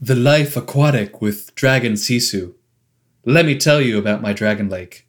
The 0.00 0.16
Life 0.16 0.56
Aquatic 0.56 1.22
with 1.22 1.54
Dragon 1.54 1.92
Sisu. 1.92 2.54
Let 3.24 3.46
me 3.46 3.56
tell 3.56 3.80
you 3.80 3.96
about 3.96 4.20
my 4.20 4.32
Dragon 4.32 4.68
Lake. 4.68 5.06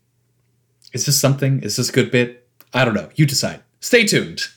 Is 0.93 1.07
this 1.07 1.19
something? 1.19 1.61
Is 1.63 1.75
this 1.75 1.89
a 1.89 1.91
good 1.91 2.11
bit? 2.11 2.47
I 2.73 2.85
don't 2.85 2.93
know. 2.93 3.09
You 3.15 3.25
decide. 3.25 3.61
Stay 3.79 4.05
tuned. 4.05 4.47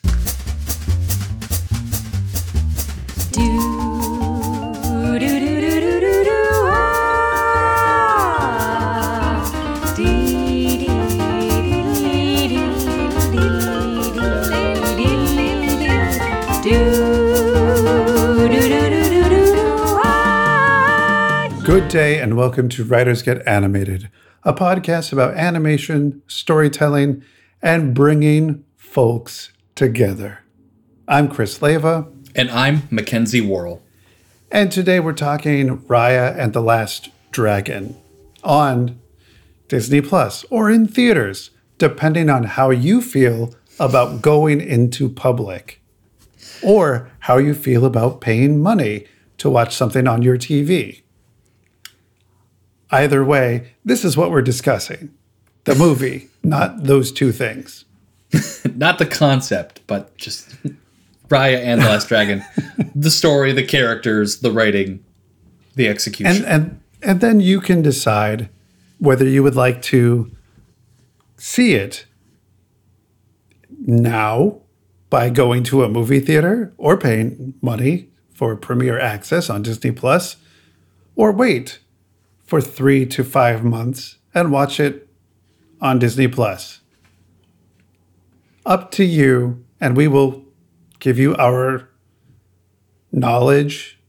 Good 21.88 21.94
day, 21.94 22.20
and 22.20 22.36
welcome 22.36 22.68
to 22.68 22.84
Writers 22.84 23.22
Get 23.22 23.40
Animated, 23.48 24.10
a 24.44 24.52
podcast 24.52 25.10
about 25.10 25.32
animation, 25.38 26.20
storytelling, 26.26 27.24
and 27.62 27.94
bringing 27.94 28.62
folks 28.76 29.52
together. 29.74 30.40
I'm 31.08 31.28
Chris 31.28 31.62
Leva, 31.62 32.06
And 32.34 32.50
I'm 32.50 32.82
Mackenzie 32.90 33.40
Worrell. 33.40 33.82
and 34.52 34.70
today 34.70 35.00
we're 35.00 35.14
talking 35.14 35.78
Raya 35.78 36.36
and 36.38 36.52
the 36.52 36.60
Last 36.60 37.08
Dragon 37.30 37.96
on 38.44 39.00
Disney 39.68 40.02
Plus 40.02 40.44
or 40.50 40.70
in 40.70 40.86
theaters, 40.86 41.52
depending 41.78 42.28
on 42.28 42.44
how 42.44 42.68
you 42.68 43.00
feel 43.00 43.54
about 43.80 44.20
going 44.20 44.60
into 44.60 45.08
public 45.08 45.80
or 46.62 47.10
how 47.20 47.38
you 47.38 47.54
feel 47.54 47.86
about 47.86 48.20
paying 48.20 48.60
money 48.62 49.06
to 49.38 49.48
watch 49.48 49.74
something 49.74 50.06
on 50.06 50.20
your 50.20 50.36
TV. 50.36 51.00
Either 52.90 53.24
way, 53.24 53.72
this 53.84 54.04
is 54.04 54.16
what 54.16 54.30
we're 54.30 54.42
discussing 54.42 55.12
the 55.64 55.74
movie, 55.74 56.28
not 56.42 56.84
those 56.84 57.12
two 57.12 57.32
things. 57.32 57.84
Not 58.74 58.98
the 58.98 59.06
concept, 59.06 59.80
but 59.86 60.16
just 60.16 60.50
Raya 61.28 61.58
and 61.58 61.80
the 61.80 61.86
Last 61.86 62.08
Dragon. 62.08 62.44
the 62.94 63.10
story, 63.10 63.52
the 63.52 63.64
characters, 63.64 64.40
the 64.40 64.50
writing, 64.50 65.02
the 65.74 65.88
execution. 65.88 66.44
And, 66.44 66.44
and, 66.44 66.80
and 67.02 67.20
then 67.20 67.40
you 67.40 67.60
can 67.60 67.82
decide 67.82 68.48
whether 68.98 69.26
you 69.26 69.42
would 69.42 69.56
like 69.56 69.80
to 69.82 70.30
see 71.36 71.74
it 71.74 72.04
now 73.80 74.60
by 75.08 75.30
going 75.30 75.64
to 75.64 75.84
a 75.84 75.88
movie 75.88 76.20
theater 76.20 76.72
or 76.76 76.96
paying 76.96 77.54
money 77.62 78.08
for 78.32 78.54
premiere 78.56 78.98
access 78.98 79.48
on 79.48 79.62
Disney 79.62 79.90
Plus, 79.90 80.36
or 81.16 81.32
wait 81.32 81.78
for 82.48 82.62
three 82.62 83.04
to 83.04 83.22
five 83.22 83.62
months 83.62 84.16
and 84.34 84.50
watch 84.50 84.80
it 84.80 85.06
on 85.82 85.98
Disney 85.98 86.26
Plus. 86.26 86.80
Up 88.64 88.90
to 88.92 89.04
you, 89.04 89.62
and 89.78 89.94
we 89.94 90.08
will 90.08 90.44
give 90.98 91.18
you 91.18 91.36
our 91.36 91.90
knowledge. 93.12 94.00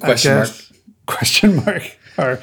Question 0.00 0.36
mark. 0.36 0.48
Question 1.06 1.56
mark. 1.56 1.98
Our, 2.18 2.38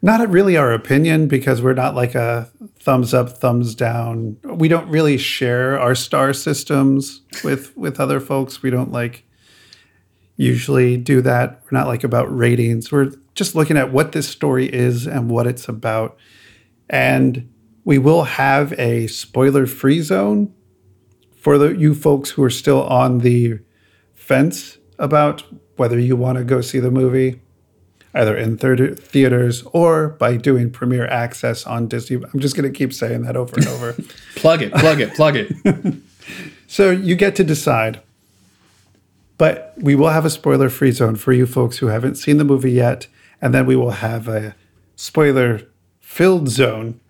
not 0.00 0.26
really 0.30 0.56
our 0.56 0.72
opinion 0.72 1.28
because 1.28 1.60
we're 1.60 1.74
not 1.74 1.94
like 1.94 2.14
a 2.14 2.50
thumbs 2.78 3.12
up, 3.12 3.36
thumbs 3.36 3.74
down. 3.74 4.38
We 4.44 4.68
don't 4.68 4.88
really 4.88 5.18
share 5.18 5.78
our 5.78 5.94
star 5.94 6.32
systems 6.32 7.20
with 7.44 7.76
with 7.76 8.00
other 8.00 8.18
folks. 8.18 8.62
We 8.62 8.70
don't 8.70 8.92
like 8.92 9.24
usually 10.36 10.96
do 10.96 11.20
that. 11.20 11.60
We're 11.64 11.78
not 11.78 11.86
like 11.86 12.02
about 12.02 12.34
ratings. 12.34 12.90
We're 12.90 13.12
just 13.40 13.54
looking 13.54 13.78
at 13.78 13.90
what 13.90 14.12
this 14.12 14.28
story 14.28 14.66
is 14.66 15.06
and 15.06 15.30
what 15.30 15.46
it's 15.46 15.66
about. 15.66 16.14
And 16.90 17.50
we 17.86 17.96
will 17.96 18.24
have 18.24 18.78
a 18.78 19.06
spoiler 19.06 19.66
free 19.66 20.02
zone 20.02 20.52
for 21.34 21.56
the, 21.56 21.74
you 21.74 21.94
folks 21.94 22.28
who 22.28 22.42
are 22.42 22.50
still 22.50 22.82
on 22.82 23.20
the 23.20 23.58
fence 24.12 24.76
about 24.98 25.42
whether 25.76 25.98
you 25.98 26.16
want 26.16 26.36
to 26.36 26.44
go 26.44 26.60
see 26.60 26.80
the 26.80 26.90
movie, 26.90 27.40
either 28.12 28.36
in 28.36 28.58
third 28.58 29.00
theaters 29.00 29.62
or 29.72 30.10
by 30.10 30.36
doing 30.36 30.70
premiere 30.70 31.06
access 31.06 31.66
on 31.66 31.88
Disney. 31.88 32.22
I'm 32.34 32.40
just 32.40 32.54
going 32.54 32.70
to 32.70 32.78
keep 32.78 32.92
saying 32.92 33.22
that 33.22 33.38
over 33.38 33.56
and 33.56 33.68
over. 33.68 33.96
Plug 34.36 34.60
it, 34.60 34.70
plug 34.74 35.00
it, 35.00 35.14
plug 35.14 35.36
it. 35.36 35.50
So 36.66 36.90
you 36.90 37.16
get 37.16 37.34
to 37.34 37.42
decide. 37.42 38.00
But 39.38 39.74
we 39.76 39.96
will 39.96 40.10
have 40.10 40.24
a 40.24 40.30
spoiler 40.30 40.68
free 40.68 40.92
zone 40.92 41.16
for 41.16 41.32
you 41.32 41.44
folks 41.44 41.78
who 41.78 41.86
haven't 41.86 42.14
seen 42.14 42.36
the 42.36 42.44
movie 42.44 42.70
yet. 42.70 43.08
And 43.42 43.54
then 43.54 43.66
we 43.66 43.76
will 43.76 43.92
have 43.92 44.28
a 44.28 44.54
spoiler 44.96 45.62
filled 45.98 46.48
zone 46.48 47.00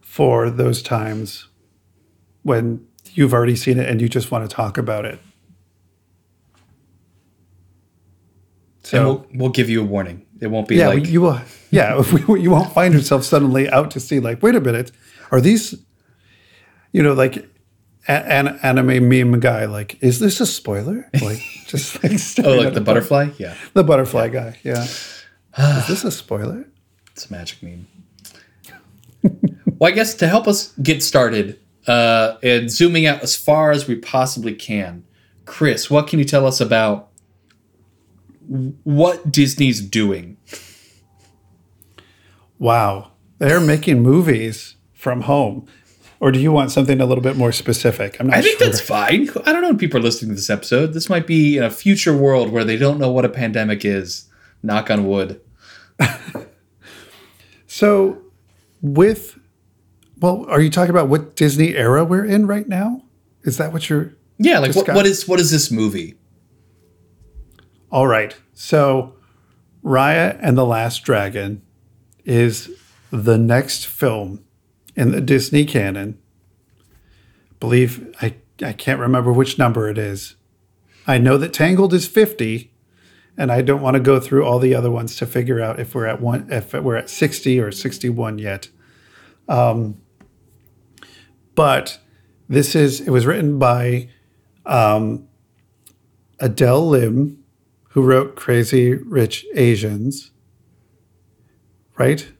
for 0.00 0.48
those 0.48 0.82
times 0.82 1.48
when 2.42 2.86
you've 3.12 3.34
already 3.34 3.56
seen 3.56 3.78
it 3.78 3.88
and 3.88 4.00
you 4.00 4.08
just 4.08 4.30
want 4.30 4.48
to 4.48 4.54
talk 4.54 4.78
about 4.78 5.04
it. 5.04 5.18
So, 8.82 9.02
we'll, 9.04 9.26
we'll 9.34 9.50
give 9.50 9.70
you 9.70 9.80
a 9.80 9.84
warning. 9.84 10.26
It 10.40 10.48
won't 10.48 10.68
be 10.68 10.76
yeah, 10.76 10.88
like 10.88 11.06
you 11.06 11.22
will. 11.22 11.40
Yeah, 11.70 11.98
if 11.98 12.12
we, 12.28 12.40
you 12.40 12.50
won't 12.50 12.72
find 12.72 12.92
yourself 12.92 13.24
suddenly 13.24 13.68
out 13.68 13.90
to 13.92 14.00
see, 14.00 14.20
like, 14.20 14.42
wait 14.42 14.54
a 14.54 14.60
minute, 14.60 14.92
are 15.30 15.40
these, 15.40 15.74
you 16.92 17.02
know, 17.02 17.14
like 17.14 17.48
an 18.06 18.48
anime 18.62 19.08
meme 19.08 19.40
guy, 19.40 19.64
like, 19.64 20.02
is 20.02 20.20
this 20.20 20.40
a 20.40 20.46
spoiler? 20.46 21.08
Like, 21.22 21.40
just 21.66 22.02
like, 22.04 22.12
oh, 22.46 22.56
like 22.56 22.74
the 22.74 22.82
butterfly. 22.82 23.30
Yeah, 23.38 23.54
the 23.72 23.82
butterfly 23.84 24.28
guy. 24.28 24.58
Yeah, 24.62 24.86
is 25.58 25.86
this 25.88 26.04
a 26.04 26.10
spoiler? 26.10 26.66
it's 27.14 27.30
a 27.30 27.32
magic 27.32 27.62
meme. 27.62 27.86
well, 29.78 29.90
I 29.90 29.92
guess 29.92 30.14
to 30.14 30.26
help 30.26 30.48
us 30.48 30.72
get 30.82 31.02
started 31.02 31.60
uh, 31.86 32.36
and 32.42 32.70
zooming 32.70 33.06
out 33.06 33.22
as 33.22 33.36
far 33.36 33.70
as 33.70 33.86
we 33.86 33.94
possibly 33.94 34.54
can, 34.54 35.04
Chris, 35.44 35.88
what 35.88 36.08
can 36.08 36.18
you 36.18 36.24
tell 36.24 36.46
us 36.46 36.60
about 36.60 37.10
what 38.82 39.30
Disney's 39.30 39.80
doing? 39.80 40.36
Wow, 42.58 43.12
they're 43.38 43.60
making 43.60 44.02
movies 44.02 44.76
from 44.92 45.22
home. 45.22 45.66
Or 46.20 46.32
do 46.32 46.38
you 46.38 46.52
want 46.52 46.70
something 46.70 47.00
a 47.00 47.06
little 47.06 47.22
bit 47.22 47.36
more 47.36 47.52
specific? 47.52 48.18
I'm 48.18 48.28
not 48.28 48.34
sure. 48.34 48.38
I 48.38 48.42
think 48.42 48.58
sure. 48.58 48.66
that's 48.68 48.80
fine. 48.80 49.28
I 49.44 49.52
don't 49.52 49.62
know 49.62 49.70
if 49.70 49.78
people 49.78 50.00
are 50.00 50.02
listening 50.02 50.30
to 50.30 50.36
this 50.36 50.48
episode. 50.48 50.94
This 50.94 51.10
might 51.10 51.26
be 51.26 51.58
in 51.58 51.62
a 51.62 51.70
future 51.70 52.16
world 52.16 52.50
where 52.50 52.64
they 52.64 52.76
don't 52.78 52.98
know 52.98 53.10
what 53.10 53.26
a 53.26 53.28
pandemic 53.28 53.84
is. 53.84 54.30
Knock 54.64 54.90
on 54.90 55.06
wood. 55.06 55.40
So, 57.74 58.22
with, 58.82 59.36
well, 60.20 60.46
are 60.48 60.60
you 60.60 60.70
talking 60.70 60.90
about 60.90 61.08
what 61.08 61.34
Disney 61.34 61.74
era 61.74 62.04
we're 62.04 62.24
in 62.24 62.46
right 62.46 62.68
now? 62.68 63.02
Is 63.42 63.56
that 63.56 63.72
what 63.72 63.90
you're? 63.90 64.14
Yeah, 64.38 64.60
like 64.60 64.76
what, 64.76 64.86
what 64.90 65.06
is 65.06 65.26
what 65.26 65.40
is 65.40 65.50
this 65.50 65.72
movie? 65.72 66.14
All 67.90 68.06
right. 68.06 68.36
So, 68.52 69.16
Raya 69.82 70.38
and 70.40 70.56
the 70.56 70.64
Last 70.64 71.02
Dragon 71.02 71.62
is 72.24 72.70
the 73.10 73.38
next 73.38 73.88
film 73.88 74.44
in 74.94 75.10
the 75.10 75.20
Disney 75.20 75.64
canon. 75.64 76.16
Believe 77.58 78.14
I 78.22 78.36
I 78.62 78.72
can't 78.72 79.00
remember 79.00 79.32
which 79.32 79.58
number 79.58 79.88
it 79.88 79.98
is. 79.98 80.36
I 81.08 81.18
know 81.18 81.38
that 81.38 81.52
Tangled 81.52 81.92
is 81.92 82.06
50 82.06 82.72
and 83.36 83.50
I 83.50 83.62
don't 83.62 83.82
want 83.82 83.94
to 83.94 84.00
go 84.00 84.20
through 84.20 84.44
all 84.44 84.58
the 84.58 84.74
other 84.74 84.90
ones 84.90 85.16
to 85.16 85.26
figure 85.26 85.60
out 85.60 85.80
if 85.80 85.94
we're 85.94 86.06
at 86.06 86.20
one 86.20 86.46
if 86.50 86.72
we're 86.72 86.96
at 86.96 87.10
60 87.10 87.60
or 87.60 87.72
61 87.72 88.38
yet. 88.38 88.68
Um, 89.48 90.00
but 91.54 91.98
this 92.48 92.74
is 92.74 93.00
it 93.00 93.10
was 93.10 93.26
written 93.26 93.58
by 93.58 94.08
um, 94.66 95.28
Adele 96.40 96.88
Lim, 96.88 97.44
who 97.90 98.02
wrote 98.02 98.36
Crazy 98.36 98.94
Rich 98.94 99.46
Asians, 99.54 100.30
right? 101.96 102.30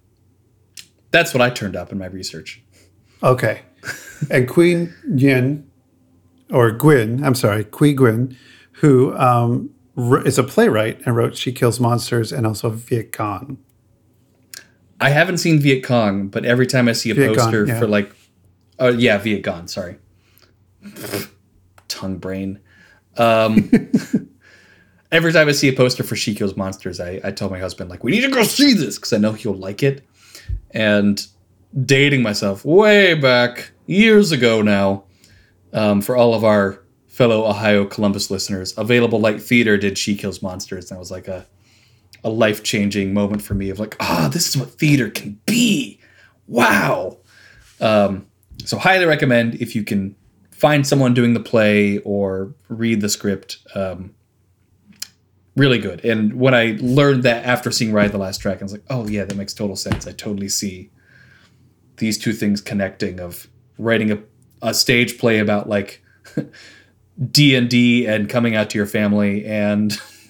That's 1.10 1.32
what 1.32 1.40
I 1.40 1.50
turned 1.50 1.76
up 1.76 1.92
in 1.92 1.98
my 1.98 2.06
research. 2.06 2.62
Okay. 3.22 3.62
and 4.30 4.48
Queen 4.48 4.94
Yin, 5.14 5.70
or 6.50 6.70
Gwyn, 6.72 7.24
I'm 7.24 7.34
sorry, 7.34 7.64
Qui 7.64 7.94
Nguyen, 7.94 8.36
who 8.72 9.16
um, 9.16 9.70
is 9.96 10.38
a 10.38 10.42
playwright 10.42 11.00
and 11.04 11.16
wrote 11.16 11.36
She 11.36 11.52
Kills 11.52 11.78
Monsters 11.80 12.32
and 12.32 12.46
also 12.46 12.70
Vietgone. 12.70 13.58
I 15.00 15.10
haven't 15.10 15.38
seen 15.38 15.60
Vietgone, 15.60 16.30
but 16.30 16.44
every 16.44 16.66
time 16.66 16.88
I 16.88 16.92
see 16.92 17.10
a 17.10 17.14
Vietgone, 17.14 17.36
poster 17.36 17.66
yeah. 17.66 17.78
for 17.78 17.86
like, 17.86 18.12
oh 18.78 18.88
yeah, 18.88 19.18
Vietgone. 19.18 19.68
Sorry, 19.68 19.96
tongue 21.88 22.18
brain. 22.18 22.60
Um, 23.16 23.70
every 25.12 25.32
time 25.32 25.48
I 25.48 25.52
see 25.52 25.68
a 25.68 25.72
poster 25.72 26.02
for 26.02 26.16
She 26.16 26.34
Kills 26.34 26.56
Monsters, 26.56 27.00
I, 27.00 27.20
I 27.22 27.30
tell 27.30 27.50
my 27.50 27.58
husband 27.58 27.90
like, 27.90 28.02
we 28.02 28.12
need 28.12 28.22
to 28.22 28.30
go 28.30 28.42
see 28.42 28.74
this 28.74 28.96
because 28.96 29.12
I 29.12 29.18
know 29.18 29.32
he'll 29.32 29.54
like 29.54 29.82
it. 29.82 30.04
And 30.70 31.24
dating 31.84 32.22
myself 32.22 32.64
way 32.64 33.14
back 33.14 33.72
years 33.86 34.32
ago 34.32 34.62
now, 34.62 35.04
um, 35.72 36.00
for 36.00 36.16
all 36.16 36.34
of 36.34 36.44
our 36.44 36.83
fellow 37.14 37.46
Ohio 37.46 37.84
Columbus 37.84 38.28
listeners. 38.28 38.76
Available 38.76 39.20
Light 39.20 39.40
Theater 39.40 39.76
did 39.76 39.96
She 39.96 40.16
Kills 40.16 40.42
Monsters. 40.42 40.90
And 40.90 40.96
that 40.96 40.98
was 40.98 41.12
like 41.12 41.28
a, 41.28 41.46
a 42.24 42.28
life 42.28 42.64
changing 42.64 43.14
moment 43.14 43.40
for 43.40 43.54
me 43.54 43.70
of 43.70 43.78
like, 43.78 43.96
ah, 44.00 44.26
oh, 44.26 44.28
this 44.28 44.48
is 44.48 44.56
what 44.56 44.70
theater 44.70 45.08
can 45.10 45.38
be. 45.46 46.00
Wow. 46.48 47.18
Um, 47.80 48.26
so, 48.64 48.78
highly 48.78 49.04
recommend 49.04 49.54
if 49.54 49.76
you 49.76 49.84
can 49.84 50.16
find 50.50 50.84
someone 50.84 51.14
doing 51.14 51.34
the 51.34 51.40
play 51.40 51.98
or 51.98 52.52
read 52.68 53.00
the 53.00 53.08
script. 53.08 53.58
Um, 53.76 54.12
really 55.54 55.78
good. 55.78 56.04
And 56.04 56.34
when 56.34 56.52
I 56.52 56.76
learned 56.80 57.22
that 57.22 57.44
after 57.44 57.70
seeing 57.70 57.92
Raya 57.92 58.10
the 58.10 58.18
Last 58.18 58.38
Dragon, 58.38 58.62
I 58.62 58.64
was 58.64 58.72
like, 58.72 58.84
oh, 58.90 59.06
yeah, 59.06 59.24
that 59.24 59.36
makes 59.36 59.54
total 59.54 59.76
sense. 59.76 60.08
I 60.08 60.12
totally 60.12 60.48
see 60.48 60.90
these 61.98 62.18
two 62.18 62.32
things 62.32 62.60
connecting 62.60 63.20
of 63.20 63.46
writing 63.78 64.10
a, 64.10 64.18
a 64.62 64.74
stage 64.74 65.16
play 65.16 65.38
about 65.38 65.68
like 65.68 66.02
D&D 67.30 68.06
and 68.06 68.28
coming 68.28 68.56
out 68.56 68.70
to 68.70 68.78
your 68.78 68.86
family 68.86 69.44
and 69.44 69.92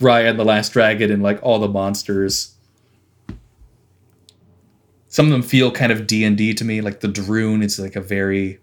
Raya 0.00 0.30
and 0.30 0.38
the 0.38 0.44
Last 0.44 0.72
Dragon 0.72 1.10
and 1.10 1.22
like 1.22 1.40
all 1.42 1.58
the 1.58 1.68
monsters. 1.68 2.54
Some 5.08 5.26
of 5.26 5.32
them 5.32 5.42
feel 5.42 5.72
kind 5.72 5.90
of 5.90 6.06
D&D 6.06 6.54
to 6.54 6.64
me, 6.64 6.80
like 6.80 7.00
the 7.00 7.08
Druun 7.08 7.62
is 7.64 7.78
like 7.78 7.96
a 7.96 8.00
very 8.00 8.60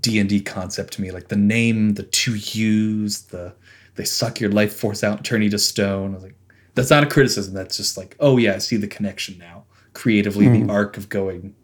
D&D 0.00 0.40
concept 0.40 0.94
to 0.94 1.02
me, 1.02 1.10
like 1.10 1.28
the 1.28 1.36
name, 1.36 1.94
the 1.94 2.02
two 2.04 2.34
U's, 2.34 3.22
the 3.22 3.54
they 3.96 4.04
suck 4.04 4.40
your 4.40 4.50
life 4.50 4.74
force 4.74 5.02
out 5.02 5.18
and 5.18 5.24
turn 5.24 5.42
you 5.42 5.50
to 5.50 5.58
stone. 5.58 6.12
I 6.12 6.14
was 6.14 6.22
like, 6.22 6.36
that's 6.74 6.90
not 6.90 7.02
a 7.02 7.06
criticism. 7.06 7.54
That's 7.54 7.76
just 7.76 7.96
like, 7.96 8.16
oh 8.20 8.36
yeah, 8.36 8.54
I 8.54 8.58
see 8.58 8.76
the 8.76 8.86
connection 8.86 9.38
now. 9.38 9.64
Creatively, 9.94 10.46
mm. 10.46 10.52
the 10.52 10.60
hmm. 10.64 10.70
arc 10.70 10.98
of 10.98 11.08
going 11.08 11.54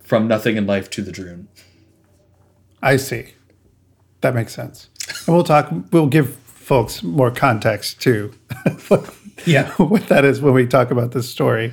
from 0.00 0.28
nothing 0.28 0.56
in 0.56 0.66
life 0.66 0.90
to 0.90 1.02
the 1.02 1.10
Druun. 1.10 1.46
I 2.82 2.96
see. 2.96 3.34
That 4.20 4.34
makes 4.34 4.54
sense. 4.54 4.88
And 5.26 5.34
we'll 5.34 5.44
talk. 5.44 5.70
We'll 5.92 6.08
give 6.08 6.36
folks 6.36 7.02
more 7.02 7.30
context 7.30 8.00
too. 8.00 8.32
yeah, 9.46 9.70
what 9.72 10.08
that 10.08 10.24
is 10.24 10.40
when 10.40 10.54
we 10.54 10.66
talk 10.66 10.90
about 10.90 11.12
this 11.12 11.28
story. 11.28 11.72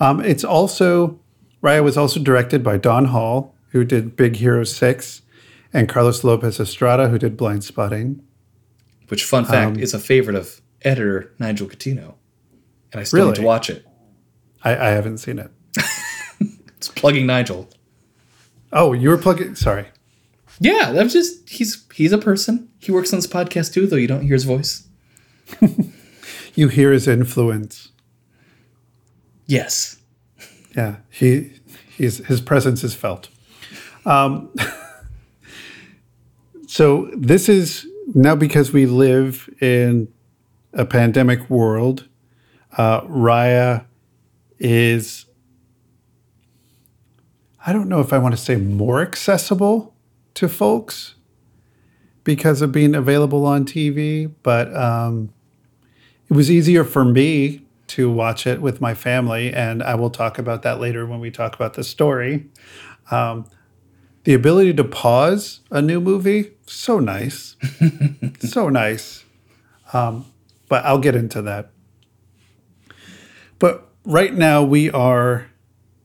Um, 0.00 0.20
it's 0.20 0.44
also 0.44 1.20
Raya 1.62 1.82
was 1.82 1.96
also 1.96 2.20
directed 2.20 2.62
by 2.62 2.76
Don 2.76 3.06
Hall, 3.06 3.54
who 3.68 3.84
did 3.84 4.16
Big 4.16 4.36
Hero 4.36 4.64
Six, 4.64 5.22
and 5.72 5.88
Carlos 5.88 6.22
Lopez 6.22 6.60
Estrada, 6.60 7.08
who 7.08 7.18
did 7.18 7.36
Blindspotting. 7.36 8.20
Which, 9.08 9.24
fun 9.24 9.44
fact, 9.44 9.76
um, 9.76 9.78
is 9.78 9.94
a 9.94 9.98
favorite 9.98 10.36
of 10.36 10.60
editor 10.82 11.32
Nigel 11.38 11.66
Catino, 11.66 12.14
and 12.92 13.00
I 13.00 13.04
still 13.04 13.20
really? 13.20 13.30
need 13.30 13.36
to 13.36 13.42
watch 13.42 13.70
it. 13.70 13.86
I, 14.62 14.72
I 14.72 14.88
haven't 14.90 15.18
seen 15.18 15.38
it. 15.38 15.50
it's 16.76 16.88
plugging 16.88 17.26
Nigel. 17.26 17.68
Oh, 18.72 18.92
you 18.92 19.08
were 19.08 19.18
plugging. 19.18 19.54
Sorry. 19.54 19.86
Yeah, 20.60 20.92
that's 20.92 21.12
just 21.12 21.48
he's 21.48 21.84
he's 21.92 22.12
a 22.12 22.18
person. 22.18 22.68
He 22.78 22.92
works 22.92 23.12
on 23.12 23.18
this 23.18 23.26
podcast 23.26 23.72
too, 23.72 23.86
though 23.86 23.96
you 23.96 24.06
don't 24.06 24.22
hear 24.22 24.34
his 24.34 24.44
voice. 24.44 24.86
you 26.54 26.68
hear 26.68 26.92
his 26.92 27.08
influence. 27.08 27.90
Yes. 29.46 29.96
Yeah, 30.76 30.96
he 31.10 31.52
he's 31.96 32.18
his 32.26 32.40
presence 32.40 32.84
is 32.84 32.94
felt. 32.94 33.28
Um, 34.06 34.54
so 36.66 37.10
this 37.16 37.48
is 37.48 37.86
now 38.14 38.36
because 38.36 38.72
we 38.72 38.86
live 38.86 39.48
in 39.60 40.08
a 40.72 40.84
pandemic 40.84 41.48
world. 41.50 42.08
Uh, 42.76 43.02
Raya 43.02 43.84
is 44.58 45.26
I 47.66 47.72
don't 47.72 47.88
know 47.88 48.00
if 48.00 48.12
I 48.12 48.18
want 48.18 48.34
to 48.34 48.40
say 48.40 48.56
more 48.56 49.00
accessible 49.00 49.93
to 50.34 50.48
folks 50.48 51.14
because 52.24 52.62
of 52.62 52.72
being 52.72 52.94
available 52.94 53.46
on 53.46 53.64
TV, 53.64 54.32
but 54.42 54.74
um, 54.74 55.32
it 56.28 56.34
was 56.34 56.50
easier 56.50 56.84
for 56.84 57.04
me 57.04 57.62
to 57.86 58.10
watch 58.10 58.46
it 58.46 58.60
with 58.60 58.80
my 58.80 58.94
family, 58.94 59.52
and 59.52 59.82
I 59.82 59.94
will 59.94 60.10
talk 60.10 60.38
about 60.38 60.62
that 60.62 60.80
later 60.80 61.06
when 61.06 61.20
we 61.20 61.30
talk 61.30 61.54
about 61.54 61.74
the 61.74 61.84
story. 61.84 62.46
Um, 63.10 63.46
the 64.24 64.32
ability 64.32 64.72
to 64.74 64.84
pause 64.84 65.60
a 65.70 65.82
new 65.82 66.00
movie, 66.00 66.52
so 66.66 66.98
nice, 66.98 67.56
so 68.40 68.70
nice. 68.70 69.24
Um, 69.92 70.24
but 70.68 70.84
I'll 70.84 70.98
get 70.98 71.14
into 71.14 71.42
that. 71.42 71.70
But 73.58 73.86
right 74.04 74.34
now, 74.34 74.62
we 74.62 74.90
are 74.90 75.50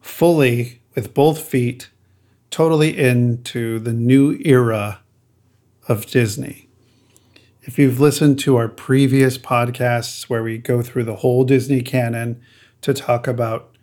fully 0.01 0.81
with 0.95 1.13
both 1.13 1.41
feet 1.41 1.89
totally 2.49 2.97
into 2.97 3.79
the 3.79 3.93
new 3.93 4.39
era 4.43 5.01
of 5.87 6.05
Disney. 6.05 6.67
If 7.63 7.77
you've 7.77 7.99
listened 7.99 8.39
to 8.39 8.55
our 8.55 8.67
previous 8.67 9.37
podcasts 9.37 10.23
where 10.23 10.41
we 10.41 10.57
go 10.57 10.81
through 10.81 11.03
the 11.03 11.17
whole 11.17 11.43
Disney 11.43 11.81
canon 11.81 12.41
to 12.81 12.93
talk 12.93 13.27
about 13.27 13.75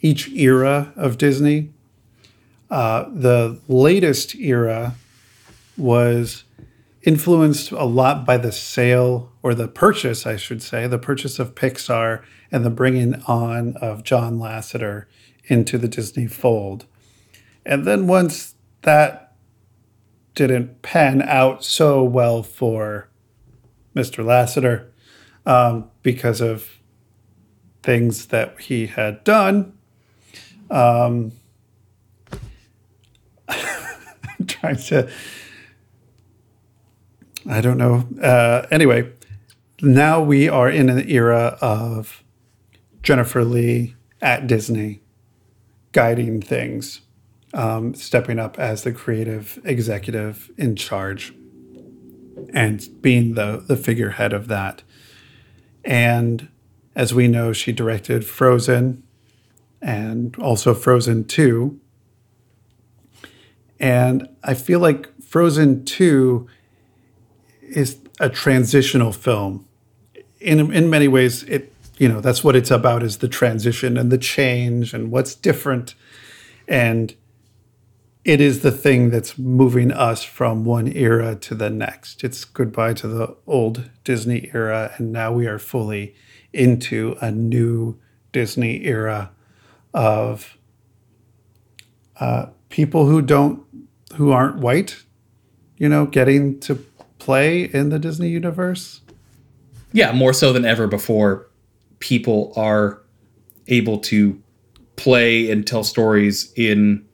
each 0.00 0.28
era 0.28 0.92
of 0.96 1.18
Disney, 1.18 1.70
uh, 2.70 3.06
the 3.12 3.60
latest 3.68 4.34
era 4.36 4.94
was 5.76 6.44
influenced 7.02 7.70
a 7.72 7.84
lot 7.84 8.24
by 8.24 8.36
the 8.36 8.52
sale 8.52 9.32
or 9.42 9.54
the 9.54 9.68
purchase, 9.68 10.26
I 10.26 10.36
should 10.36 10.62
say, 10.62 10.86
the 10.86 10.98
purchase 10.98 11.38
of 11.38 11.54
Pixar 11.54 12.22
and 12.50 12.64
the 12.64 12.70
bringing 12.70 13.16
on 13.26 13.76
of 13.76 14.04
John 14.04 14.38
Lasseter 14.38 15.06
into 15.46 15.76
the 15.76 15.88
Disney 15.88 16.26
fold. 16.26 16.86
And 17.66 17.84
then 17.84 18.06
once 18.06 18.54
that 18.82 19.34
didn't 20.34 20.82
pan 20.82 21.22
out 21.22 21.64
so 21.64 22.02
well 22.02 22.42
for 22.42 23.08
Mr. 23.94 24.24
Lasseter 24.24 24.88
um, 25.46 25.90
because 26.02 26.40
of 26.40 26.68
things 27.82 28.26
that 28.26 28.60
he 28.60 28.86
had 28.86 29.22
done, 29.24 29.72
um, 30.70 31.32
I'm 33.48 34.46
trying 34.46 34.76
to. 34.76 35.10
I 37.46 37.60
don't 37.60 37.76
know. 37.76 38.08
Uh, 38.22 38.66
anyway, 38.70 39.12
now 39.82 40.22
we 40.22 40.48
are 40.48 40.68
in 40.68 40.88
an 40.88 41.08
era 41.08 41.58
of 41.60 42.24
Jennifer 43.02 43.44
Lee 43.44 43.94
at 44.22 44.46
Disney 44.46 45.02
guiding 45.92 46.40
things 46.40 47.02
um, 47.54 47.94
stepping 47.94 48.38
up 48.38 48.58
as 48.58 48.82
the 48.82 48.92
creative 48.92 49.60
executive 49.64 50.50
in 50.58 50.76
charge 50.76 51.32
and 52.52 52.88
being 53.00 53.34
the, 53.34 53.64
the 53.66 53.76
figurehead 53.76 54.32
of 54.32 54.48
that. 54.48 54.82
And 55.84 56.48
as 56.96 57.14
we 57.14 57.28
know, 57.28 57.52
she 57.52 57.72
directed 57.72 58.24
Frozen 58.24 59.02
and 59.80 60.36
also 60.38 60.74
Frozen 60.74 61.26
2. 61.26 61.80
And 63.78 64.28
I 64.42 64.54
feel 64.54 64.80
like 64.80 65.22
Frozen 65.22 65.84
2 65.84 66.48
is 67.62 67.98
a 68.20 68.28
transitional 68.28 69.12
film. 69.12 69.66
In, 70.40 70.72
in 70.72 70.90
many 70.90 71.08
ways, 71.08 71.44
it 71.44 71.70
you 71.96 72.08
know 72.08 72.20
that's 72.20 72.42
what 72.42 72.56
it's 72.56 72.72
about 72.72 73.04
is 73.04 73.18
the 73.18 73.28
transition 73.28 73.96
and 73.96 74.10
the 74.10 74.18
change 74.18 74.92
and 74.92 75.12
what's 75.12 75.32
different 75.32 75.94
and 76.66 77.14
it 78.24 78.40
is 78.40 78.60
the 78.60 78.70
thing 78.70 79.10
that's 79.10 79.36
moving 79.36 79.92
us 79.92 80.22
from 80.22 80.64
one 80.64 80.88
era 80.88 81.36
to 81.36 81.54
the 81.54 81.68
next. 81.68 82.24
It's 82.24 82.44
goodbye 82.44 82.94
to 82.94 83.08
the 83.08 83.36
old 83.46 83.90
Disney 84.02 84.50
era, 84.54 84.94
and 84.96 85.12
now 85.12 85.32
we 85.32 85.46
are 85.46 85.58
fully 85.58 86.14
into 86.52 87.16
a 87.20 87.30
new 87.30 87.98
Disney 88.32 88.84
era 88.84 89.30
of 89.92 90.56
uh, 92.18 92.46
people 92.70 93.06
who 93.06 93.20
don't, 93.20 93.62
who 94.14 94.32
aren't 94.32 94.56
white, 94.56 95.02
you 95.76 95.88
know, 95.88 96.06
getting 96.06 96.58
to 96.60 96.76
play 97.18 97.64
in 97.64 97.90
the 97.90 97.98
Disney 97.98 98.30
universe. 98.30 99.02
Yeah, 99.92 100.12
more 100.12 100.32
so 100.32 100.52
than 100.52 100.64
ever 100.64 100.86
before, 100.86 101.46
people 101.98 102.52
are 102.56 103.02
able 103.68 103.98
to 103.98 104.40
play 104.96 105.50
and 105.50 105.66
tell 105.66 105.84
stories 105.84 106.52
in 106.56 107.04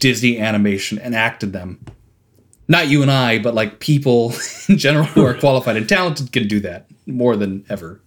Disney 0.00 0.40
animation 0.40 0.98
and 0.98 1.14
acted 1.14 1.52
them. 1.52 1.84
Not 2.66 2.88
you 2.88 3.02
and 3.02 3.10
I, 3.10 3.38
but 3.38 3.54
like 3.54 3.78
people 3.78 4.34
in 4.68 4.78
general 4.78 5.04
who 5.04 5.24
are 5.24 5.34
qualified 5.34 5.76
and 5.76 5.88
talented 5.88 6.32
can 6.32 6.48
do 6.48 6.60
that 6.60 6.86
more 7.06 7.36
than 7.36 7.64
ever. 7.68 8.00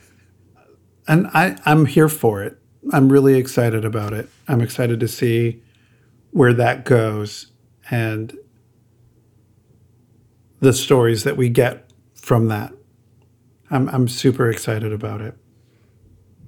and 1.08 1.26
I, 1.28 1.56
I'm 1.66 1.86
here 1.86 2.08
for 2.08 2.42
it. 2.42 2.58
I'm 2.92 3.10
really 3.10 3.34
excited 3.34 3.84
about 3.84 4.12
it. 4.12 4.30
I'm 4.48 4.60
excited 4.60 5.00
to 5.00 5.08
see 5.08 5.62
where 6.30 6.54
that 6.54 6.84
goes 6.84 7.50
and 7.90 8.36
the 10.60 10.72
stories 10.72 11.24
that 11.24 11.36
we 11.36 11.48
get 11.48 11.90
from 12.14 12.48
that. 12.48 12.72
I'm 13.70 13.88
I'm 13.88 14.08
super 14.08 14.48
excited 14.50 14.92
about 14.92 15.20
it. 15.20 15.36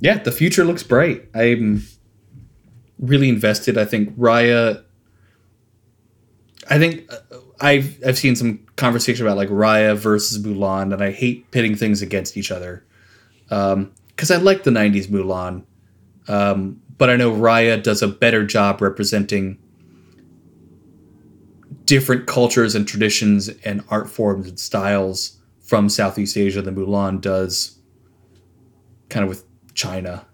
Yeah, 0.01 0.19
the 0.19 0.31
future 0.31 0.65
looks 0.65 0.83
bright. 0.83 1.29
I'm 1.35 1.85
really 2.99 3.29
invested. 3.29 3.79
I 3.79 3.85
think 3.85 4.17
Raya 4.17 4.85
I 6.71 6.79
think 6.79 7.11
uh, 7.13 7.19
I've 7.61 7.99
I've 8.07 8.19
seen 8.19 8.37
some 8.37 8.59
conversation 8.77 9.27
about 9.27 9.37
like 9.37 9.49
Raya 9.49 9.97
versus 9.97 10.45
Mulan, 10.45 10.93
and 10.93 11.03
I 11.03 11.11
hate 11.11 11.51
pitting 11.51 11.75
things 11.75 12.03
against 12.03 12.37
each 12.37 12.51
other. 12.51 12.85
Because 13.49 14.31
I 14.31 14.37
like 14.37 14.65
the 14.65 14.71
'90s 14.71 15.07
Mulan, 15.07 15.65
um, 16.29 16.81
but 16.99 17.11
I 17.11 17.17
know 17.17 17.33
Raya 17.33 17.83
does 17.83 18.03
a 18.03 18.09
better 18.09 18.45
job 18.45 18.81
representing 18.83 19.59
different 21.85 22.27
cultures 22.27 22.75
and 22.75 22.87
traditions 22.87 23.49
and 23.65 23.83
art 23.89 24.11
forms 24.11 24.47
and 24.47 24.61
styles 24.61 25.39
from 25.63 25.89
Southeast 25.89 26.37
Asia 26.37 26.61
than 26.61 26.77
Mulan 26.77 27.21
does, 27.21 27.79
kind 29.09 29.23
of 29.23 29.29
with 29.29 29.45
China. 29.75 30.27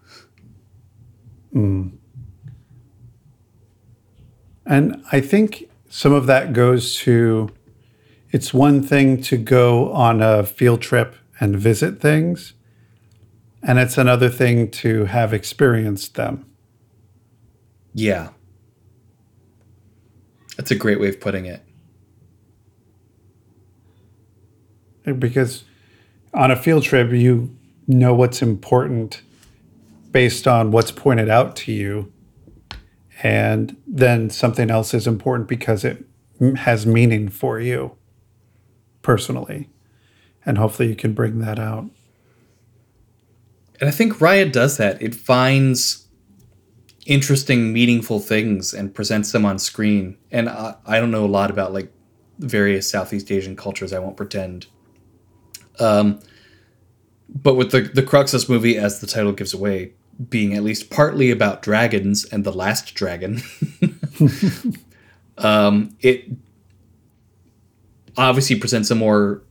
And 4.67 5.05
I 5.13 5.21
think 5.21 5.71
some 5.89 6.13
of 6.13 6.27
that 6.27 6.53
goes 6.53 6.97
to 6.97 7.51
it's 8.31 8.53
one 8.53 8.83
thing 8.83 9.23
to 9.23 9.37
go 9.37 9.93
on 9.93 10.21
a 10.21 10.45
field 10.45 10.83
trip 10.83 11.15
and 11.39 11.57
visit 11.57 12.01
things, 12.01 12.55
and 13.63 13.79
it's 13.79 13.97
another 13.97 14.29
thing 14.29 14.71
to 14.73 15.05
have 15.05 15.33
experienced 15.33 16.17
them. 16.17 16.45
Yeah. 17.93 18.31
That's 20.57 20.73
a 20.73 20.75
great 20.75 20.99
way 20.99 21.09
of 21.09 21.21
putting 21.21 21.47
it. 21.47 21.63
Because 25.19 25.65
on 26.33 26.51
a 26.51 26.57
field 26.57 26.83
trip, 26.83 27.13
you 27.13 27.57
know 27.87 28.15
what's 28.15 28.43
important 28.43 29.23
based 30.11 30.49
on 30.49 30.71
what's 30.71 30.91
pointed 30.91 31.29
out 31.29 31.55
to 31.57 31.73
you. 31.73 32.13
And 33.25 33.79
then 33.87 34.29
something 34.29 34.71
else 34.71 34.93
is 34.93 35.07
important 35.07 35.49
because 35.49 35.83
it 35.83 36.05
has 36.59 36.85
meaning 36.87 37.31
for 37.31 37.59
you 37.59 37.97
personally. 39.01 39.71
And 40.45 40.59
hopefully 40.59 40.91
you 40.91 40.95
can 40.95 41.15
bring 41.15 41.39
that 41.39 41.59
out. 41.59 41.89
And 43.81 43.89
I 43.89 43.93
think 43.93 44.19
Raya 44.19 44.53
does 44.53 44.77
that. 44.77 45.01
It 45.01 45.15
finds 45.15 46.07
interesting, 47.07 47.73
meaningful 47.73 48.21
things 48.21 48.75
and 48.75 48.95
presents 48.95 49.33
them 49.33 49.47
on 49.47 49.59
screen. 49.59 50.19
And 50.31 50.51
I, 50.51 50.75
I 50.85 51.01
don't 51.01 51.11
know 51.11 51.25
a 51.25 51.27
lot 51.27 51.51
about 51.51 51.73
like 51.73 51.91
various 52.39 52.91
Southeast 52.91 53.33
Asian 53.33 53.57
cultures. 53.57 53.95
I 53.95 54.01
won't 54.01 54.19
pretend. 54.19 54.67
Um, 55.81 56.21
but 57.29 57.55
with 57.55 57.71
the 57.71 57.81
the 57.81 58.03
crux 58.03 58.35
of 58.35 58.41
this 58.41 58.49
movie, 58.51 58.77
as 58.77 59.01
the 59.01 59.07
title 59.07 59.33
gives 59.33 59.55
away, 59.55 59.95
being 60.29 60.55
at 60.55 60.63
least 60.63 60.91
partly 60.91 61.31
about 61.31 61.63
dragons 61.63 62.25
and 62.25 62.45
the 62.45 62.53
last 62.53 62.95
dragon, 62.95 63.43
um, 65.39 65.97
it 66.01 66.31
obviously 68.17 68.59
presents 68.59 68.91
a 68.91 68.95
more 68.95 69.43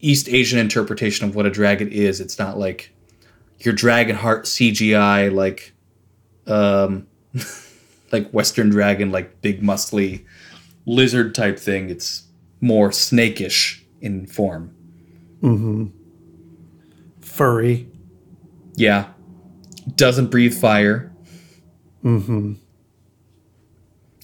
East 0.00 0.28
Asian 0.28 0.58
interpretation 0.58 1.28
of 1.28 1.34
what 1.34 1.46
a 1.46 1.50
dragon 1.50 1.88
is. 1.88 2.20
It's 2.20 2.38
not 2.38 2.58
like 2.58 2.94
your 3.58 3.74
dragon 3.74 4.16
heart 4.16 4.46
CGI 4.46 5.32
like 5.32 5.74
um 6.46 7.06
like 8.12 8.30
Western 8.30 8.70
dragon, 8.70 9.12
like 9.12 9.40
big 9.42 9.62
muscly 9.62 10.24
lizard 10.86 11.34
type 11.34 11.58
thing. 11.58 11.90
It's 11.90 12.24
more 12.60 12.90
snakish 12.90 13.84
in 14.00 14.26
form. 14.26 14.74
Furry. 17.20 17.89
Yeah. 18.74 19.08
Doesn't 19.96 20.30
breathe 20.30 20.54
fire. 20.54 21.12
Mm-hmm. 22.04 22.54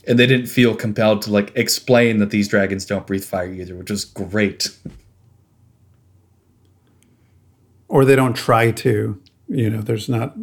And 0.09 0.19
they 0.19 0.27
didn't 0.27 0.47
feel 0.47 0.75
compelled 0.75 1.23
to 1.23 1.33
like 1.33 1.53
explain 1.57 2.19
that 2.19 2.31
these 2.31 2.49
dragons 2.49 2.87
don't 2.87 3.07
breathe 3.07 3.25
fire 3.25 3.53
either, 3.53 3.75
which 3.75 3.91
is 3.91 4.05
great. 4.05 4.69
Or 7.89 8.05
they 8.05 8.17
don't 8.17 8.35
try 8.35 8.71
to. 8.71 9.21
You 9.49 9.71
know, 9.71 9.81
there's 9.81 10.09
not. 10.09 10.37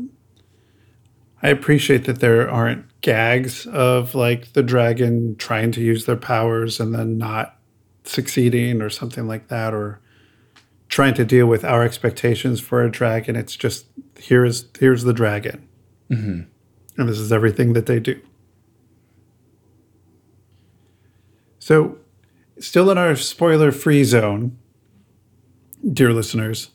I 1.41 1.49
appreciate 1.49 2.05
that 2.05 2.19
there 2.19 2.49
aren't 2.49 2.85
gags 3.01 3.65
of 3.67 4.15
like 4.15 4.53
the 4.53 4.63
dragon 4.63 5.35
trying 5.37 5.71
to 5.73 5.81
use 5.81 6.05
their 6.05 6.15
powers 6.15 6.79
and 6.79 6.95
then 6.95 7.17
not 7.17 7.57
succeeding 8.05 8.81
or 8.81 8.89
something 8.89 9.27
like 9.27 9.47
that, 9.49 9.73
or 9.73 9.99
trying 10.93 11.15
to 11.15 11.25
deal 11.25 11.47
with 11.47 11.65
our 11.65 11.81
expectations 11.83 12.61
for 12.61 12.83
a 12.83 12.91
dragon. 12.91 13.35
It's 13.35 13.55
just 13.55 13.87
here's 14.15 14.65
here's 14.79 15.03
the 15.03 15.11
dragon, 15.11 15.67
and 16.97 17.09
this 17.09 17.17
is 17.17 17.31
everything 17.31 17.73
that 17.73 17.87
they 17.87 17.99
do. 17.99 18.21
So, 21.57 21.97
still 22.59 22.91
in 22.91 22.99
our 22.99 23.15
spoiler-free 23.15 24.03
zone, 24.03 24.55
dear 25.91 26.13
listeners. 26.13 26.69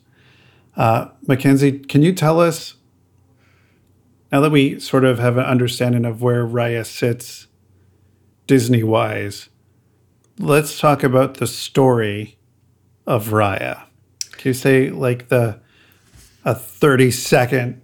Uh, 0.75 1.09
Mackenzie, 1.25 1.79
can 1.79 2.01
you 2.01 2.11
tell 2.11 2.41
us 2.41 2.75
now 4.33 4.41
that 4.41 4.51
we 4.51 4.81
sort 4.81 5.05
of 5.05 5.19
have 5.19 5.37
an 5.37 5.45
understanding 5.45 6.03
of 6.03 6.21
where 6.21 6.45
Raya 6.45 6.85
sits 6.85 7.47
Disney 8.47 8.83
wise? 8.83 9.47
Let's 10.37 10.77
talk 10.77 11.03
about 11.03 11.35
the 11.35 11.47
story 11.47 12.37
of 13.07 13.29
Raya. 13.29 13.88
Can 14.39 14.51
you 14.51 14.53
say 14.53 14.89
like 14.89 15.27
the 15.27 15.59
a 16.45 16.55
30 16.55 17.11
second 17.11 17.81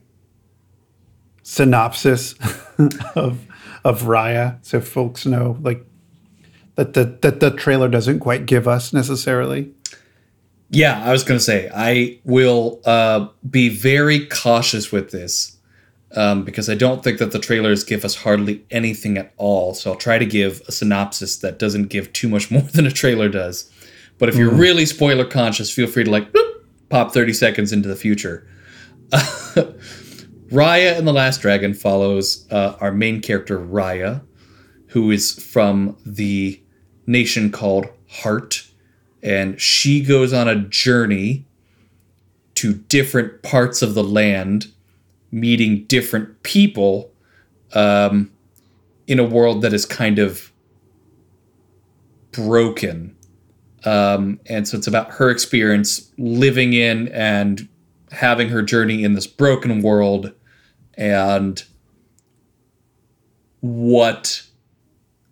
synopsis 1.44 2.34
of 3.16 3.46
of 3.84 4.04
Raya 4.04 4.58
so 4.66 4.80
folks 4.80 5.26
know 5.26 5.58
like 5.62 5.86
that 6.76 6.94
the 6.94 7.18
that 7.22 7.42
the 7.42 7.52
trailer 7.52 7.90
doesn't 7.90 8.20
quite 8.22 8.46
give 8.46 8.70
us 8.70 8.94
necessarily? 8.94 9.70
Yeah, 10.70 11.04
I 11.04 11.12
was 11.12 11.26
going 11.26 11.38
to 11.38 11.44
say, 11.44 11.70
I 11.76 12.20
will 12.24 12.80
uh, 12.86 13.28
be 13.48 13.68
very 13.68 14.26
cautious 14.26 14.94
with 14.94 15.12
this 15.12 15.58
um, 16.16 16.44
because 16.44 16.70
I 16.70 16.76
don't 16.76 17.04
think 17.04 17.20
that 17.20 17.32
the 17.32 17.40
trailers 17.40 17.84
give 17.84 18.06
us 18.06 18.16
hardly 18.16 18.66
anything 18.72 19.18
at 19.18 19.34
all. 19.38 19.74
So 19.74 19.92
I'll 19.92 19.98
try 19.98 20.18
to 20.18 20.26
give 20.26 20.62
a 20.68 20.72
synopsis 20.72 21.38
that 21.38 21.60
doesn't 21.60 21.90
give 21.90 22.14
too 22.14 22.30
much 22.30 22.50
more 22.52 22.62
than 22.62 22.86
a 22.88 22.92
trailer 22.92 23.28
does. 23.28 23.70
But 24.18 24.30
if 24.30 24.36
you're 24.36 24.52
really 24.52 24.86
spoiler 24.86 25.26
conscious, 25.26 25.72
feel 25.72 25.88
free 25.88 26.06
to 26.06 26.12
like 26.12 26.32
boop, 26.32 26.54
pop 26.90 27.14
30 27.14 27.34
seconds 27.34 27.74
into 27.74 27.90
the 27.90 27.96
future. 27.96 28.48
Raya 29.12 30.98
and 30.98 31.08
the 31.08 31.14
Last 31.14 31.42
Dragon 31.42 31.74
follows 31.74 32.48
uh, 32.52 32.78
our 32.80 32.92
main 32.92 33.22
character, 33.22 33.60
Raya, 33.60 34.22
who 34.88 35.12
is 35.12 35.34
from 35.44 35.98
the 36.06 36.62
nation 37.08 37.52
called 37.52 37.88
Heart 38.08 38.66
and 39.26 39.60
she 39.60 40.04
goes 40.04 40.34
on 40.34 40.48
a 40.48 40.56
journey 40.56 41.48
to 42.54 42.74
different 42.74 43.42
parts 43.42 43.82
of 43.82 43.96
the 43.96 44.04
land, 44.04 44.68
meeting 45.32 45.84
different 45.86 46.44
people 46.44 47.12
um, 47.74 48.32
in 49.08 49.18
a 49.18 49.24
world 49.24 49.64
that 49.64 49.74
is 49.74 49.84
kind 49.84 50.20
of 50.20 50.52
broken. 52.32 53.15
Um, 53.86 54.40
and 54.48 54.68
so 54.68 54.78
it's 54.78 54.88
about 54.88 55.12
her 55.12 55.30
experience 55.30 56.12
living 56.18 56.74
in 56.74 57.08
and 57.10 57.68
having 58.12 58.50
her 58.50 58.62
journey 58.62 59.04
in 59.04 59.14
this 59.14 59.28
broken 59.28 59.82
world 59.82 60.32
and 60.96 61.64
what 63.62 64.42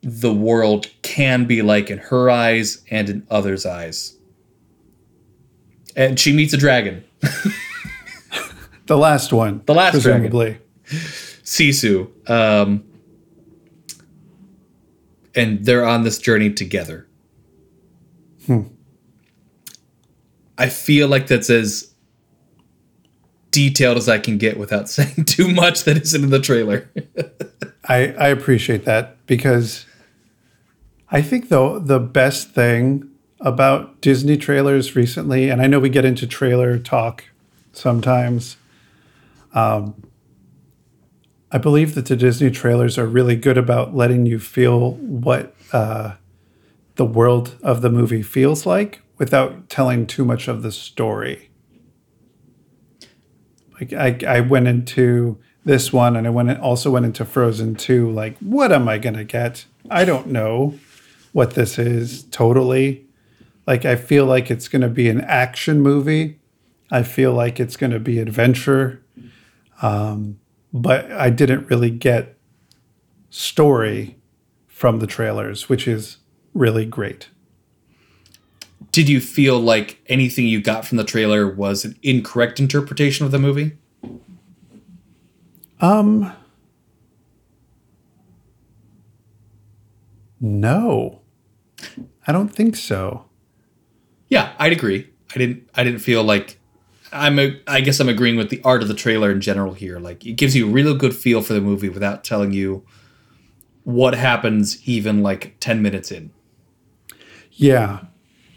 the 0.01 0.33
world 0.33 0.87
can 1.01 1.45
be 1.45 1.61
like 1.61 1.89
in 1.89 1.97
her 1.97 2.29
eyes 2.29 2.83
and 2.91 3.09
in 3.09 3.27
others' 3.29 3.65
eyes. 3.65 4.15
And 5.95 6.19
she 6.19 6.33
meets 6.33 6.53
a 6.53 6.57
dragon, 6.57 7.03
The 8.85 8.97
last 8.97 9.31
one. 9.31 9.61
The 9.65 9.73
last 9.73 10.01
dragon. 10.01 10.29
presumably. 10.29 10.57
Sisu. 11.43 12.29
Um, 12.29 12.83
and 15.35 15.65
they're 15.65 15.85
on 15.85 16.03
this 16.03 16.17
journey 16.17 16.51
together. 16.51 17.07
I 20.57 20.69
feel 20.69 21.07
like 21.07 21.27
that's 21.27 21.49
as 21.49 21.93
detailed 23.51 23.97
as 23.97 24.09
I 24.09 24.17
can 24.19 24.37
get 24.37 24.57
without 24.57 24.89
saying 24.97 25.25
too 25.25 25.49
much 25.53 25.83
that 25.85 25.97
isn't 25.97 26.23
in 26.23 26.29
the 26.29 26.39
trailer. 26.39 26.89
I, 27.87 28.13
I 28.13 28.27
appreciate 28.29 28.85
that 28.85 29.25
because 29.27 29.85
I 31.09 31.21
think 31.21 31.49
though 31.49 31.79
the 31.79 31.99
best 31.99 32.51
thing 32.51 33.09
about 33.39 34.01
Disney 34.01 34.37
trailers 34.37 34.95
recently, 34.95 35.49
and 35.49 35.61
I 35.61 35.67
know 35.67 35.79
we 35.79 35.89
get 35.89 36.05
into 36.05 36.25
trailer 36.25 36.79
talk 36.79 37.25
sometimes. 37.73 38.57
Um, 39.53 40.01
I 41.51 41.57
believe 41.59 41.93
that 41.95 42.07
the 42.07 42.15
Disney 42.15 42.49
trailers 42.49 42.97
are 42.97 43.05
really 43.05 43.35
good 43.35 43.57
about 43.57 43.95
letting 43.95 44.25
you 44.25 44.39
feel 44.39 44.93
what 44.93 45.53
uh, 45.71 46.13
the 46.95 47.05
world 47.05 47.57
of 47.63 47.81
the 47.81 47.89
movie 47.89 48.21
feels 48.21 48.65
like 48.65 49.01
without 49.17 49.69
telling 49.69 50.05
too 50.05 50.25
much 50.25 50.47
of 50.47 50.63
the 50.63 50.71
story. 50.71 51.49
Like 53.79 53.93
I, 53.93 54.37
I 54.37 54.39
went 54.41 54.67
into 54.67 55.39
this 55.65 55.93
one 55.93 56.15
and 56.15 56.27
I 56.27 56.29
went 56.29 56.59
also 56.59 56.91
went 56.91 57.05
into 57.05 57.25
Frozen 57.25 57.75
2 57.75 58.11
like 58.11 58.37
what 58.39 58.71
am 58.71 58.87
I 58.87 58.97
going 58.97 59.15
to 59.15 59.23
get 59.23 59.65
I 59.89 60.05
don't 60.05 60.27
know 60.27 60.77
what 61.33 61.55
this 61.55 61.77
is 61.77 62.23
totally. 62.23 63.05
Like, 63.67 63.85
I 63.85 63.95
feel 63.95 64.25
like 64.25 64.49
it's 64.49 64.67
going 64.67 64.81
to 64.81 64.89
be 64.89 65.09
an 65.09 65.21
action 65.21 65.81
movie. 65.81 66.39
I 66.91 67.03
feel 67.03 67.33
like 67.33 67.59
it's 67.59 67.75
going 67.75 67.91
to 67.91 67.99
be 67.99 68.19
adventure. 68.19 69.03
Um, 69.81 70.39
but 70.71 71.11
I 71.11 71.29
didn't 71.29 71.69
really 71.69 71.89
get 71.89 72.37
story 73.29 74.17
from 74.67 74.99
the 74.99 75.07
trailers, 75.07 75.69
which 75.69 75.87
is 75.87 76.17
really 76.53 76.85
great. 76.85 77.29
Did 78.91 79.09
you 79.09 79.19
feel 79.19 79.59
like 79.59 79.99
anything 80.07 80.45
you 80.45 80.61
got 80.61 80.85
from 80.85 80.97
the 80.97 81.03
trailer 81.03 81.47
was 81.47 81.83
an 81.83 81.97
incorrect 82.03 82.59
interpretation 82.59 83.25
of 83.25 83.31
the 83.31 83.39
movie? 83.39 83.77
Um, 85.81 86.31
no, 90.39 91.21
I 92.27 92.31
don't 92.31 92.49
think 92.49 92.75
so. 92.75 93.25
Yeah, 94.29 94.53
I'd 94.59 94.71
agree. 94.71 95.09
I 95.35 95.39
didn't. 95.39 95.69
I 95.75 95.83
didn't 95.83 95.99
feel 95.99 96.23
like 96.23 96.59
I'm. 97.11 97.39
A, 97.39 97.59
I 97.67 97.81
guess 97.81 97.99
I'm 97.99 98.09
agreeing 98.09 98.37
with 98.37 98.49
the 98.49 98.61
art 98.63 98.81
of 98.81 98.87
the 98.87 98.93
trailer 98.93 99.31
in 99.31 99.41
general 99.41 99.73
here. 99.73 99.99
Like 99.99 100.25
it 100.25 100.33
gives 100.33 100.55
you 100.55 100.67
a 100.67 100.71
real 100.71 100.95
good 100.95 101.15
feel 101.15 101.41
for 101.41 101.53
the 101.53 101.61
movie 101.61 101.89
without 101.89 102.23
telling 102.23 102.53
you 102.53 102.85
what 103.83 104.13
happens 104.13 104.87
even 104.87 105.23
like 105.23 105.55
ten 105.59 105.81
minutes 105.81 106.11
in. 106.11 106.31
Yeah, 107.55 108.05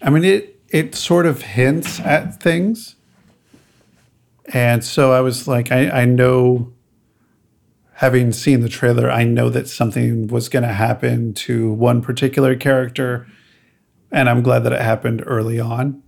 I 0.03 0.11
mean 0.11 0.25
it. 0.25 0.53
It 0.69 0.95
sort 0.95 1.27
of 1.27 1.43
hints 1.43 2.01
at 2.01 2.43
things, 2.43 2.97
and 4.53 4.83
so 4.85 5.13
I 5.13 5.21
was 5.21 5.47
like, 5.47 5.71
I, 5.71 5.89
I 6.03 6.05
know. 6.05 6.73
Having 8.01 8.33
seen 8.33 8.61
the 8.61 8.69
trailer, 8.69 9.11
I 9.11 9.25
know 9.25 9.49
that 9.49 9.69
something 9.69 10.27
was 10.27 10.51
going 10.51 10.65
to 10.65 10.73
happen 10.73 11.33
to 11.33 11.73
one 11.73 12.03
particular 12.03 12.55
character, 12.55 13.27
and 14.13 14.29
I'm 14.29 14.43
glad 14.43 14.65
that 14.65 14.73
it 14.75 14.83
happened 14.83 15.23
early 15.25 15.59
on 15.59 16.03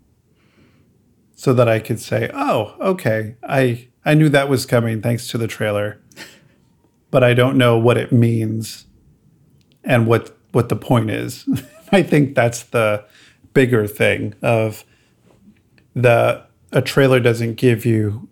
so 1.35 1.55
that 1.55 1.67
I 1.67 1.79
could 1.79 1.99
say, 1.99 2.31
"Oh, 2.35 2.75
okay. 2.79 3.37
I 3.43 3.89
I 4.05 4.13
knew 4.15 4.29
that 4.29 4.51
was 4.51 4.67
coming 4.67 5.01
thanks 5.01 5.29
to 5.29 5.39
the 5.39 5.47
trailer." 5.47 6.01
But 7.11 7.25
I 7.25 7.33
don't 7.33 7.57
know 7.57 7.79
what 7.79 7.97
it 7.97 8.13
means 8.13 8.85
and 9.83 10.07
what 10.07 10.37
what 10.53 10.69
the 10.69 10.77
point 10.77 11.11
is. 11.11 11.49
I 11.93 12.03
think 12.03 12.35
that's 12.35 12.65
the 12.65 13.05
bigger 13.55 13.87
thing 13.87 14.35
of 14.43 14.85
the 15.95 16.47
a 16.71 16.83
trailer 16.83 17.19
doesn't 17.19 17.55
give 17.55 17.87
you 17.87 18.29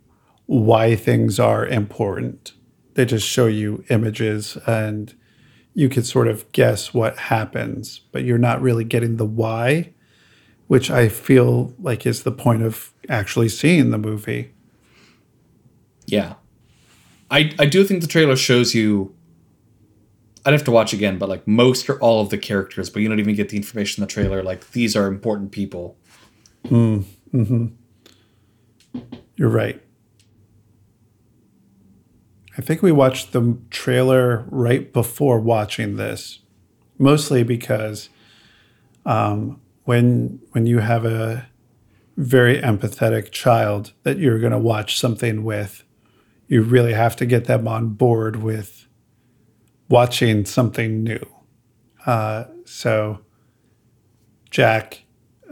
why 0.46 0.94
things 0.94 1.40
are 1.40 1.66
important. 1.66 2.52
They 2.94 3.04
just 3.04 3.26
show 3.26 3.46
you 3.46 3.84
images 3.88 4.56
and 4.66 5.14
you 5.74 5.88
could 5.88 6.06
sort 6.06 6.28
of 6.28 6.50
guess 6.52 6.94
what 6.94 7.18
happens, 7.18 8.00
but 8.12 8.24
you're 8.24 8.38
not 8.38 8.62
really 8.62 8.84
getting 8.84 9.16
the 9.16 9.26
why, 9.26 9.92
which 10.66 10.90
I 10.90 11.08
feel 11.08 11.74
like 11.80 12.06
is 12.06 12.22
the 12.22 12.32
point 12.32 12.62
of 12.62 12.92
actually 13.08 13.48
seeing 13.48 13.90
the 13.90 13.98
movie. 13.98 14.52
Yeah. 16.06 16.34
I 17.30 17.54
I 17.58 17.66
do 17.66 17.84
think 17.84 18.02
the 18.02 18.06
trailer 18.06 18.36
shows 18.36 18.74
you 18.74 19.15
I'd 20.46 20.52
have 20.52 20.64
to 20.64 20.70
watch 20.70 20.92
again, 20.92 21.18
but 21.18 21.28
like 21.28 21.46
most 21.48 21.90
or 21.90 21.98
all 21.98 22.20
of 22.20 22.30
the 22.30 22.38
characters, 22.38 22.88
but 22.88 23.02
you 23.02 23.08
don't 23.08 23.18
even 23.18 23.34
get 23.34 23.48
the 23.48 23.56
information 23.56 24.00
in 24.00 24.06
the 24.06 24.12
trailer. 24.12 24.44
Like 24.44 24.70
these 24.70 24.94
are 24.94 25.08
important 25.08 25.50
people. 25.50 25.98
Mm, 26.66 27.04
hmm 27.32 27.66
You're 29.34 29.48
right. 29.48 29.82
I 32.56 32.62
think 32.62 32.80
we 32.80 32.92
watched 32.92 33.32
the 33.32 33.58
trailer 33.70 34.46
right 34.48 34.92
before 34.92 35.40
watching 35.40 35.96
this, 35.96 36.38
mostly 36.96 37.42
because 37.42 38.08
um, 39.04 39.60
when 39.84 40.40
when 40.52 40.66
you 40.66 40.78
have 40.78 41.04
a 41.04 41.48
very 42.16 42.60
empathetic 42.60 43.32
child 43.32 43.92
that 44.04 44.18
you're 44.18 44.38
going 44.38 44.52
to 44.52 44.58
watch 44.58 44.98
something 44.98 45.42
with, 45.42 45.82
you 46.46 46.62
really 46.62 46.94
have 46.94 47.16
to 47.16 47.26
get 47.26 47.46
them 47.46 47.66
on 47.66 47.88
board 47.88 48.36
with 48.36 48.85
watching 49.88 50.44
something 50.44 51.02
new. 51.02 51.24
Uh, 52.04 52.44
so, 52.64 53.20
Jack, 54.50 55.04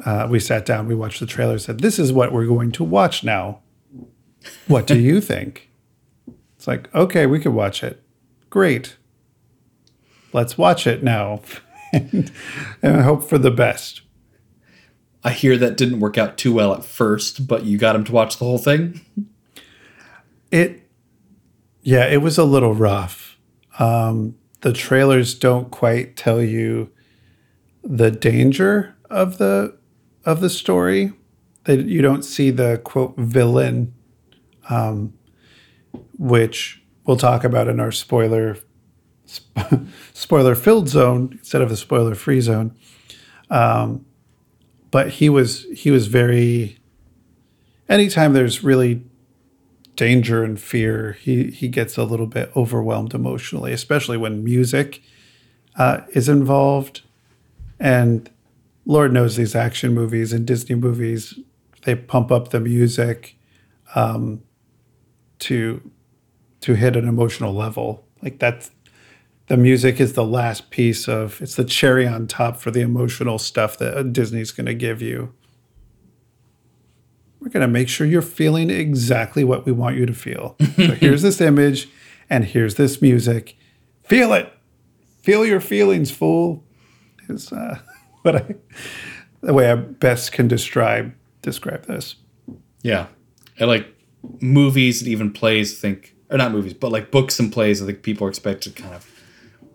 uh, 0.05 0.27
we 0.31 0.41
sat 0.41 0.65
down, 0.65 0.87
we 0.87 0.95
watched 0.95 1.21
the 1.21 1.27
trailer, 1.27 1.59
said, 1.59 1.81
"This 1.81 1.99
is 1.99 2.13
what 2.13 2.33
we're 2.33 2.47
going 2.47 2.73
to 2.73 2.85
watch 2.85 3.25
now. 3.25 3.61
What 4.67 4.87
do 4.87 4.99
you 4.99 5.21
think?" 5.33 5.71
It's 6.57 6.67
like, 6.67 6.93
okay, 6.95 7.27
we 7.27 7.41
could 7.41 7.53
watch 7.53 7.83
it. 7.85 8.03
Great. 8.49 8.97
Let's 10.33 10.57
watch 10.57 10.87
it 10.87 11.03
now, 11.03 11.43
and, 11.93 12.33
and 12.83 13.03
hope 13.03 13.29
for 13.29 13.37
the 13.37 13.51
best. 13.51 14.01
I 15.23 15.31
hear 15.31 15.57
that 15.59 15.77
didn't 15.77 16.01
work 16.01 16.19
out 16.19 16.39
too 16.39 16.53
well 16.53 16.75
at 16.75 16.85
first, 16.85 17.47
but 17.47 17.65
you 17.65 17.79
got 17.79 17.97
him 17.97 18.05
to 18.05 18.13
watch 18.13 18.39
the 18.39 18.45
whole 18.45 18.59
thing. 18.59 19.01
It, 20.51 20.89
yeah, 21.83 22.07
it 22.07 22.23
was 22.23 22.37
a 22.39 22.45
little 22.45 22.75
rough. 22.75 23.24
Um, 23.79 24.37
the 24.61 24.73
trailers 24.73 25.35
don't 25.35 25.71
quite 25.71 26.17
tell 26.17 26.43
you 26.43 26.91
the 27.83 28.11
danger 28.11 28.97
of 29.11 29.39
the 29.39 29.77
of 30.25 30.41
the 30.41 30.51
story. 30.51 31.13
That 31.65 31.87
you 31.87 32.03
don't 32.03 32.25
see 32.25 32.51
the 32.51 32.81
quote 32.85 33.17
villain, 33.17 33.95
um, 34.69 35.15
which 36.19 36.83
we'll 37.07 37.17
talk 37.17 37.43
about 37.43 37.69
in 37.69 37.81
our 37.81 37.93
spoiler 37.93 38.59
sp- 39.25 39.89
spoiler 40.13 40.55
filled 40.55 40.89
zone 40.89 41.31
instead 41.33 41.63
of 41.63 41.69
the 41.69 41.77
spoiler 41.77 42.15
free 42.15 42.41
zone. 42.41 42.77
Um, 43.51 44.05
but 44.91 45.11
he 45.11 45.29
was 45.29 45.67
he 45.75 45.91
was 45.91 46.07
very 46.07 46.79
anytime 47.89 48.33
there's 48.33 48.63
really 48.63 49.05
danger 49.97 50.43
and 50.43 50.61
fear 50.61 51.13
he 51.21 51.51
he 51.51 51.69
gets 51.69 51.97
a 51.97 52.05
little 52.05 52.27
bit 52.27 52.51
overwhelmed 52.57 53.15
emotionally 53.15 53.73
especially 53.73 54.17
when 54.17 54.43
music 54.43 55.03
uh, 55.77 56.01
is 56.11 56.29
involved 56.29 57.03
and 57.79 58.31
lord 58.87 59.13
knows 59.13 59.37
these 59.37 59.55
action 59.55 59.95
movies 59.95 60.33
and 60.33 60.47
disney 60.47 60.75
movies 60.75 61.39
they 61.83 61.95
pump 61.95 62.33
up 62.33 62.49
the 62.49 62.61
music 62.61 63.37
um, 63.95 64.43
to 65.39 65.91
to 66.61 66.75
hit 66.75 66.97
an 66.97 67.07
emotional 67.07 67.53
level 67.53 68.05
like 68.23 68.39
that's 68.39 68.71
the 69.47 69.57
music 69.57 70.01
is 70.01 70.15
the 70.15 70.25
last 70.25 70.71
piece 70.71 71.09
of 71.09 71.41
it's 71.43 71.57
the 71.57 71.65
cherry 71.65 72.07
on 72.07 72.27
top 72.27 72.57
for 72.57 72.71
the 72.71 72.81
emotional 72.81 73.39
stuff 73.39 73.77
that 73.79 74.13
Disney's 74.13 74.51
going 74.51 74.67
to 74.67 74.75
give 74.75 75.03
you. 75.03 75.35
We're 77.45 77.51
going 77.51 77.61
to 77.61 77.69
make 77.69 77.91
sure 77.91 78.07
you're 78.07 78.23
feeling 78.23 78.71
exactly 78.71 79.45
what 79.45 79.67
we 79.67 79.73
want 79.73 79.97
you 79.97 80.07
to 80.07 80.15
feel. 80.15 80.57
so 80.77 80.83
here's 80.95 81.21
this 81.21 81.43
image 81.43 81.91
and 82.31 82.43
here's 82.43 82.77
this 82.77 83.03
music. 83.03 83.59
Feel 84.03 84.33
it. 84.33 84.51
Feel 85.21 85.45
your 85.45 85.61
feelings, 85.61 86.11
fool. 86.11 86.65
Is 87.29 87.53
uh, 87.53 87.81
what 88.23 88.37
I 88.37 88.55
the 89.43 89.53
way 89.53 89.71
I 89.71 89.75
best 89.75 90.33
can 90.33 90.49
describe 90.49 91.13
describe 91.43 91.85
this. 91.85 92.15
Yeah. 92.81 93.09
And 93.59 93.69
like 93.69 93.95
movies 94.41 95.03
and 95.03 95.11
even 95.11 95.31
plays, 95.31 95.75
I 95.75 95.77
think, 95.77 96.15
or 96.31 96.39
not 96.39 96.51
movies, 96.51 96.73
but 96.73 96.93
like 96.93 97.11
books 97.11 97.39
and 97.39 97.53
plays, 97.53 97.83
I 97.83 97.87
think 97.87 98.03
people 98.03 98.27
are 98.27 98.31
expected 98.31 98.75
to 98.75 98.83
kind 98.83 98.95
of 98.95 99.11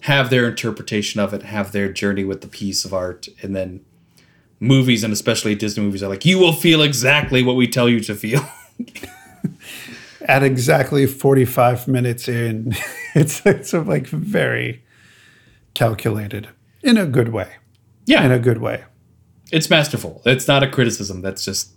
have 0.01 0.31
their 0.31 0.47
interpretation 0.47 1.19
of 1.19 1.35
it, 1.35 1.43
have 1.43 1.71
their 1.71 1.93
journey 1.93 2.23
with 2.23 2.41
the 2.41 2.47
piece 2.47 2.83
of 2.83 2.95
art, 2.95 3.27
and 3.43 3.55
then 3.55 3.85
movies 4.59 5.03
and 5.03 5.13
especially 5.13 5.55
Disney 5.55 5.83
movies 5.83 6.03
are 6.03 6.09
like, 6.09 6.25
you 6.25 6.37
will 6.39 6.53
feel 6.53 6.81
exactly 6.81 7.43
what 7.43 7.55
we 7.55 7.67
tell 7.67 7.87
you 7.89 7.99
to 8.01 8.15
feel. 8.15 8.41
At 10.21 10.43
exactly 10.43 11.07
45 11.07 11.87
minutes 11.87 12.27
in, 12.27 12.75
it's 13.15 13.43
it's 13.45 13.73
like 13.73 14.05
very 14.07 14.83
calculated 15.73 16.49
in 16.83 16.97
a 16.97 17.05
good 17.05 17.29
way. 17.29 17.53
Yeah. 18.05 18.23
In 18.25 18.31
a 18.31 18.39
good 18.39 18.59
way. 18.59 18.83
It's 19.51 19.69
masterful. 19.69 20.21
It's 20.25 20.47
not 20.47 20.61
a 20.61 20.69
criticism. 20.69 21.21
That's 21.21 21.43
just 21.45 21.71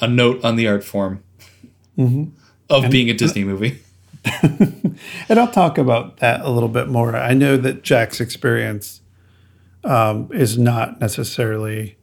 a 0.00 0.08
note 0.08 0.44
on 0.44 0.56
the 0.56 0.66
art 0.68 0.84
form 0.84 1.22
Mm-hmm. 1.96 2.30
of 2.68 2.84
and, 2.84 2.92
being 2.92 3.08
a 3.08 3.14
Disney 3.14 3.44
movie. 3.44 3.80
and 4.42 5.38
I'll 5.38 5.50
talk 5.50 5.78
about 5.78 6.16
that 6.16 6.40
a 6.40 6.50
little 6.50 6.68
bit 6.68 6.88
more. 6.88 7.14
I 7.14 7.34
know 7.34 7.56
that 7.56 7.84
Jack's 7.84 8.20
experience 8.20 9.00
um, 9.84 10.28
is 10.32 10.58
not 10.58 11.00
necessarily 11.00 11.96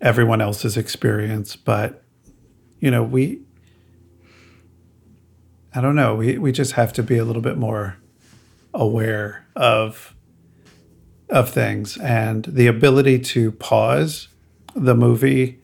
everyone 0.00 0.40
else's 0.40 0.76
experience, 0.76 1.56
but 1.56 2.02
you 2.78 2.90
know, 2.90 3.02
we 3.02 3.40
I 5.74 5.80
don't 5.80 5.94
know, 5.94 6.16
we 6.16 6.38
we 6.38 6.52
just 6.52 6.72
have 6.72 6.92
to 6.94 7.02
be 7.02 7.16
a 7.18 7.24
little 7.24 7.42
bit 7.42 7.56
more 7.56 7.96
aware 8.74 9.46
of 9.54 10.14
of 11.28 11.48
things. 11.50 11.96
And 11.98 12.44
the 12.44 12.66
ability 12.66 13.20
to 13.20 13.52
pause 13.52 14.28
the 14.74 14.94
movie 14.94 15.60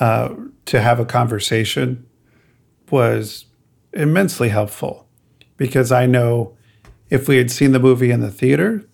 uh, 0.00 0.34
to 0.66 0.80
have 0.80 0.98
a 0.98 1.04
conversation 1.04 2.06
was 2.90 3.46
immensely 3.92 4.48
helpful 4.48 5.06
because 5.56 5.92
I 5.92 6.06
know 6.06 6.56
if 7.10 7.28
we 7.28 7.36
had 7.36 7.50
seen 7.50 7.72
the 7.72 7.78
movie 7.78 8.10
in 8.10 8.20
the 8.20 8.30
theater, 8.30 8.84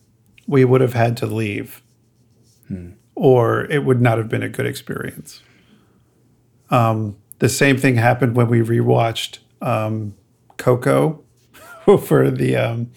we 0.46 0.64
would 0.64 0.80
have 0.80 0.94
had 0.94 1.16
to 1.18 1.26
leave, 1.26 1.82
or 3.18 3.64
it 3.64 3.84
would 3.84 4.00
not 4.00 4.16
have 4.16 4.28
been 4.28 4.44
a 4.44 4.48
good 4.48 4.64
experience. 4.64 5.42
Um, 6.70 7.16
the 7.40 7.48
same 7.48 7.76
thing 7.76 7.96
happened 7.96 8.36
when 8.36 8.48
we 8.48 8.60
rewatched 8.60 9.38
um, 9.60 10.14
Coco 10.56 11.24
for 12.04 12.30
the 12.30 12.56
um, 12.56 12.92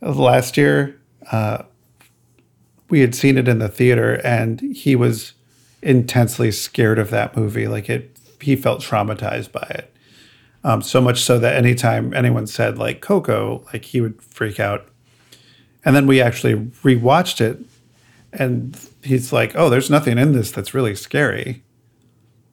last 0.00 0.56
year. 0.56 1.00
Uh, 1.32 1.64
we 2.88 3.00
had 3.00 3.12
seen 3.12 3.36
it 3.36 3.48
in 3.48 3.58
the 3.58 3.68
theater, 3.68 4.20
and 4.24 4.60
he 4.60 4.94
was 4.94 5.32
intensely 5.82 6.52
scared 6.52 7.00
of 7.00 7.10
that 7.10 7.36
movie. 7.36 7.66
Like 7.66 7.90
it, 7.90 8.16
he 8.40 8.54
felt 8.54 8.82
traumatized 8.82 9.50
by 9.50 9.66
it. 9.70 9.92
Um, 10.62 10.80
so 10.80 11.00
much 11.00 11.20
so 11.20 11.40
that 11.40 11.56
anytime 11.56 12.14
anyone 12.14 12.46
said 12.46 12.78
like 12.78 13.00
Coco, 13.00 13.66
like 13.72 13.86
he 13.86 14.00
would 14.00 14.22
freak 14.22 14.60
out. 14.60 14.86
And 15.84 15.94
then 15.96 16.06
we 16.06 16.22
actually 16.22 16.54
rewatched 16.54 17.40
it, 17.40 17.58
and 18.34 18.78
he's 19.02 19.32
like, 19.32 19.54
"Oh, 19.56 19.68
there's 19.70 19.90
nothing 19.90 20.18
in 20.18 20.32
this 20.32 20.50
that's 20.50 20.74
really 20.74 20.94
scary." 20.94 21.62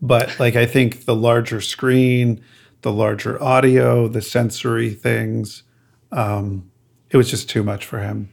But 0.02 0.40
like 0.40 0.56
I 0.56 0.66
think 0.66 1.06
the 1.06 1.16
larger 1.16 1.62
screen, 1.62 2.42
the 2.82 2.92
larger 2.92 3.42
audio, 3.42 4.08
the 4.08 4.22
sensory 4.22 4.92
things, 4.92 5.64
um, 6.12 6.72
it 7.12 7.18
was 7.18 7.30
just 7.30 7.50
too 7.50 7.64
much 7.64 7.86
for 7.86 8.00
him. 8.00 8.30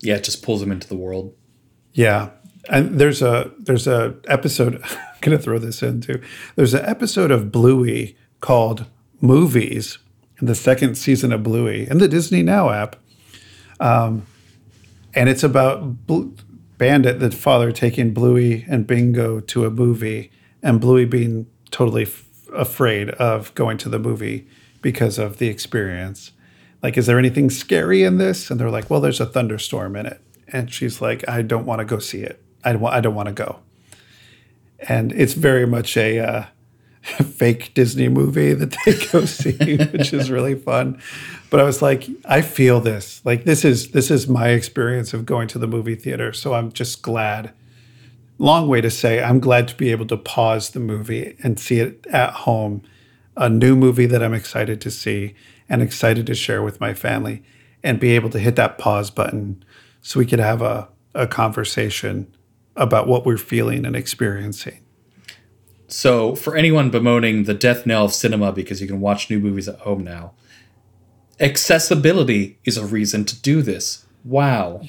Yeah, 0.00 0.16
it 0.16 0.24
just 0.24 0.42
pulls 0.42 0.60
him 0.62 0.72
into 0.72 0.88
the 0.88 0.96
world. 0.96 1.34
Yeah. 1.92 2.30
And 2.68 2.98
there's 2.98 3.22
a 3.22 3.50
there's 3.58 3.86
a 3.86 4.16
episode 4.28 4.80
I'm 4.82 4.98
gonna 5.20 5.38
throw 5.38 5.58
this 5.58 5.82
in 5.82 6.00
too. 6.00 6.20
There's 6.56 6.74
an 6.74 6.84
episode 6.84 7.30
of 7.30 7.50
Bluey 7.50 8.16
called 8.40 8.86
Movies 9.20 9.98
in 10.40 10.46
the 10.46 10.54
second 10.54 10.96
season 10.96 11.32
of 11.32 11.42
Bluey 11.42 11.88
in 11.88 11.98
the 11.98 12.08
Disney 12.08 12.42
Now 12.42 12.70
app. 12.70 12.96
Um, 13.80 14.26
and 15.14 15.28
it's 15.28 15.42
about 15.42 16.06
Bandit, 16.82 17.20
the 17.20 17.30
father, 17.30 17.70
taking 17.70 18.12
Bluey 18.12 18.64
and 18.68 18.88
Bingo 18.88 19.38
to 19.38 19.66
a 19.66 19.70
movie, 19.70 20.32
and 20.64 20.80
Bluey 20.80 21.04
being 21.04 21.46
totally 21.70 22.02
f- 22.02 22.24
afraid 22.52 23.10
of 23.10 23.54
going 23.54 23.78
to 23.78 23.88
the 23.88 24.00
movie 24.00 24.48
because 24.80 25.16
of 25.16 25.38
the 25.38 25.46
experience. 25.46 26.32
Like, 26.82 26.98
is 26.98 27.06
there 27.06 27.20
anything 27.20 27.50
scary 27.50 28.02
in 28.02 28.18
this? 28.18 28.50
And 28.50 28.58
they're 28.58 28.68
like, 28.68 28.90
well, 28.90 29.00
there's 29.00 29.20
a 29.20 29.26
thunderstorm 29.26 29.94
in 29.94 30.06
it. 30.06 30.20
And 30.48 30.72
she's 30.72 31.00
like, 31.00 31.22
I 31.28 31.42
don't 31.42 31.66
want 31.66 31.78
to 31.78 31.84
go 31.84 32.00
see 32.00 32.24
it. 32.24 32.42
I 32.64 32.72
don't, 32.72 32.84
I 32.84 33.00
don't 33.00 33.14
want 33.14 33.28
to 33.28 33.32
go. 33.32 33.60
And 34.80 35.12
it's 35.12 35.34
very 35.34 35.68
much 35.68 35.96
a 35.96 36.18
uh, 36.18 36.44
fake 37.34 37.74
Disney 37.74 38.08
movie 38.08 38.54
that 38.54 38.76
they 38.84 38.92
go 39.12 39.24
see, 39.24 39.76
which 39.76 40.12
is 40.12 40.30
really 40.30 40.54
fun. 40.54 41.00
But 41.50 41.60
I 41.60 41.64
was 41.64 41.82
like, 41.82 42.08
I 42.24 42.42
feel 42.42 42.80
this. 42.80 43.20
Like 43.24 43.44
this 43.44 43.64
is 43.64 43.90
this 43.90 44.10
is 44.10 44.28
my 44.28 44.48
experience 44.50 45.12
of 45.12 45.26
going 45.26 45.48
to 45.48 45.58
the 45.58 45.66
movie 45.66 45.96
theater. 45.96 46.32
So 46.32 46.54
I'm 46.54 46.72
just 46.72 47.02
glad. 47.02 47.52
Long 48.38 48.68
way 48.68 48.80
to 48.80 48.90
say 48.90 49.22
I'm 49.22 49.40
glad 49.40 49.68
to 49.68 49.76
be 49.76 49.90
able 49.90 50.06
to 50.06 50.16
pause 50.16 50.70
the 50.70 50.80
movie 50.80 51.36
and 51.42 51.58
see 51.58 51.80
it 51.80 52.06
at 52.08 52.32
home. 52.32 52.82
A 53.36 53.48
new 53.48 53.74
movie 53.74 54.06
that 54.06 54.22
I'm 54.22 54.34
excited 54.34 54.80
to 54.82 54.90
see 54.90 55.34
and 55.68 55.82
excited 55.82 56.26
to 56.26 56.34
share 56.34 56.62
with 56.62 56.80
my 56.80 56.94
family 56.94 57.42
and 57.82 57.98
be 57.98 58.10
able 58.10 58.30
to 58.30 58.38
hit 58.38 58.56
that 58.56 58.78
pause 58.78 59.10
button 59.10 59.64
so 60.02 60.20
we 60.20 60.26
could 60.26 60.38
have 60.38 60.62
a, 60.62 60.88
a 61.14 61.26
conversation 61.26 62.32
about 62.76 63.08
what 63.08 63.24
we're 63.24 63.38
feeling 63.38 63.84
and 63.84 63.96
experiencing. 63.96 64.81
So, 65.92 66.34
for 66.34 66.56
anyone 66.56 66.88
bemoaning 66.88 67.44
the 67.44 67.52
death 67.52 67.84
knell 67.84 68.06
of 68.06 68.14
cinema 68.14 68.50
because 68.50 68.80
you 68.80 68.86
can 68.86 68.98
watch 68.98 69.28
new 69.28 69.38
movies 69.38 69.68
at 69.68 69.78
home 69.80 70.02
now, 70.02 70.32
accessibility 71.38 72.58
is 72.64 72.78
a 72.78 72.86
reason 72.86 73.26
to 73.26 73.38
do 73.42 73.60
this. 73.60 74.06
Wow. 74.24 74.80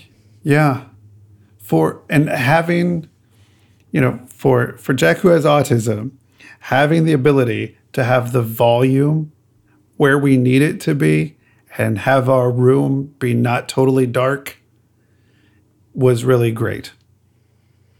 Yeah. 0.43 0.85
For 1.59 2.01
and 2.09 2.29
having, 2.29 3.09
you 3.91 3.99
know, 3.99 4.21
for 4.27 4.77
for 4.77 4.93
Jack 4.93 5.17
who 5.17 5.27
has 5.27 5.43
autism, 5.43 6.11
having 6.61 7.03
the 7.03 7.11
ability 7.11 7.77
to 7.91 8.05
have 8.05 8.31
the 8.31 8.41
volume 8.41 9.33
where 9.97 10.17
we 10.17 10.37
need 10.37 10.61
it 10.61 10.79
to 10.81 10.95
be 10.95 11.35
and 11.77 11.99
have 11.99 12.29
our 12.29 12.49
room 12.49 13.13
be 13.19 13.33
not 13.33 13.67
totally 13.67 14.07
dark 14.07 14.57
was 15.93 16.23
really 16.23 16.51
great. 16.53 16.93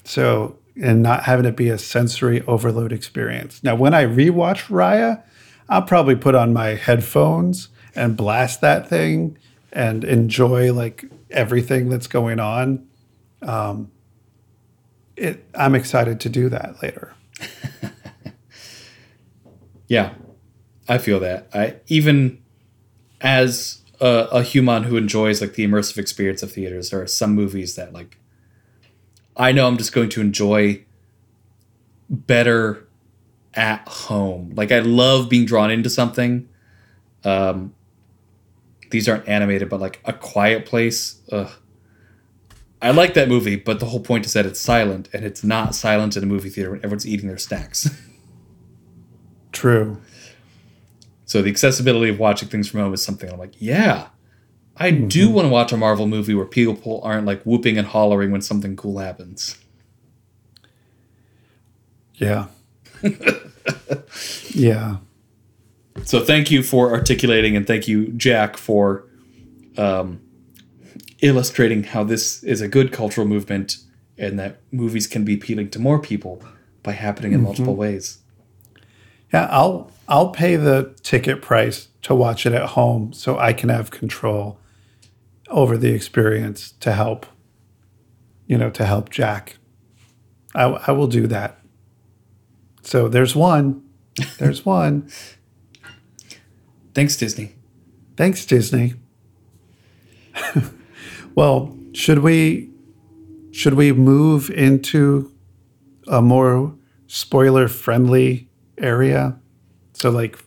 So, 0.06 0.58
and 0.82 1.04
not 1.04 1.24
having 1.24 1.46
it 1.46 1.56
be 1.56 1.70
a 1.70 1.78
sensory 1.78 2.42
overload 2.48 2.92
experience. 2.92 3.64
Now, 3.64 3.76
when 3.76 3.94
I 3.94 4.06
rewatch 4.06 4.68
Raya, 4.68 5.22
I'll 5.70 5.84
probably 5.84 6.16
put 6.16 6.36
on 6.36 6.54
my 6.54 6.70
headphones 6.70 7.70
and 7.96 8.18
blast 8.18 8.62
that 8.62 8.90
thing 8.90 9.38
and 9.72 10.04
enjoy 10.04 10.74
like 10.74 11.06
everything 11.30 11.90
that's 11.90 12.08
going 12.08 12.40
on. 12.40 12.88
Um, 13.42 13.92
it, 15.16 15.46
I'm 15.54 15.76
excited 15.76 16.20
to 16.22 16.30
do 16.30 16.50
that 16.50 16.82
later. 16.82 17.14
Yeah, 19.94 20.14
I 20.88 20.98
feel 20.98 21.20
that. 21.20 21.50
I 21.54 21.76
even 21.88 22.42
as 23.22 23.82
a, 24.02 24.28
a 24.32 24.42
human 24.42 24.84
who 24.84 24.98
enjoys 24.98 25.40
like 25.40 25.54
the 25.54 25.68
immersive 25.68 26.00
experience 26.00 26.42
of 26.42 26.52
theaters, 26.52 26.90
there 26.90 27.02
are 27.02 27.08
some 27.08 27.36
movies 27.36 27.76
that 27.76 27.94
like 27.94 28.18
I 29.36 29.52
know 29.52 29.68
I'm 29.68 29.78
just 29.78 29.94
going 29.94 30.10
to 30.10 30.22
enjoy 30.22 30.84
better 32.10 32.88
at 33.54 33.88
home. 33.88 34.54
Like 34.56 34.72
I 34.72 34.80
love 34.80 35.30
being 35.30 35.46
drawn 35.46 35.72
into 35.72 35.90
something. 35.90 36.48
Um, 37.24 37.74
these 38.92 39.10
aren't 39.10 39.28
animated, 39.28 39.70
but 39.70 39.80
like 39.80 40.00
a 40.06 40.14
quiet 40.14 40.66
place. 40.66 41.22
Ugh. 41.32 41.50
I 42.82 42.92
like 42.92 43.14
that 43.14 43.30
movie, 43.30 43.56
but 43.56 43.80
the 43.80 43.86
whole 43.86 44.02
point 44.02 44.26
is 44.26 44.34
that 44.34 44.46
it's 44.46 44.60
silent, 44.60 45.08
and 45.14 45.24
it's 45.24 45.42
not 45.42 45.74
silent 45.74 46.18
in 46.18 46.24
a 46.24 46.26
movie 46.26 46.50
theater 46.50 46.72
when 46.72 46.80
everyone's 46.80 47.08
eating 47.08 47.30
their 47.30 47.38
snacks. 47.38 47.90
True. 49.54 50.02
So 51.26 51.42
the 51.42 51.50
accessibility 51.50 52.12
of 52.12 52.20
watching 52.20 52.50
things 52.50 52.70
from 52.70 52.82
home 52.82 52.94
is 52.94 53.02
something 53.02 53.32
I'm 53.32 53.40
like, 53.40 53.54
yeah, 53.58 54.10
I 54.78 54.92
do 54.92 55.30
want 55.30 55.46
to 55.46 55.50
watch 55.50 55.72
a 55.72 55.78
Marvel 55.78 56.08
movie 56.08 56.34
where 56.34 56.46
people 56.46 57.00
aren't 57.04 57.26
like 57.26 57.44
whooping 57.44 57.78
and 57.78 57.88
hollering 57.88 58.32
when 58.32 58.42
something 58.42 58.76
cool 58.76 58.98
happens. 58.98 59.60
Yeah. 62.16 62.48
yeah. 64.50 64.98
So 66.04 66.24
thank 66.24 66.50
you 66.50 66.64
for 66.64 66.92
articulating, 66.92 67.56
and 67.56 67.68
thank 67.68 67.88
you, 67.88 68.08
Jack, 68.14 68.58
for 68.58 69.06
um, 69.78 70.22
illustrating 71.22 71.84
how 71.84 72.04
this 72.04 72.44
is 72.44 72.62
a 72.62 72.68
good 72.68 72.92
cultural 72.92 73.28
movement 73.28 73.78
and 74.18 74.40
that 74.40 74.62
movies 74.72 75.08
can 75.08 75.24
be 75.24 75.36
appealing 75.36 75.70
to 75.72 75.80
more 75.80 76.00
people 76.00 76.44
by 76.82 76.92
happening 76.92 77.32
in 77.32 77.42
multiple 77.42 77.76
ways. 77.76 78.20
Yeah, 79.32 79.48
I'll 79.50 79.92
I'll 80.08 80.30
pay 80.30 80.56
the 80.56 80.94
ticket 81.02 81.42
price 81.42 81.88
to 82.04 82.14
watch 82.14 82.46
it 82.46 82.54
at 82.54 82.70
home 82.70 83.14
so 83.14 83.38
I 83.38 83.54
can 83.54 83.70
have 83.70 83.90
control 83.90 84.60
over 85.50 85.78
the 85.78 85.94
experience 85.94 86.72
to 86.80 86.94
help 86.94 87.26
you 88.48 88.58
know, 88.58 88.70
to 88.72 88.86
help 88.86 89.10
Jack. 89.10 89.58
I 90.54 90.64
I 90.64 90.92
will 90.92 91.08
do 91.08 91.28
that. 91.28 91.60
So 92.82 93.08
there's 93.08 93.36
one. 93.36 93.84
There's 94.38 94.66
one. 94.80 95.10
Thanks, 96.94 97.18
Disney. 97.18 97.56
Thanks, 98.16 98.46
Disney. 98.46 98.94
well, 101.36 101.76
should 101.94 102.20
we 102.20 102.70
should 103.52 103.74
we 103.74 103.92
move 103.92 104.50
into 104.50 105.32
a 106.08 106.22
more 106.22 106.76
spoiler 107.08 107.68
friendly 107.68 108.50
area? 108.78 109.40
So 109.94 110.10
like 110.10 110.38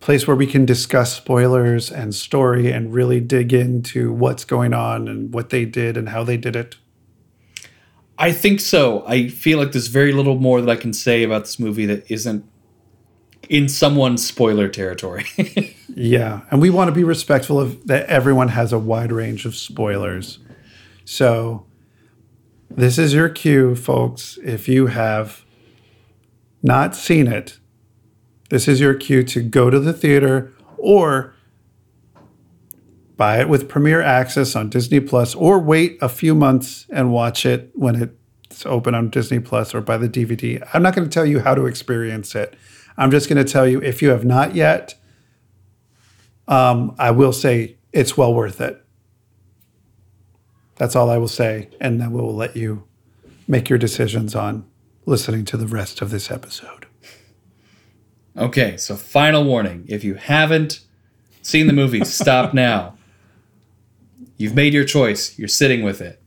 place 0.00 0.26
where 0.26 0.36
we 0.36 0.46
can 0.46 0.64
discuss 0.64 1.14
spoilers 1.16 1.90
and 1.90 2.14
story 2.14 2.70
and 2.70 2.92
really 2.92 3.20
dig 3.20 3.52
into 3.52 4.12
what's 4.12 4.44
going 4.44 4.72
on 4.72 5.08
and 5.08 5.32
what 5.32 5.50
they 5.50 5.64
did 5.64 5.96
and 5.96 6.10
how 6.10 6.22
they 6.24 6.36
did 6.36 6.54
it. 6.54 6.76
I 8.16 8.32
think 8.32 8.60
so. 8.60 9.04
I 9.06 9.28
feel 9.28 9.58
like 9.58 9.72
there's 9.72 9.88
very 9.88 10.12
little 10.12 10.36
more 10.36 10.60
that 10.60 10.70
I 10.70 10.76
can 10.76 10.92
say 10.92 11.22
about 11.22 11.44
this 11.44 11.58
movie 11.58 11.86
that 11.86 12.10
isn't 12.10 12.44
in 13.48 13.68
someone's 13.68 14.26
spoiler 14.26 14.68
territory. 14.68 15.26
Yeah, 16.00 16.42
and 16.52 16.62
we 16.62 16.70
want 16.70 16.86
to 16.88 16.94
be 16.94 17.02
respectful 17.02 17.58
of 17.58 17.88
that 17.88 18.06
everyone 18.06 18.48
has 18.48 18.72
a 18.72 18.78
wide 18.78 19.10
range 19.10 19.44
of 19.44 19.56
spoilers. 19.56 20.38
So 21.04 21.66
this 22.70 22.98
is 22.98 23.12
your 23.12 23.28
cue, 23.28 23.74
folks. 23.74 24.38
If 24.44 24.68
you 24.68 24.86
have 24.86 25.44
not 26.62 26.94
seen 26.94 27.26
it, 27.26 27.58
this 28.48 28.68
is 28.68 28.80
your 28.80 28.94
cue 28.94 29.22
to 29.24 29.42
go 29.42 29.70
to 29.70 29.78
the 29.78 29.92
theater 29.92 30.52
or 30.76 31.34
buy 33.16 33.40
it 33.40 33.48
with 33.48 33.68
Premiere 33.68 34.00
Access 34.00 34.56
on 34.56 34.70
Disney 34.70 35.00
Plus 35.00 35.34
or 35.34 35.58
wait 35.58 35.98
a 36.00 36.08
few 36.08 36.34
months 36.34 36.86
and 36.90 37.12
watch 37.12 37.44
it 37.44 37.70
when 37.74 38.16
it's 38.44 38.64
open 38.64 38.94
on 38.94 39.10
Disney 39.10 39.40
Plus 39.40 39.74
or 39.74 39.80
buy 39.80 39.98
the 39.98 40.08
DVD. 40.08 40.66
I'm 40.72 40.82
not 40.82 40.94
going 40.94 41.06
to 41.06 41.12
tell 41.12 41.26
you 41.26 41.40
how 41.40 41.54
to 41.54 41.66
experience 41.66 42.34
it. 42.34 42.54
I'm 42.96 43.10
just 43.10 43.28
going 43.28 43.44
to 43.44 43.50
tell 43.50 43.66
you 43.66 43.82
if 43.82 44.00
you 44.02 44.10
have 44.10 44.24
not 44.24 44.54
yet, 44.54 44.94
um, 46.46 46.94
I 46.98 47.10
will 47.10 47.32
say 47.32 47.76
it's 47.92 48.16
well 48.16 48.32
worth 48.32 48.60
it. 48.60 48.82
That's 50.76 50.94
all 50.94 51.10
I 51.10 51.18
will 51.18 51.28
say. 51.28 51.70
And 51.80 52.00
then 52.00 52.12
we'll 52.12 52.34
let 52.34 52.56
you 52.56 52.84
make 53.46 53.68
your 53.68 53.78
decisions 53.78 54.34
on 54.34 54.64
listening 55.06 55.44
to 55.46 55.56
the 55.56 55.66
rest 55.66 56.00
of 56.00 56.10
this 56.10 56.30
episode. 56.30 56.77
Okay, 58.38 58.76
so 58.76 58.94
final 58.94 59.44
warning. 59.44 59.84
If 59.88 60.04
you 60.04 60.14
haven't 60.14 60.80
seen 61.42 61.66
the 61.66 61.72
movie, 61.72 62.04
stop 62.04 62.54
now. 62.68 62.96
You've 64.36 64.54
made 64.54 64.72
your 64.72 64.84
choice, 64.84 65.36
you're 65.38 65.48
sitting 65.48 65.82
with 65.82 66.00
it. 66.00 66.22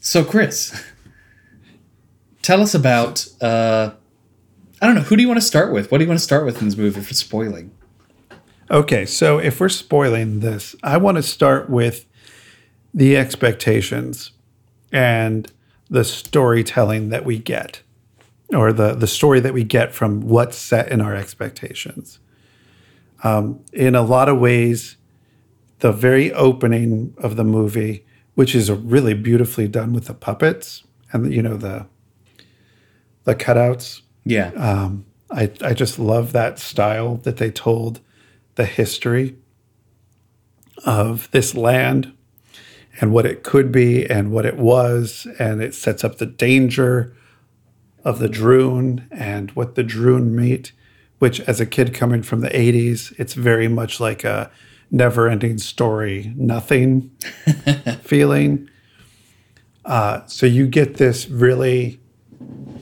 So, 0.00 0.22
Chris, 0.22 0.84
tell 2.42 2.60
us 2.60 2.74
about, 2.74 3.26
uh, 3.40 3.92
I 4.82 4.86
don't 4.86 4.94
know, 4.94 5.00
who 5.00 5.16
do 5.16 5.22
you 5.22 5.28
want 5.28 5.40
to 5.40 5.46
start 5.46 5.72
with? 5.72 5.90
What 5.90 5.98
do 5.98 6.04
you 6.04 6.08
want 6.08 6.20
to 6.20 6.24
start 6.24 6.44
with 6.44 6.60
in 6.60 6.66
this 6.68 6.76
movie 6.76 7.00
for 7.00 7.14
spoiling? 7.14 7.70
Okay, 8.70 9.06
so 9.06 9.38
if 9.38 9.60
we're 9.60 9.70
spoiling 9.70 10.40
this, 10.40 10.76
I 10.82 10.98
want 10.98 11.16
to 11.16 11.22
start 11.22 11.70
with 11.70 12.04
the 12.92 13.16
expectations 13.16 14.32
and 14.92 15.50
the 15.88 16.04
storytelling 16.04 17.08
that 17.08 17.24
we 17.24 17.38
get, 17.38 17.80
or 18.52 18.72
the, 18.72 18.94
the 18.94 19.06
story 19.06 19.40
that 19.40 19.54
we 19.54 19.64
get 19.64 19.94
from 19.94 20.20
what's 20.20 20.56
set 20.56 20.90
in 20.90 21.00
our 21.00 21.14
expectations. 21.14 22.18
Um, 23.22 23.64
in 23.72 23.94
a 23.94 24.02
lot 24.02 24.28
of 24.28 24.38
ways, 24.38 24.96
the 25.78 25.92
very 25.92 26.32
opening 26.32 27.14
of 27.18 27.36
the 27.36 27.44
movie, 27.44 28.04
which 28.34 28.54
is 28.54 28.70
really 28.70 29.14
beautifully 29.14 29.68
done 29.68 29.92
with 29.92 30.06
the 30.06 30.14
puppets 30.14 30.84
and 31.12 31.32
you 31.32 31.42
know 31.42 31.56
the 31.56 31.86
the 33.24 33.34
cutouts. 33.34 34.02
Yeah. 34.24 34.50
Um, 34.50 35.06
I 35.30 35.50
I 35.62 35.72
just 35.72 35.98
love 35.98 36.32
that 36.32 36.58
style 36.58 37.16
that 37.18 37.38
they 37.38 37.50
told 37.50 38.00
the 38.56 38.66
history 38.66 39.36
of 40.84 41.30
this 41.30 41.54
land 41.54 42.12
and 43.00 43.12
what 43.12 43.26
it 43.26 43.42
could 43.42 43.72
be 43.72 44.08
and 44.08 44.30
what 44.30 44.46
it 44.46 44.56
was. 44.56 45.26
And 45.38 45.62
it 45.62 45.74
sets 45.74 46.04
up 46.04 46.18
the 46.18 46.26
danger 46.26 47.16
of 48.04 48.18
the 48.18 48.28
Druun 48.28 49.06
and 49.10 49.50
what 49.52 49.74
the 49.74 49.84
Druun 49.84 50.30
meet, 50.30 50.72
which, 51.18 51.40
as 51.40 51.60
a 51.60 51.66
kid 51.66 51.94
coming 51.94 52.22
from 52.22 52.40
the 52.40 52.50
80s, 52.50 53.14
it's 53.18 53.34
very 53.34 53.68
much 53.68 53.98
like 53.98 54.24
a 54.24 54.50
never 54.90 55.28
ending 55.28 55.58
story, 55.58 56.32
nothing 56.36 57.10
feeling. 58.02 58.68
Uh, 59.84 60.24
so 60.26 60.46
you 60.46 60.66
get 60.66 60.96
this 60.96 61.28
really 61.28 62.00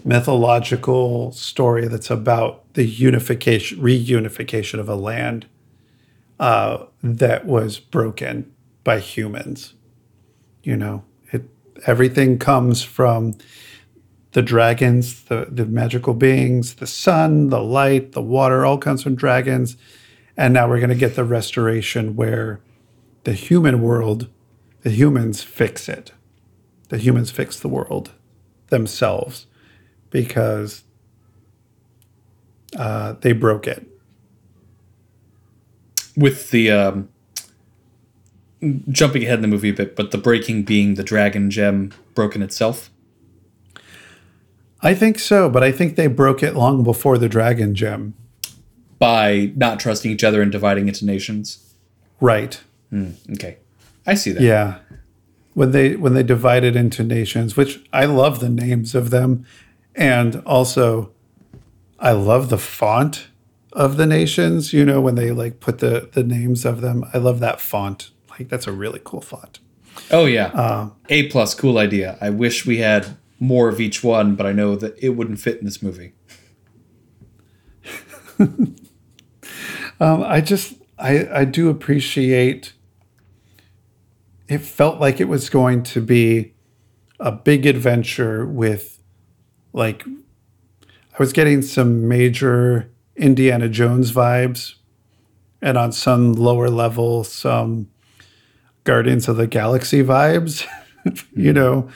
mythological 0.05 1.33
story 1.33 1.87
that's 1.87 2.11
about 2.11 2.73
the 2.75 2.85
unification, 2.85 3.79
reunification 3.79 4.79
of 4.79 4.89
a 4.89 4.95
land 4.95 5.47
uh, 6.41 6.85
that 7.03 7.47
was 7.47 7.79
broken 7.79 8.53
by 8.85 8.99
humans. 8.99 9.75
You 10.63 10.77
know, 10.77 11.05
it 11.33 11.43
everything 11.87 12.39
comes 12.39 12.83
from 12.83 13.35
the 14.33 14.43
dragons, 14.43 15.25
the 15.25 15.47
the 15.51 15.67
magical 15.67 16.15
beings, 16.15 16.75
the 16.75 16.87
sun, 16.87 17.51
the 17.51 17.63
light, 17.63 18.13
the 18.13 18.23
water, 18.23 18.65
all 18.65 18.79
comes 18.79 19.03
from 19.03 19.15
dragons. 19.15 19.77
And 20.37 20.55
now 20.55 20.69
we're 20.69 20.79
going 20.79 20.91
to 20.91 20.97
get 20.97 21.15
the 21.15 21.25
restoration 21.25 22.17
where 22.17 22.61
the 23.25 23.35
human 23.35 23.83
world, 23.83 24.29
the 24.81 24.91
humans 24.91 25.43
fix 25.43 25.89
it. 25.89 26.13
The 26.89 26.99
humans 26.99 27.31
fix 27.31 27.61
the 27.61 27.69
world 27.69 28.13
themselves 28.69 29.47
because 30.11 30.85
uh, 32.77 33.15
they 33.21 33.33
broke 33.33 33.67
it. 33.67 33.87
With 36.17 36.51
the 36.51 36.71
um, 36.71 37.09
jumping 38.91 39.25
ahead 39.25 39.37
in 39.37 39.43
the 39.43 39.49
movie 39.49 39.71
a 39.71 39.75
bit, 39.75 39.97
but 39.97 40.11
the 40.11 40.19
breaking 40.19 40.63
being 40.65 40.95
the 40.95 41.03
dragon 41.03 41.51
gem 41.51 41.93
broken 42.15 42.43
itself. 42.43 42.91
I 44.83 44.95
think 44.95 45.19
so, 45.19 45.49
but 45.49 45.63
I 45.63 45.71
think 45.71 45.97
they 45.97 46.09
broke 46.09 46.43
it 46.43 46.55
long 46.55 46.83
before 46.83 47.17
the 47.17 47.29
dragon 47.29 47.75
gem. 47.75 48.15
By 48.99 49.53
not 49.57 49.81
trusting 49.81 50.11
each 50.11 50.25
other 50.25 50.43
and 50.43 50.51
dividing 50.51 50.89
into 50.89 51.05
nations. 51.05 51.75
Right. 52.21 52.61
Mm, 52.93 53.15
okay, 53.35 53.59
I 54.07 54.15
see 54.15 54.33
that. 54.33 54.43
Yeah. 54.43 54.79
When 55.55 55.73
they 55.73 55.97
when 55.97 56.15
they 56.15 56.23
divided 56.23 56.77
into 56.77 57.03
nations, 57.03 57.57
which 57.57 57.81
I 57.93 58.07
love 58.07 58.41
the 58.41 58.49
names 58.49 58.95
of 58.95 59.11
them, 59.11 59.45
and 59.95 60.37
also 60.47 61.11
I 61.99 62.13
love 62.13 62.49
the 62.49 62.59
font 62.59 63.29
of 63.73 63.97
the 63.97 64.07
nations. 64.07 64.73
You 64.73 64.85
know, 64.85 65.01
when 65.01 65.15
they 65.15 65.31
like 65.31 65.61
put 65.61 65.79
the 65.79 66.09
the 66.13 66.23
names 66.23 66.65
of 66.65 66.81
them, 66.81 67.05
I 67.13 67.19
love 67.19 67.41
that 67.41 67.61
font. 67.61 68.11
Like 68.31 68.49
that's 68.49 68.67
a 68.67 68.73
really 68.73 69.01
cool 69.03 69.21
font. 69.21 69.59
Oh 70.11 70.25
yeah, 70.25 70.89
A 71.09 71.29
plus, 71.29 71.55
cool 71.55 71.77
idea. 71.79 72.17
I 72.21 72.31
wish 72.31 72.65
we 72.65 72.79
had 72.79 73.17
more 73.43 73.69
of 73.69 73.81
each 73.81 74.05
one, 74.05 74.37
but 74.37 74.47
I 74.47 74.53
know 74.53 74.77
that 74.77 74.97
it 75.03 75.11
wouldn't 75.11 75.41
fit 75.41 75.59
in 75.59 75.65
this 75.65 75.83
movie. 75.83 76.13
Um, 80.01 80.25
I 80.25 80.41
just 80.41 80.75
I 80.99 81.29
I 81.33 81.45
do 81.45 81.69
appreciate. 81.69 82.73
It 84.49 84.59
felt 84.59 85.01
like 85.01 85.21
it 85.21 85.29
was 85.29 85.49
going 85.49 85.85
to 85.85 86.01
be 86.01 86.55
a 87.21 87.31
big 87.31 87.67
adventure 87.67 88.45
with, 88.45 89.01
like, 89.73 90.05
I 90.07 91.17
was 91.19 91.33
getting 91.33 91.63
some 91.63 92.09
major 92.09 92.91
Indiana 93.17 93.69
Jones 93.69 94.11
vibes, 94.11 94.75
and 95.63 95.79
on 95.79 95.93
some 95.93 96.33
lower 96.33 96.69
level, 96.69 97.23
some 97.23 97.89
Guardians 98.83 99.29
of 99.29 99.37
the 99.37 99.47
Galaxy 99.47 100.03
vibes. 100.03 100.67
you 101.37 101.53
know, 101.53 101.89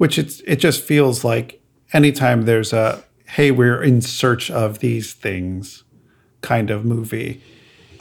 which 0.00 0.18
it's 0.18 0.40
it 0.46 0.56
just 0.56 0.82
feels 0.82 1.24
like 1.24 1.62
anytime 1.92 2.46
there's 2.46 2.72
a 2.72 3.04
hey 3.26 3.50
we're 3.50 3.82
in 3.82 4.00
search 4.00 4.50
of 4.50 4.78
these 4.78 5.12
things 5.12 5.84
kind 6.40 6.70
of 6.70 6.86
movie. 6.86 7.42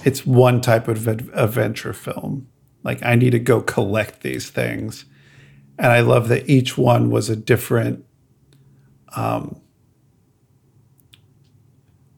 It's 0.06 0.26
one 0.26 0.62
type 0.62 0.88
of 0.88 1.06
ad- 1.10 1.30
adventure 1.34 1.92
film. 1.92 2.48
Like 2.84 3.04
I 3.04 3.16
need 3.16 3.32
to 3.32 3.40
go 3.40 3.60
collect 3.60 4.22
these 4.22 4.50
things, 4.50 5.04
and 5.78 5.88
I 5.88 6.00
love 6.00 6.30
that 6.30 6.50
each 6.50 6.78
one 6.78 7.10
was 7.10 7.30
a 7.30 7.36
different. 7.36 8.06
Um, 9.14 9.60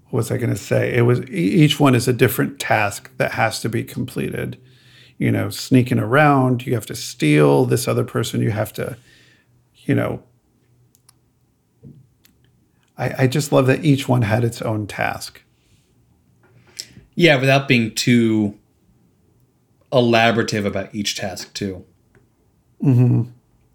what 0.10 0.18
was 0.20 0.30
I 0.30 0.38
going 0.38 0.52
to 0.52 0.56
say? 0.56 0.96
It 0.96 1.02
was 1.08 1.28
each 1.28 1.80
one 1.80 1.96
is 1.96 2.08
a 2.08 2.14
different 2.14 2.60
task 2.60 3.10
that 3.18 3.32
has 3.32 3.60
to 3.62 3.70
be 3.70 3.84
completed. 3.84 4.62
You 5.18 5.32
know, 5.32 5.50
sneaking 5.50 5.98
around, 5.98 6.68
you 6.68 6.76
have 6.76 6.86
to 6.86 6.96
steal 6.96 7.66
this 7.66 7.88
other 7.88 8.04
person. 8.04 8.42
You 8.44 8.52
have 8.52 8.74
to, 8.74 8.96
you 9.86 9.96
know. 9.96 10.24
I, 12.98 13.24
I 13.24 13.28
just 13.28 13.52
love 13.52 13.68
that 13.68 13.84
each 13.84 14.08
one 14.08 14.22
had 14.22 14.44
its 14.44 14.62
own 14.62 14.86
task. 14.86 15.42
Yeah, 17.16 17.38
without 17.38 17.68
being 17.68 17.94
too 17.94 18.58
elaborative 19.92 20.66
about 20.66 20.94
each 20.94 21.16
task 21.16 21.54
too. 21.54 21.86
Mm-hmm. 22.84 23.24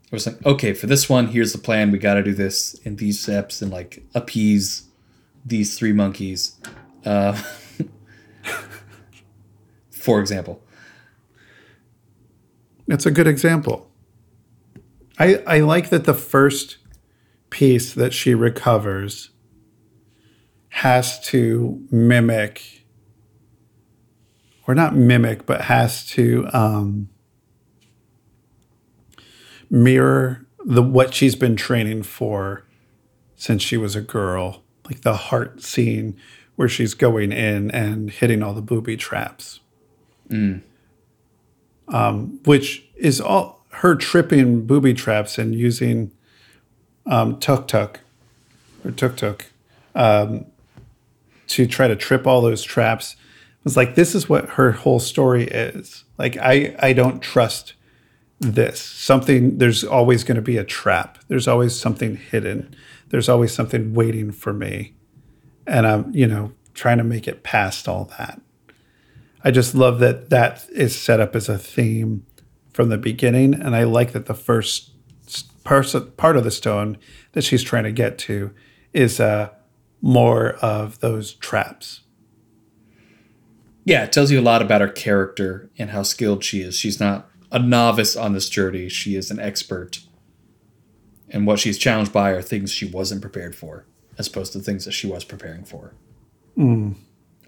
It 0.04 0.12
was 0.12 0.26
like, 0.26 0.44
okay, 0.46 0.72
for 0.72 0.86
this 0.86 1.08
one, 1.08 1.28
here's 1.28 1.52
the 1.52 1.58
plan. 1.58 1.90
We 1.90 1.98
got 1.98 2.14
to 2.14 2.22
do 2.22 2.32
this 2.32 2.74
in 2.84 2.96
these 2.96 3.20
steps 3.20 3.60
and 3.60 3.72
like 3.72 4.04
appease 4.14 4.84
these 5.44 5.78
three 5.78 5.92
monkeys. 5.92 6.56
Uh, 7.04 7.32
for 9.90 10.20
example. 10.20 10.62
that's 12.86 13.06
a 13.06 13.10
good 13.10 13.26
example. 13.26 13.90
I 15.18 15.42
I 15.46 15.60
like 15.60 15.90
that 15.90 16.04
the 16.04 16.14
first 16.14 16.78
piece 17.50 17.94
that 17.94 18.12
she 18.12 18.34
recovers 18.34 19.30
has 20.68 21.20
to 21.20 21.86
mimic 21.90 22.84
or 24.66 24.74
not 24.74 24.94
mimic, 24.96 25.46
but 25.46 25.62
has 25.62 26.04
to 26.08 26.48
um, 26.52 27.08
mirror 29.70 30.44
the 30.64 30.82
what 30.82 31.14
she's 31.14 31.34
been 31.36 31.56
training 31.56 32.02
for 32.02 32.64
since 33.36 33.62
she 33.62 33.76
was 33.76 33.94
a 33.94 34.00
girl, 34.00 34.62
like 34.86 35.02
the 35.02 35.14
heart 35.14 35.62
scene 35.62 36.16
where 36.56 36.68
she's 36.68 36.94
going 36.94 37.32
in 37.32 37.70
and 37.70 38.10
hitting 38.10 38.42
all 38.42 38.54
the 38.54 38.62
booby 38.62 38.96
traps, 38.96 39.60
um, 41.88 42.40
which 42.44 42.84
is 42.96 43.20
all 43.20 43.55
her 43.76 43.94
tripping 43.94 44.66
booby 44.66 44.94
traps 44.94 45.36
and 45.36 45.54
using 45.54 46.10
um, 47.04 47.38
tuk 47.38 47.68
tuk 47.68 48.00
or 48.84 48.90
tuk 48.90 49.16
tuk 49.16 49.46
um, 49.94 50.46
to 51.46 51.66
try 51.66 51.86
to 51.86 51.94
trip 51.94 52.26
all 52.26 52.40
those 52.40 52.62
traps. 52.62 53.16
Was 53.64 53.76
like 53.76 53.94
this 53.94 54.14
is 54.14 54.28
what 54.28 54.50
her 54.50 54.72
whole 54.72 55.00
story 55.00 55.44
is. 55.44 56.04
Like 56.18 56.36
i 56.38 56.74
i 56.78 56.92
don't 56.92 57.20
trust 57.20 57.74
this. 58.38 58.80
Something 58.80 59.58
there's 59.58 59.84
always 59.84 60.24
going 60.24 60.36
to 60.36 60.42
be 60.42 60.56
a 60.56 60.64
trap. 60.64 61.18
There's 61.28 61.48
always 61.48 61.78
something 61.78 62.16
hidden. 62.16 62.74
There's 63.08 63.28
always 63.28 63.52
something 63.52 63.92
waiting 63.92 64.30
for 64.30 64.52
me. 64.52 64.94
And 65.66 65.86
i'm 65.86 66.14
you 66.14 66.26
know 66.26 66.52
trying 66.72 66.98
to 66.98 67.04
make 67.04 67.28
it 67.28 67.42
past 67.42 67.88
all 67.88 68.04
that. 68.18 68.40
I 69.44 69.50
just 69.50 69.74
love 69.74 69.98
that 69.98 70.30
that 70.30 70.64
is 70.72 70.98
set 70.98 71.20
up 71.20 71.36
as 71.36 71.48
a 71.48 71.58
theme 71.58 72.24
from 72.76 72.90
the 72.90 72.98
beginning, 72.98 73.54
and 73.54 73.74
I 73.74 73.84
like 73.84 74.12
that 74.12 74.26
the 74.26 74.34
first 74.34 74.90
s- 75.26 75.44
part 75.64 76.36
of 76.36 76.44
the 76.44 76.50
stone 76.50 76.98
that 77.32 77.42
she's 77.42 77.62
trying 77.62 77.84
to 77.84 77.90
get 77.92 78.18
to 78.18 78.50
is 78.92 79.18
uh, 79.18 79.48
more 80.02 80.50
of 80.56 81.00
those 81.00 81.32
traps. 81.32 82.02
Yeah, 83.84 84.04
it 84.04 84.12
tells 84.12 84.30
you 84.30 84.38
a 84.38 84.42
lot 84.42 84.60
about 84.60 84.82
her 84.82 84.88
character 84.88 85.70
and 85.78 85.88
how 85.90 86.02
skilled 86.02 86.44
she 86.44 86.60
is. 86.60 86.76
She's 86.76 87.00
not 87.00 87.30
a 87.50 87.58
novice 87.58 88.14
on 88.14 88.34
this 88.34 88.50
journey, 88.50 88.90
she 88.90 89.16
is 89.16 89.30
an 89.30 89.40
expert. 89.40 90.00
And 91.30 91.46
what 91.46 91.58
she's 91.58 91.78
challenged 91.78 92.12
by 92.12 92.30
are 92.32 92.42
things 92.42 92.72
she 92.72 92.84
wasn't 92.86 93.22
prepared 93.22 93.56
for, 93.56 93.86
as 94.18 94.26
opposed 94.26 94.52
to 94.52 94.58
things 94.58 94.84
that 94.84 94.92
she 94.92 95.06
was 95.06 95.24
preparing 95.24 95.64
for. 95.64 95.94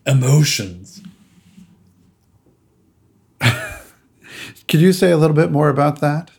Emotions. 0.06 1.02
Could 4.66 4.80
you 4.80 4.92
say 4.92 5.10
a 5.10 5.16
little 5.16 5.36
bit 5.36 5.50
more 5.50 5.68
about 5.68 6.00
that? 6.00 6.30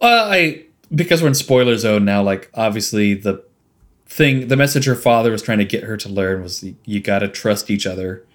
Uh, 0.00 0.28
I 0.30 0.64
because 0.94 1.22
we're 1.22 1.28
in 1.28 1.34
spoiler 1.34 1.76
zone 1.76 2.04
now. 2.04 2.22
Like 2.22 2.50
obviously 2.54 3.14
the 3.14 3.44
thing, 4.06 4.48
the 4.48 4.56
message 4.56 4.86
her 4.86 4.94
father 4.94 5.30
was 5.30 5.42
trying 5.42 5.58
to 5.58 5.64
get 5.64 5.84
her 5.84 5.96
to 5.96 6.08
learn 6.08 6.42
was 6.42 6.64
you 6.84 7.00
got 7.00 7.20
to 7.20 7.28
trust 7.28 7.70
each 7.70 7.86
other 7.86 8.26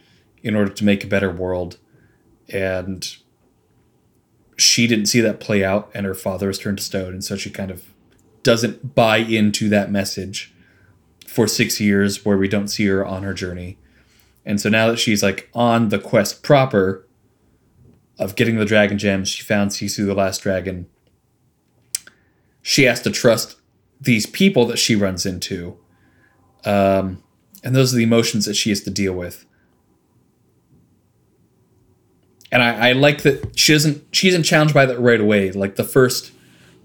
in 0.44 0.56
order 0.56 0.72
to 0.72 0.86
make 0.86 1.04
a 1.04 1.08
better 1.08 1.32
world, 1.32 1.78
and 2.50 3.16
she 4.58 4.88
didn't 4.88 5.08
see 5.08 5.22
that 5.22 5.40
play 5.40 5.64
out, 5.64 5.90
and 5.94 6.06
her 6.06 6.14
father 6.14 6.48
was 6.48 6.60
turned 6.60 6.78
to 6.78 6.84
stone, 6.84 7.14
and 7.14 7.24
so 7.24 7.36
she 7.36 7.50
kind 7.50 7.72
of 7.72 7.94
doesn't 8.44 8.94
buy 8.94 9.18
into 9.18 9.70
that 9.70 9.90
message 9.90 10.54
for 11.26 11.48
six 11.48 11.80
years, 11.80 12.26
where 12.26 12.38
we 12.38 12.48
don't 12.48 12.68
see 12.68 12.86
her 12.86 13.06
on 13.06 13.24
her 13.24 13.34
journey, 13.34 13.78
and 14.46 14.60
so 14.60 14.70
now 14.70 14.88
that 14.88 15.00
she's 15.00 15.24
like 15.24 15.50
on 15.54 15.90
the 15.90 16.00
quest 16.00 16.44
proper 16.44 17.08
of 18.20 18.36
getting 18.36 18.58
the 18.58 18.66
dragon 18.66 18.98
gems, 18.98 19.30
she 19.30 19.44
found 19.44 19.72
Sisu 19.72 20.06
the 20.06 20.14
last 20.14 20.42
dragon 20.42 20.88
she 22.64 22.84
has 22.84 23.02
to 23.02 23.12
trust 23.12 23.58
these 24.02 24.26
people 24.26 24.66
that 24.66 24.80
she 24.80 24.96
runs 24.96 25.26
into. 25.26 25.78
Um, 26.66 27.22
and 27.64 27.76
those 27.76 27.94
are 27.94 27.98
the 27.98 28.04
emotions 28.04 28.46
that 28.46 28.56
she 28.56 28.70
has 28.70 28.82
to 28.82 28.90
deal 28.90 29.14
with. 29.14 29.46
And 32.52 32.64
I, 32.64 32.90
I 32.90 32.92
like 32.94 33.24
that 33.24 33.58
she 33.58 33.74
doesn't 33.74 34.04
she 34.16 34.30
isn't 34.30 34.44
challenged 34.44 34.74
by 34.74 34.86
that 34.86 35.00
right 35.00 35.20
away. 35.20 35.52
Like 35.52 35.76
the 35.76 35.84
first 35.84 36.32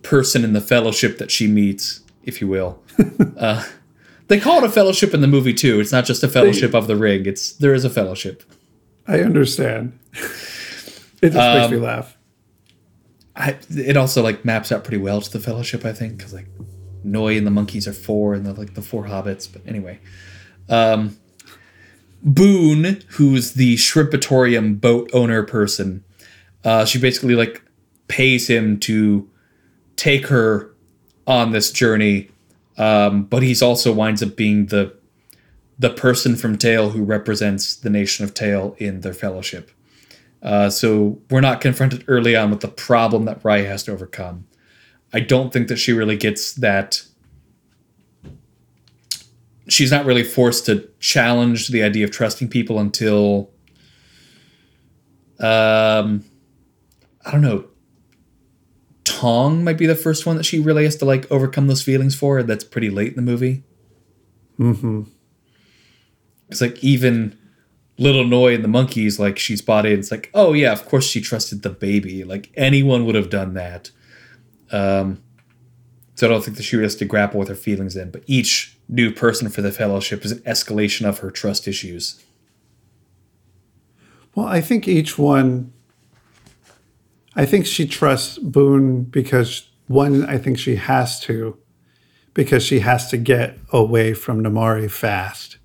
person 0.02 0.44
in 0.44 0.52
the 0.52 0.60
fellowship 0.60 1.18
that 1.18 1.30
she 1.30 1.46
meets, 1.46 2.00
if 2.24 2.40
you 2.40 2.48
will. 2.48 2.82
uh, 3.38 3.64
they 4.26 4.40
call 4.40 4.58
it 4.58 4.64
a 4.64 4.70
fellowship 4.70 5.14
in 5.14 5.20
the 5.20 5.26
movie 5.26 5.54
too. 5.54 5.78
It's 5.78 5.92
not 5.92 6.06
just 6.06 6.24
a 6.24 6.28
fellowship 6.28 6.74
of 6.74 6.86
the 6.86 6.96
ring. 6.96 7.26
It's 7.26 7.52
there 7.52 7.74
is 7.74 7.84
a 7.84 7.90
fellowship. 7.90 8.42
I 9.06 9.20
understand. 9.20 9.98
it 11.22 11.30
just 11.30 11.58
makes 11.58 11.70
me 11.70 11.78
laugh. 11.78 12.16
I, 13.34 13.56
it 13.70 13.96
also 13.96 14.22
like 14.22 14.44
maps 14.44 14.72
out 14.72 14.82
pretty 14.82 14.98
well 14.98 15.20
to 15.20 15.30
the 15.30 15.38
Fellowship, 15.38 15.84
I 15.84 15.92
think, 15.92 16.16
because 16.16 16.34
like 16.34 16.48
Noi 17.04 17.36
and 17.36 17.46
the 17.46 17.50
monkeys 17.52 17.86
are 17.86 17.92
four, 17.92 18.34
and 18.34 18.44
the 18.44 18.52
like 18.52 18.74
the 18.74 18.82
four 18.82 19.04
hobbits. 19.04 19.50
But 19.50 19.62
anyway, 19.66 20.00
um, 20.68 21.16
Boun, 22.22 23.00
who's 23.10 23.54
the 23.54 23.76
Shrimpatorium 23.76 24.80
boat 24.80 25.08
owner 25.12 25.44
person, 25.44 26.04
uh, 26.64 26.84
she 26.84 26.98
basically 26.98 27.36
like 27.36 27.62
pays 28.08 28.48
him 28.48 28.78
to 28.80 29.28
take 29.94 30.26
her 30.26 30.74
on 31.26 31.52
this 31.52 31.70
journey, 31.70 32.30
um, 32.76 33.24
but 33.24 33.42
he's 33.42 33.62
also 33.62 33.92
winds 33.92 34.22
up 34.22 34.34
being 34.34 34.66
the 34.66 34.96
the 35.78 35.90
person 35.90 36.34
from 36.34 36.58
Tail 36.58 36.90
who 36.90 37.04
represents 37.04 37.76
the 37.76 37.90
nation 37.90 38.24
of 38.24 38.34
Tail 38.34 38.74
in 38.78 39.02
their 39.02 39.14
fellowship. 39.14 39.70
Uh, 40.42 40.70
so 40.70 41.20
we're 41.30 41.40
not 41.40 41.60
confronted 41.60 42.04
early 42.06 42.36
on 42.36 42.50
with 42.50 42.60
the 42.60 42.68
problem 42.68 43.24
that 43.24 43.42
Raya 43.42 43.66
has 43.66 43.82
to 43.84 43.92
overcome. 43.92 44.46
I 45.12 45.20
don't 45.20 45.52
think 45.52 45.68
that 45.68 45.76
she 45.76 45.92
really 45.92 46.16
gets 46.16 46.52
that. 46.54 47.02
She's 49.68 49.90
not 49.90 50.06
really 50.06 50.22
forced 50.22 50.66
to 50.66 50.88
challenge 51.00 51.68
the 51.68 51.82
idea 51.82 52.04
of 52.04 52.10
trusting 52.10 52.48
people 52.48 52.78
until, 52.78 53.50
um, 55.40 56.24
I 57.24 57.30
don't 57.30 57.42
know. 57.42 57.66
Tong 59.04 59.64
might 59.64 59.78
be 59.78 59.86
the 59.86 59.96
first 59.96 60.26
one 60.26 60.36
that 60.36 60.44
she 60.44 60.60
really 60.60 60.84
has 60.84 60.96
to 60.96 61.04
like 61.04 61.30
overcome 61.30 61.66
those 61.66 61.82
feelings 61.82 62.14
for. 62.14 62.42
That's 62.42 62.64
pretty 62.64 62.90
late 62.90 63.08
in 63.08 63.16
the 63.16 63.22
movie. 63.22 63.64
Mm-hmm. 64.58 65.02
It's 66.48 66.60
like 66.60 66.82
even 66.82 67.36
little 67.98 68.24
Noi 68.24 68.54
and 68.54 68.64
the 68.64 68.68
monkeys, 68.68 69.18
like 69.18 69.38
she's 69.38 69.60
bought 69.60 69.84
in. 69.84 69.98
It's 69.98 70.10
like, 70.10 70.30
oh 70.32 70.52
yeah, 70.52 70.72
of 70.72 70.86
course 70.86 71.06
she 71.06 71.20
trusted 71.20 71.62
the 71.62 71.70
baby. 71.70 72.24
Like 72.24 72.50
anyone 72.54 73.04
would 73.04 73.14
have 73.14 73.28
done 73.28 73.54
that. 73.54 73.90
Um, 74.70 75.22
so 76.14 76.26
I 76.26 76.30
don't 76.30 76.44
think 76.44 76.56
that 76.56 76.62
she 76.62 76.76
has 76.82 76.96
to 76.96 77.04
grapple 77.04 77.38
with 77.38 77.48
her 77.48 77.54
feelings 77.54 77.94
then. 77.94 78.10
But 78.10 78.22
each 78.26 78.76
new 78.88 79.12
person 79.12 79.48
for 79.50 79.62
the 79.62 79.72
fellowship 79.72 80.24
is 80.24 80.32
an 80.32 80.40
escalation 80.40 81.06
of 81.06 81.18
her 81.18 81.30
trust 81.30 81.68
issues. 81.68 82.22
Well, 84.34 84.46
I 84.46 84.60
think 84.60 84.88
each 84.88 85.18
one. 85.18 85.72
I 87.36 87.46
think 87.46 87.66
she 87.66 87.86
trusts 87.86 88.38
Boun 88.38 89.04
because 89.04 89.68
one, 89.86 90.24
I 90.26 90.38
think 90.38 90.58
she 90.58 90.74
has 90.74 91.20
to, 91.20 91.56
because 92.34 92.64
she 92.64 92.80
has 92.80 93.08
to 93.10 93.16
get 93.16 93.58
away 93.72 94.12
from 94.12 94.42
Namaari 94.42 94.90
fast. 94.90 95.57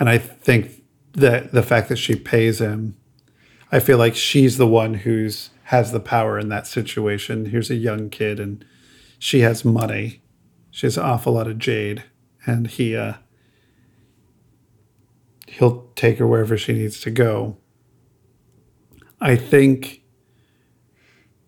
And 0.00 0.08
I 0.08 0.16
think 0.18 0.82
that 1.12 1.52
the 1.52 1.62
fact 1.62 1.90
that 1.90 1.98
she 1.98 2.16
pays 2.16 2.60
him, 2.60 2.96
I 3.70 3.78
feel 3.78 3.98
like 3.98 4.16
she's 4.16 4.56
the 4.56 4.66
one 4.66 4.94
who's 4.94 5.50
has 5.64 5.92
the 5.92 6.00
power 6.00 6.38
in 6.38 6.48
that 6.48 6.66
situation. 6.66 7.46
Here's 7.46 7.70
a 7.70 7.76
young 7.76 8.10
kid 8.10 8.40
and 8.40 8.64
she 9.20 9.40
has 9.40 9.64
money. 9.64 10.22
She 10.72 10.86
has 10.86 10.96
an 10.96 11.04
awful 11.04 11.34
lot 11.34 11.46
of 11.46 11.58
jade. 11.58 12.02
And 12.46 12.66
he 12.66 12.96
uh 12.96 13.14
he'll 15.46 15.90
take 15.94 16.18
her 16.18 16.26
wherever 16.26 16.56
she 16.56 16.72
needs 16.72 16.98
to 17.00 17.10
go. 17.10 17.58
I 19.20 19.36
think 19.36 20.02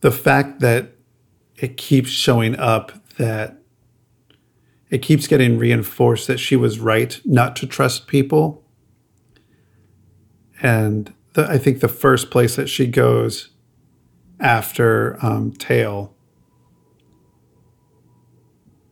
the 0.00 0.12
fact 0.12 0.60
that 0.60 0.92
it 1.56 1.76
keeps 1.78 2.10
showing 2.10 2.56
up 2.58 2.92
that 3.16 3.62
it 4.92 5.00
keeps 5.00 5.26
getting 5.26 5.57
reinforced 5.57 6.26
that 6.26 6.38
she 6.38 6.55
was 6.55 6.78
right 6.78 7.18
not 7.24 7.57
to 7.57 7.66
trust 7.66 8.07
people. 8.07 8.62
And 10.61 11.14
the, 11.33 11.48
I 11.48 11.57
think 11.57 11.81
the 11.81 11.88
first 11.88 12.31
place 12.31 12.57
that 12.57 12.68
she 12.68 12.87
goes 12.87 13.48
after 14.38 15.16
um, 15.24 15.52
Tail 15.52 16.14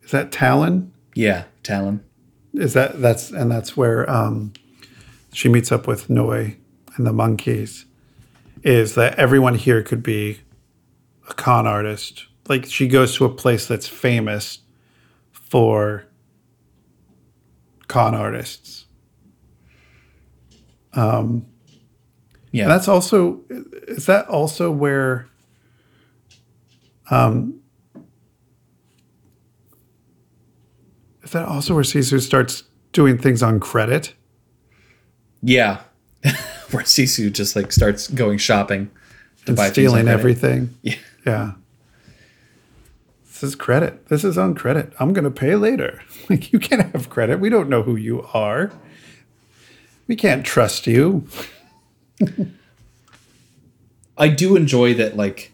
is 0.01 0.09
that 0.09 0.31
Talon. 0.31 0.91
Yeah, 1.13 1.43
Talon. 1.61 2.03
Is 2.55 2.73
that 2.73 2.99
that's 2.99 3.29
and 3.29 3.51
that's 3.51 3.77
where 3.77 4.09
um, 4.09 4.53
she 5.31 5.49
meets 5.49 5.71
up 5.71 5.85
with 5.85 6.09
Noi 6.09 6.57
and 6.95 7.05
the 7.05 7.13
monkeys. 7.13 7.85
Is 8.63 8.95
that 8.95 9.19
everyone 9.19 9.53
here 9.53 9.83
could 9.83 10.01
be 10.01 10.39
a 11.29 11.33
con 11.35 11.67
artist? 11.67 12.25
Like 12.49 12.65
she 12.65 12.87
goes 12.87 13.15
to 13.17 13.25
a 13.25 13.29
place 13.29 13.67
that's 13.67 13.87
famous 13.87 14.61
for 15.51 16.05
con 17.89 18.15
artists. 18.15 18.85
Um, 20.93 21.45
Yeah, 22.53 22.67
that's 22.69 22.87
also 22.87 23.41
is 23.49 24.05
that 24.05 24.27
also 24.29 24.71
where 24.71 25.27
um 27.09 27.59
is 31.21 31.31
that 31.31 31.45
also 31.49 31.73
where 31.73 31.83
Sisu 31.83 32.21
starts 32.21 32.63
doing 32.93 33.17
things 33.17 33.43
on 33.43 33.59
credit? 33.59 34.13
yeah. 35.41 35.81
Where 36.71 36.83
Sisu 36.83 37.33
just 37.33 37.55
like 37.57 37.71
starts 37.73 38.07
going 38.07 38.37
shopping 38.37 38.89
to 39.45 39.47
and 39.47 39.57
buy 39.57 39.69
stealing 39.71 40.07
everything. 40.07 40.69
Yeah. 40.83 40.95
Yeah. 41.25 41.51
This 43.41 43.49
is 43.49 43.55
credit. 43.55 44.07
This 44.07 44.23
is 44.23 44.37
on 44.37 44.53
credit. 44.53 44.93
I'm 44.99 45.13
going 45.13 45.23
to 45.23 45.31
pay 45.31 45.55
later. 45.55 46.03
Like, 46.29 46.53
you 46.53 46.59
can't 46.59 46.93
have 46.93 47.09
credit. 47.09 47.39
We 47.41 47.49
don't 47.49 47.67
know 47.67 47.81
who 47.81 47.95
you 47.97 48.21
are. 48.33 48.71
We 50.07 50.15
can't 50.15 50.45
trust 50.45 50.87
you. 50.87 51.27
I 54.17 54.29
do 54.29 54.55
enjoy 54.55 54.93
that 54.93 55.17
like 55.17 55.51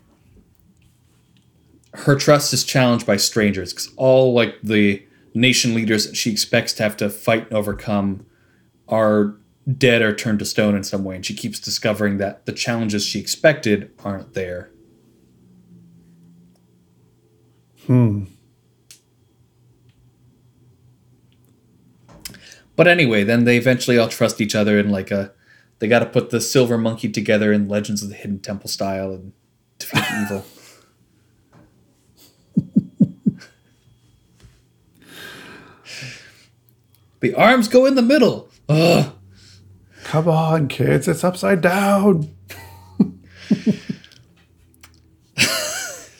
her 1.93 2.15
trust 2.15 2.53
is 2.53 2.63
challenged 2.63 3.07
by 3.07 3.15
strangers 3.17 3.73
because 3.73 3.91
all 3.95 4.33
like 4.33 4.55
the 4.61 5.03
nation 5.33 5.73
leaders 5.73 6.11
she 6.13 6.29
expects 6.29 6.73
to 6.73 6.83
have 6.83 6.97
to 6.97 7.09
fight 7.09 7.45
and 7.45 7.53
overcome 7.53 8.25
are 8.87 9.35
dead 9.77 10.01
or 10.01 10.13
turned 10.13 10.39
to 10.39 10.45
stone 10.45 10.75
in 10.75 10.83
some 10.83 11.03
way 11.03 11.15
and 11.15 11.25
she 11.25 11.33
keeps 11.33 11.59
discovering 11.59 12.17
that 12.17 12.45
the 12.45 12.51
challenges 12.51 13.05
she 13.05 13.19
expected 13.19 13.89
aren't 14.03 14.33
there 14.33 14.69
Hmm. 17.87 18.25
but 22.75 22.87
anyway 22.87 23.23
then 23.23 23.45
they 23.45 23.57
eventually 23.57 23.97
all 23.97 24.09
trust 24.09 24.41
each 24.41 24.53
other 24.55 24.77
in 24.77 24.89
like 24.89 25.09
a 25.09 25.31
they 25.79 25.87
got 25.87 25.99
to 25.99 26.05
put 26.05 26.31
the 26.31 26.41
silver 26.41 26.77
monkey 26.77 27.09
together 27.09 27.53
in 27.53 27.67
Legends 27.67 28.01
of 28.01 28.09
the 28.09 28.15
Hidden 28.15 28.39
Temple 28.39 28.69
style 28.69 29.11
and 29.11 29.33
defeat 29.77 30.03
evil. 30.23 30.43
the 37.19 37.35
arms 37.35 37.67
go 37.67 37.85
in 37.85 37.93
the 37.95 38.01
middle. 38.01 38.49
Ugh. 38.67 39.13
Come 40.05 40.27
on, 40.27 40.67
kids, 40.67 41.07
it's 41.07 41.23
upside 41.23 41.61
down. 41.61 42.35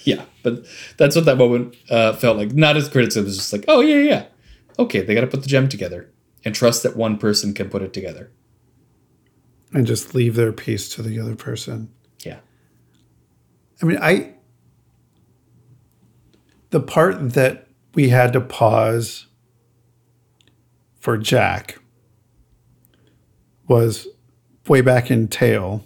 Yeah, 0.07 0.23
but 0.41 0.65
that's 0.95 1.17
what 1.17 1.25
that 1.25 1.37
moment 1.37 1.75
uh, 1.89 2.13
felt 2.13 2.37
like. 2.37 2.53
Not 2.53 2.77
as 2.77 2.87
criticism, 2.87 3.25
it 3.25 3.27
was 3.27 3.35
just 3.35 3.51
like, 3.51 3.65
oh 3.67 3.81
yeah, 3.81 3.97
yeah, 3.97 4.25
okay, 4.79 5.01
they 5.01 5.13
got 5.13 5.19
to 5.19 5.27
put 5.27 5.41
the 5.41 5.49
gem 5.49 5.67
together 5.67 6.09
and 6.45 6.55
trust 6.55 6.81
that 6.83 6.95
one 6.95 7.17
person 7.17 7.53
can 7.53 7.69
put 7.69 7.81
it 7.81 7.91
together. 7.91 8.31
And 9.73 9.85
just 9.85 10.15
leave 10.15 10.35
their 10.35 10.53
piece 10.53 10.87
to 10.95 11.01
the 11.01 11.19
other 11.19 11.35
person. 11.35 11.89
Yeah, 12.23 12.39
I 13.81 13.85
mean, 13.85 13.97
I 14.01 14.35
the 16.69 16.79
part 16.79 17.33
that 17.33 17.67
we 17.93 18.07
had 18.07 18.31
to 18.31 18.39
pause 18.39 19.27
for 21.01 21.17
Jack 21.17 21.79
was 23.67 24.07
way 24.69 24.79
back 24.79 25.11
in 25.11 25.27
Tail, 25.27 25.83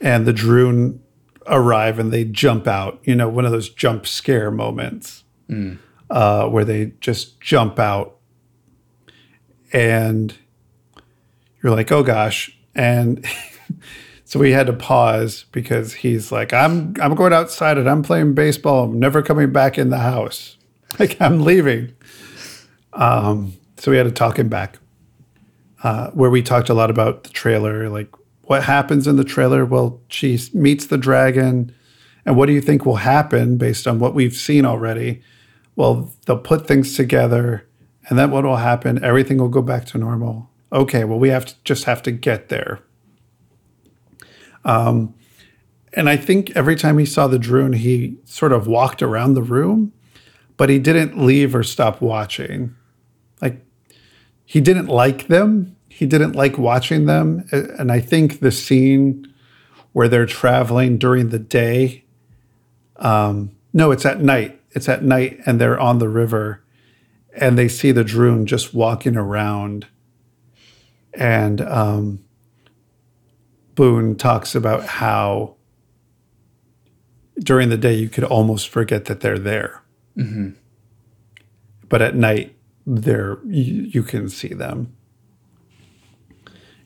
and 0.00 0.26
the 0.26 0.32
Druun 0.32 1.00
arrive 1.46 1.98
and 1.98 2.12
they 2.12 2.24
jump 2.24 2.66
out. 2.66 3.00
You 3.04 3.14
know, 3.14 3.28
one 3.28 3.44
of 3.44 3.52
those 3.52 3.68
jump 3.68 4.06
scare 4.06 4.50
moments 4.50 5.24
uh, 6.10 6.48
where 6.48 6.64
they 6.64 6.92
just 7.00 7.40
jump 7.40 7.78
out, 7.78 8.16
and 9.72 10.34
you're 11.62 11.74
like, 11.74 11.90
"Oh 11.92 12.02
gosh!" 12.02 12.56
And 12.74 13.24
so 14.24 14.38
we 14.38 14.52
had 14.52 14.66
to 14.66 14.72
pause 14.72 15.46
because 15.52 15.94
he's 15.94 16.30
like, 16.32 16.52
"I'm 16.52 16.94
I'm 17.00 17.14
going 17.14 17.32
outside 17.32 17.78
and 17.78 17.88
I'm 17.88 18.02
playing 18.02 18.34
baseball. 18.34 18.84
I'm 18.84 18.98
never 18.98 19.22
coming 19.22 19.52
back 19.52 19.78
in 19.78 19.90
the 19.90 19.98
house. 19.98 20.56
Like 20.96 21.20
I'm 21.20 21.42
leaving." 21.42 21.92
Um, 22.92 23.54
so 23.78 23.90
we 23.90 23.96
had 23.96 24.04
to 24.04 24.12
talk 24.12 24.38
him 24.38 24.48
back. 24.48 24.78
Uh, 25.82 26.10
where 26.12 26.30
we 26.30 26.40
talked 26.40 26.68
a 26.68 26.74
lot 26.74 26.88
about 26.88 27.24
the 27.24 27.30
trailer, 27.30 27.88
like 27.88 28.08
what 28.46 28.64
happens 28.64 29.06
in 29.06 29.16
the 29.16 29.24
trailer. 29.24 29.64
Well, 29.64 30.00
she 30.08 30.38
meets 30.52 30.86
the 30.86 30.98
dragon, 30.98 31.74
and 32.24 32.36
what 32.36 32.46
do 32.46 32.52
you 32.52 32.60
think 32.60 32.84
will 32.84 32.96
happen 32.96 33.56
based 33.56 33.86
on 33.86 33.98
what 33.98 34.14
we've 34.14 34.36
seen 34.36 34.64
already? 34.64 35.22
Well, 35.76 36.12
they'll 36.26 36.38
put 36.38 36.66
things 36.66 36.94
together, 36.94 37.66
and 38.08 38.18
then 38.18 38.30
what 38.30 38.44
will 38.44 38.56
happen? 38.56 39.02
Everything 39.02 39.38
will 39.38 39.48
go 39.48 39.62
back 39.62 39.86
to 39.86 39.98
normal. 39.98 40.50
Okay, 40.72 41.04
well, 41.04 41.18
we 41.18 41.28
have 41.28 41.46
to 41.46 41.54
just 41.64 41.84
have 41.84 42.02
to 42.02 42.10
get 42.10 42.48
there. 42.48 42.80
Um, 44.64 45.14
and 45.92 46.08
I 46.08 46.16
think 46.16 46.50
every 46.56 46.76
time 46.76 46.98
he 46.98 47.06
saw 47.06 47.26
the 47.26 47.38
Druun, 47.38 47.76
he 47.76 48.16
sort 48.24 48.52
of 48.52 48.66
walked 48.66 49.02
around 49.02 49.34
the 49.34 49.42
room, 49.42 49.92
but 50.56 50.68
he 50.68 50.78
didn't 50.78 51.18
leave 51.18 51.54
or 51.54 51.62
stop 51.62 52.00
watching. 52.00 52.74
Like 53.40 53.64
he 54.44 54.60
didn't 54.60 54.86
like 54.86 55.28
them. 55.28 55.73
He 55.94 56.06
didn't 56.06 56.32
like 56.32 56.58
watching 56.58 57.06
them. 57.06 57.46
And 57.52 57.92
I 57.92 58.00
think 58.00 58.40
the 58.40 58.50
scene 58.50 59.32
where 59.92 60.08
they're 60.08 60.26
traveling 60.26 60.98
during 60.98 61.28
the 61.28 61.38
day, 61.38 62.02
um, 62.96 63.52
no, 63.72 63.92
it's 63.92 64.04
at 64.04 64.20
night. 64.20 64.60
It's 64.72 64.88
at 64.88 65.04
night 65.04 65.38
and 65.46 65.60
they're 65.60 65.78
on 65.78 66.00
the 66.00 66.08
river 66.08 66.64
and 67.36 67.56
they 67.56 67.68
see 67.68 67.92
the 67.92 68.02
Druun 68.02 68.44
just 68.44 68.74
walking 68.74 69.16
around. 69.16 69.86
And 71.12 71.60
um, 71.60 72.24
Boun 73.76 74.16
talks 74.16 74.56
about 74.56 74.84
how 74.84 75.54
during 77.38 77.68
the 77.68 77.76
day 77.76 77.94
you 77.94 78.08
could 78.08 78.24
almost 78.24 78.68
forget 78.68 79.04
that 79.04 79.20
they're 79.20 79.38
there. 79.38 79.80
But 81.88 82.02
at 82.02 82.16
night, 82.16 82.56
they're, 82.84 83.38
you, 83.46 83.84
you 83.84 84.02
can 84.02 84.28
see 84.28 84.48
them. 84.48 84.96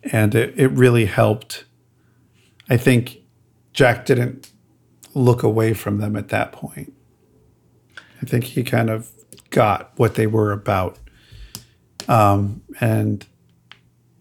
And 0.04 0.34
it, 0.34 0.58
it 0.58 0.68
really 0.68 1.06
helped. 1.06 1.64
I 2.68 2.76
think 2.76 3.18
Jack 3.72 4.06
didn't 4.06 4.52
look 5.14 5.42
away 5.42 5.74
from 5.74 5.98
them 5.98 6.16
at 6.16 6.28
that 6.28 6.52
point. 6.52 6.92
I 8.22 8.26
think 8.26 8.44
he 8.44 8.62
kind 8.62 8.90
of 8.90 9.10
got 9.50 9.92
what 9.96 10.14
they 10.14 10.26
were 10.26 10.52
about. 10.52 10.98
Um, 12.08 12.62
and 12.80 13.26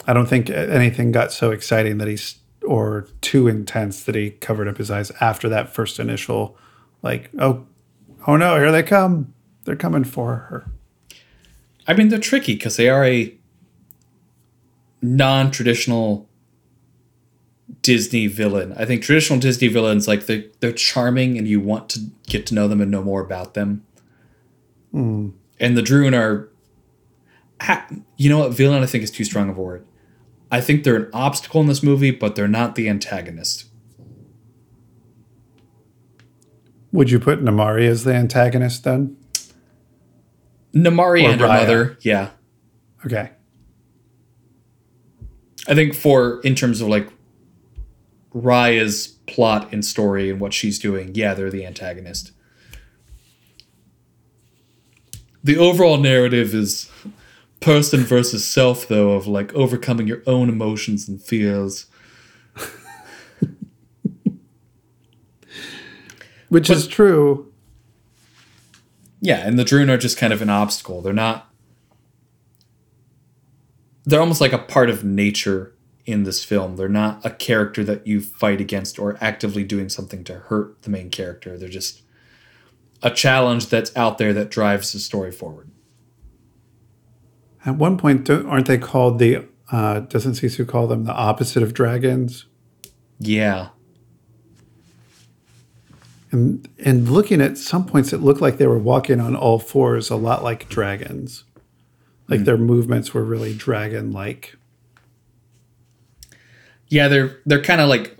I 0.05 0.13
don't 0.13 0.27
think 0.27 0.49
anything 0.49 1.11
got 1.11 1.31
so 1.31 1.51
exciting 1.51 1.97
that 1.97 2.07
he's 2.07 2.37
or 2.65 3.07
too 3.21 3.47
intense 3.47 4.03
that 4.03 4.15
he 4.15 4.31
covered 4.31 4.67
up 4.67 4.77
his 4.77 4.91
eyes 4.91 5.11
after 5.21 5.47
that 5.49 5.73
first 5.73 5.99
initial, 5.99 6.57
like, 7.01 7.29
oh, 7.39 7.65
oh 8.27 8.35
no, 8.35 8.57
here 8.57 8.71
they 8.71 8.83
come. 8.83 9.33
They're 9.63 9.75
coming 9.75 10.03
for 10.03 10.35
her. 10.35 10.69
I 11.87 11.93
mean 11.93 12.09
they're 12.09 12.19
tricky 12.19 12.53
because 12.53 12.75
they 12.75 12.89
are 12.89 13.05
a 13.05 13.36
non-traditional 15.01 16.27
Disney 17.81 18.27
villain. 18.27 18.73
I 18.77 18.85
think 18.85 19.01
traditional 19.01 19.39
Disney 19.39 19.67
villains 19.67 20.07
like 20.07 20.25
they 20.25 20.49
they're 20.59 20.71
charming 20.71 21.37
and 21.37 21.47
you 21.47 21.59
want 21.59 21.89
to 21.89 21.99
get 22.27 22.45
to 22.47 22.53
know 22.53 22.67
them 22.67 22.81
and 22.81 22.91
know 22.91 23.03
more 23.03 23.21
about 23.21 23.53
them. 23.53 23.85
Hmm. 24.91 25.29
And 25.59 25.77
the 25.77 25.81
Druun 25.81 26.15
are, 26.15 26.49
you 28.17 28.29
know 28.29 28.39
what? 28.39 28.53
Villain 28.53 28.83
I 28.83 28.85
think 28.85 29.03
is 29.03 29.11
too 29.11 29.23
strong 29.23 29.49
of 29.49 29.57
a 29.57 29.61
word. 29.61 29.85
I 30.51 30.61
think 30.61 30.83
they're 30.83 30.95
an 30.95 31.09
obstacle 31.13 31.61
in 31.61 31.67
this 31.67 31.83
movie, 31.83 32.11
but 32.11 32.35
they're 32.35 32.47
not 32.47 32.75
the 32.75 32.87
antagonist. 32.87 33.65
Would 36.91 37.11
you 37.11 37.19
put 37.19 37.43
Namaari 37.43 37.87
as 37.87 38.03
the 38.05 38.13
antagonist 38.13 38.83
then? 38.83 39.17
Namaari 40.73 41.23
Or 41.23 41.31
and 41.31 41.41
her 41.41 41.47
mother, 41.47 41.97
yeah. 42.01 42.31
Okay. 43.05 43.31
I 45.67 45.75
think 45.75 45.93
for 45.93 46.39
in 46.41 46.55
terms 46.55 46.81
of 46.81 46.87
like 46.87 47.09
Raya's 48.33 49.07
plot 49.27 49.71
and 49.73 49.83
story 49.83 50.29
and 50.29 50.39
what 50.39 50.53
she's 50.53 50.79
doing, 50.79 51.13
yeah, 51.13 51.33
they're 51.33 51.51
the 51.51 51.65
antagonist. 51.65 52.31
The 55.43 55.57
overall 55.57 55.97
narrative 55.97 56.53
is 56.53 56.89
person 57.59 58.01
versus 58.01 58.45
self, 58.45 58.87
though, 58.87 59.11
of 59.11 59.27
like 59.27 59.53
overcoming 59.53 60.07
your 60.07 60.23
own 60.27 60.49
emotions 60.49 61.07
and 61.07 61.21
fears. 61.21 61.87
Which 66.49 66.69
is 66.69 66.87
true. 66.87 67.51
Yeah, 69.19 69.45
and 69.45 69.59
the 69.59 69.63
Druun 69.63 69.89
are 69.89 69.97
just 69.97 70.17
kind 70.17 70.31
of 70.31 70.41
an 70.41 70.49
obstacle. 70.49 71.01
They're 71.01 71.11
not. 71.13 71.46
They're 74.07 74.21
almost 74.21 74.39
like 74.39 74.53
a 74.53 74.57
part 74.57 74.89
of 74.89 75.03
nature 75.03 75.75
in 76.05 76.23
this 76.23 76.41
film. 76.41 76.77
They're 76.77 76.87
not 76.87 77.23
a 77.25 77.29
character 77.29 77.83
that 77.83 78.07
you 78.07 78.21
fight 78.21 78.61
against 78.61 78.97
or 78.97 79.17
actively 79.19 79.65
doing 79.65 79.89
something 79.89 80.23
to 80.23 80.35
hurt 80.35 80.81
the 80.83 80.89
main 80.89 81.09
character. 81.09 81.57
They're 81.57 81.67
just 81.67 82.03
a 83.03 83.11
challenge 83.11 83.67
that's 83.67 83.95
out 83.97 84.17
there 84.17 84.31
that 84.31 84.49
drives 84.49 84.93
the 84.93 84.99
story 84.99 85.33
forward. 85.33 85.69
At 87.65 87.75
one 87.75 87.97
point, 87.97 88.23
don't, 88.23 88.45
aren't 88.45 88.67
they 88.67 88.77
called 88.77 89.19
the, 89.19 89.45
uh, 89.73 89.99
doesn't 89.99 90.33
Sisu 90.33 90.65
call 90.65 90.87
them 90.87 91.03
the 91.03 91.13
opposite 91.13 91.61
of 91.61 91.73
dragons? 91.73 92.45
Yeah. 93.19 93.69
And, 96.31 96.65
and 96.79 97.09
looking 97.09 97.41
at 97.41 97.57
some 97.57 97.85
points, 97.85 98.13
it 98.13 98.21
looked 98.21 98.39
like 98.39 98.57
they 98.57 98.67
were 98.67 98.79
walking 98.79 99.19
on 99.19 99.35
all 99.35 99.59
fours, 99.59 100.09
a 100.09 100.15
lot 100.15 100.45
like 100.45 100.69
dragons. 100.69 101.43
Like 102.27 102.43
their 102.43 102.57
movements 102.57 103.13
were 103.13 103.23
really 103.23 103.53
dragon 103.53 104.11
like. 104.11 104.55
Yeah, 106.87 107.07
they're 107.07 107.39
they're 107.45 107.61
kind 107.61 107.81
of 107.81 107.89
like 107.89 108.17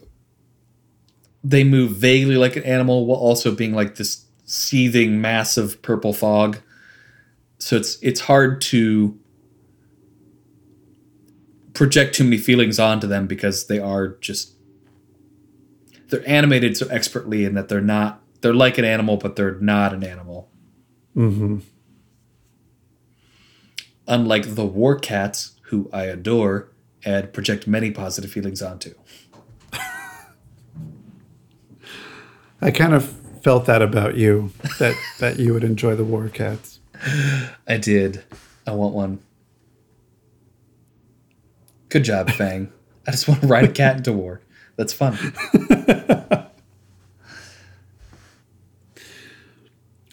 they 1.43 1.63
move 1.63 1.91
vaguely 1.91 2.35
like 2.35 2.55
an 2.55 2.63
animal 2.63 3.05
while 3.05 3.19
also 3.19 3.53
being 3.53 3.73
like 3.73 3.95
this 3.95 4.25
seething 4.45 5.21
massive 5.21 5.81
purple 5.81 6.13
fog. 6.13 6.57
So 7.59 7.75
it's 7.75 7.97
it's 8.01 8.21
hard 8.21 8.61
to 8.61 9.17
project 11.73 12.15
too 12.15 12.23
many 12.23 12.37
feelings 12.37 12.79
onto 12.79 13.07
them 13.07 13.27
because 13.27 13.67
they 13.67 13.79
are 13.79 14.17
just 14.19 14.55
they're 16.09 16.27
animated 16.27 16.75
so 16.75 16.87
expertly 16.87 17.45
in 17.45 17.53
that 17.53 17.69
they're 17.69 17.81
not 17.81 18.21
they're 18.41 18.53
like 18.53 18.77
an 18.77 18.85
animal 18.85 19.17
but 19.17 19.35
they're 19.35 19.59
not 19.59 19.93
an 19.93 20.03
animal. 20.03 20.49
Mm-hmm. 21.15 21.59
Unlike 24.07 24.55
the 24.55 24.65
war 24.65 24.97
cats, 24.97 25.53
who 25.63 25.89
I 25.91 26.03
adore 26.03 26.69
and 27.03 27.31
project 27.33 27.67
many 27.67 27.91
positive 27.91 28.31
feelings 28.31 28.61
onto. 28.61 28.93
I 32.61 32.71
kind 32.71 32.93
of 32.93 33.05
felt 33.41 33.65
that 33.65 33.81
about 33.81 34.15
you, 34.15 34.51
that, 34.79 34.95
that 35.19 35.39
you 35.39 35.53
would 35.53 35.63
enjoy 35.63 35.95
the 35.95 36.03
war 36.03 36.29
cats. 36.29 36.79
I 37.67 37.77
did. 37.77 38.23
I 38.65 38.71
want 38.71 38.93
one. 38.93 39.19
Good 41.89 42.03
job, 42.03 42.29
Fang. 42.37 42.71
I 43.07 43.11
just 43.11 43.27
want 43.27 43.41
to 43.41 43.47
ride 43.47 43.65
a 43.65 43.71
cat 43.71 43.97
into 43.97 44.13
war. 44.13 44.41
That's 44.75 44.93
fun. 44.93 45.17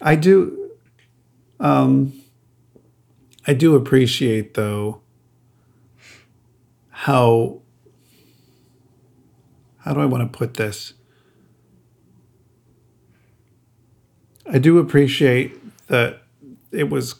I 0.01 0.15
do 0.15 0.71
um 1.59 2.13
I 3.47 3.53
do 3.53 3.75
appreciate 3.75 4.53
though 4.55 5.01
how 6.89 7.61
how 9.79 9.93
do 9.93 9.99
I 9.99 10.05
want 10.05 10.31
to 10.31 10.37
put 10.37 10.55
this? 10.55 10.93
I 14.51 14.57
do 14.57 14.79
appreciate 14.79 15.87
that 15.87 16.23
it 16.71 16.89
was 16.89 17.15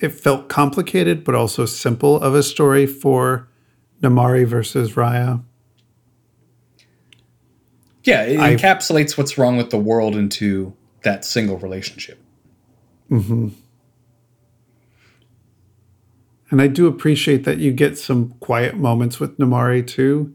it 0.00 0.10
felt 0.10 0.48
complicated 0.48 1.24
but 1.24 1.34
also 1.34 1.64
simple 1.66 2.20
of 2.20 2.34
a 2.34 2.42
story 2.42 2.86
for 2.86 3.48
Namaari 4.02 4.46
versus 4.46 4.92
Raya. 4.92 5.42
Yeah, 8.04 8.22
it 8.22 8.40
I- 8.40 8.56
encapsulates 8.56 9.16
what's 9.16 9.38
wrong 9.38 9.56
with 9.56 9.70
the 9.70 9.78
world 9.78 10.16
into 10.16 10.74
that 11.02 11.24
single 11.24 11.58
relationship. 11.58 12.18
Mm-hmm. 13.10 13.48
And 16.50 16.60
I 16.60 16.66
do 16.66 16.86
appreciate 16.86 17.44
that 17.44 17.58
you 17.58 17.72
get 17.72 17.96
some 17.96 18.30
quiet 18.40 18.76
moments 18.76 19.20
with 19.20 19.38
Namaari 19.38 19.86
too, 19.86 20.34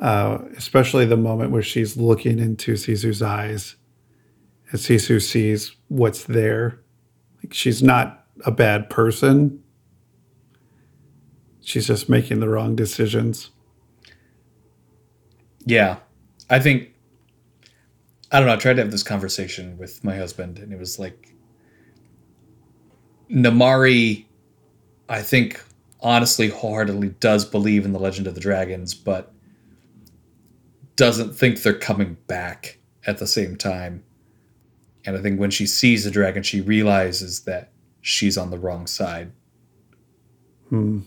uh, 0.00 0.38
especially 0.56 1.06
the 1.06 1.16
moment 1.16 1.50
where 1.50 1.62
she's 1.62 1.96
looking 1.96 2.38
into 2.38 2.74
Sisu's 2.74 3.22
eyes 3.22 3.76
and 4.70 4.78
Sisu 4.78 5.22
sees 5.22 5.74
what's 5.88 6.24
there. 6.24 6.80
Like 7.42 7.54
she's 7.54 7.82
not 7.82 8.26
a 8.44 8.50
bad 8.50 8.90
person. 8.90 9.62
She's 11.62 11.86
just 11.86 12.10
making 12.10 12.40
the 12.40 12.48
wrong 12.48 12.76
decisions. 12.76 13.50
Yeah. 15.64 15.96
I 16.50 16.58
think 16.58 16.90
I 18.30 18.38
don't 18.38 18.48
know, 18.48 18.54
I 18.54 18.56
tried 18.56 18.74
to 18.74 18.82
have 18.82 18.90
this 18.90 19.04
conversation 19.04 19.78
with 19.78 20.02
my 20.04 20.16
husband 20.16 20.58
and 20.58 20.72
it 20.72 20.78
was 20.78 20.98
like 20.98 21.34
Namaari 23.30 24.26
I 25.08 25.22
think 25.22 25.62
honestly 26.00 26.48
wholeheartedly 26.48 27.10
does 27.20 27.44
believe 27.44 27.84
in 27.84 27.92
the 27.92 27.98
legend 27.98 28.26
of 28.26 28.34
the 28.34 28.40
dragons, 28.40 28.94
but 28.94 29.32
doesn't 30.96 31.34
think 31.34 31.62
they're 31.62 31.74
coming 31.74 32.16
back 32.26 32.78
at 33.06 33.18
the 33.18 33.26
same 33.26 33.56
time. 33.56 34.04
And 35.04 35.16
I 35.16 35.20
think 35.20 35.38
when 35.38 35.50
she 35.50 35.66
sees 35.66 36.04
the 36.04 36.10
dragon, 36.10 36.42
she 36.42 36.60
realizes 36.60 37.40
that 37.40 37.70
she's 38.00 38.38
on 38.38 38.50
the 38.50 38.58
wrong 38.58 38.86
side. 38.86 39.32
Hmm. 40.68 41.00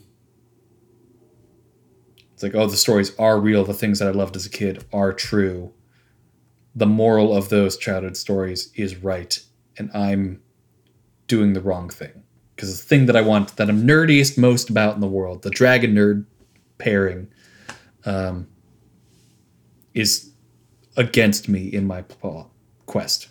It's 2.34 2.44
like, 2.44 2.54
oh, 2.54 2.68
the 2.68 2.78
stories 2.78 3.16
are 3.18 3.40
real. 3.40 3.64
The 3.64 3.74
things 3.74 3.98
that 3.98 4.08
I 4.08 4.12
loved 4.12 4.36
as 4.36 4.46
a 4.46 4.50
kid 4.52 4.86
are 4.94 5.12
true. 5.12 5.74
The 6.76 6.86
moral 6.86 7.36
of 7.36 7.50
those 7.50 7.78
childhood 7.78 8.16
stories 8.16 8.72
is 8.76 8.98
right, 8.98 9.40
and 9.80 9.90
I'm 9.96 10.42
doing 11.26 11.54
the 11.54 11.62
wrong 11.62 11.90
thing. 11.90 12.24
Because 12.58 12.82
the 12.82 12.88
thing 12.88 13.06
that 13.06 13.16
I 13.16 13.22
want, 13.22 13.56
that 13.58 13.70
I'm 13.70 13.86
nerdiest 13.86 14.36
most 14.36 14.72
about 14.72 14.96
in 14.96 15.00
the 15.00 15.08
world, 15.08 15.44
the 15.44 15.52
dragon 15.52 15.94
nerd 15.94 16.26
pairing, 16.80 17.28
um, 18.04 18.48
is 19.94 20.32
against 20.96 21.48
me 21.48 21.68
in 21.68 21.86
my 21.86 22.04
quest. 22.88 23.30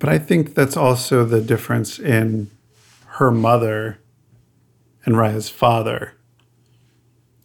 But 0.00 0.08
I 0.08 0.18
think 0.18 0.54
that's 0.54 0.76
also 0.76 1.24
the 1.24 1.40
difference 1.40 2.00
in 2.00 2.50
her 3.06 3.30
mother 3.30 4.00
and 5.04 5.16
Raya's 5.16 5.48
father. 5.48 6.14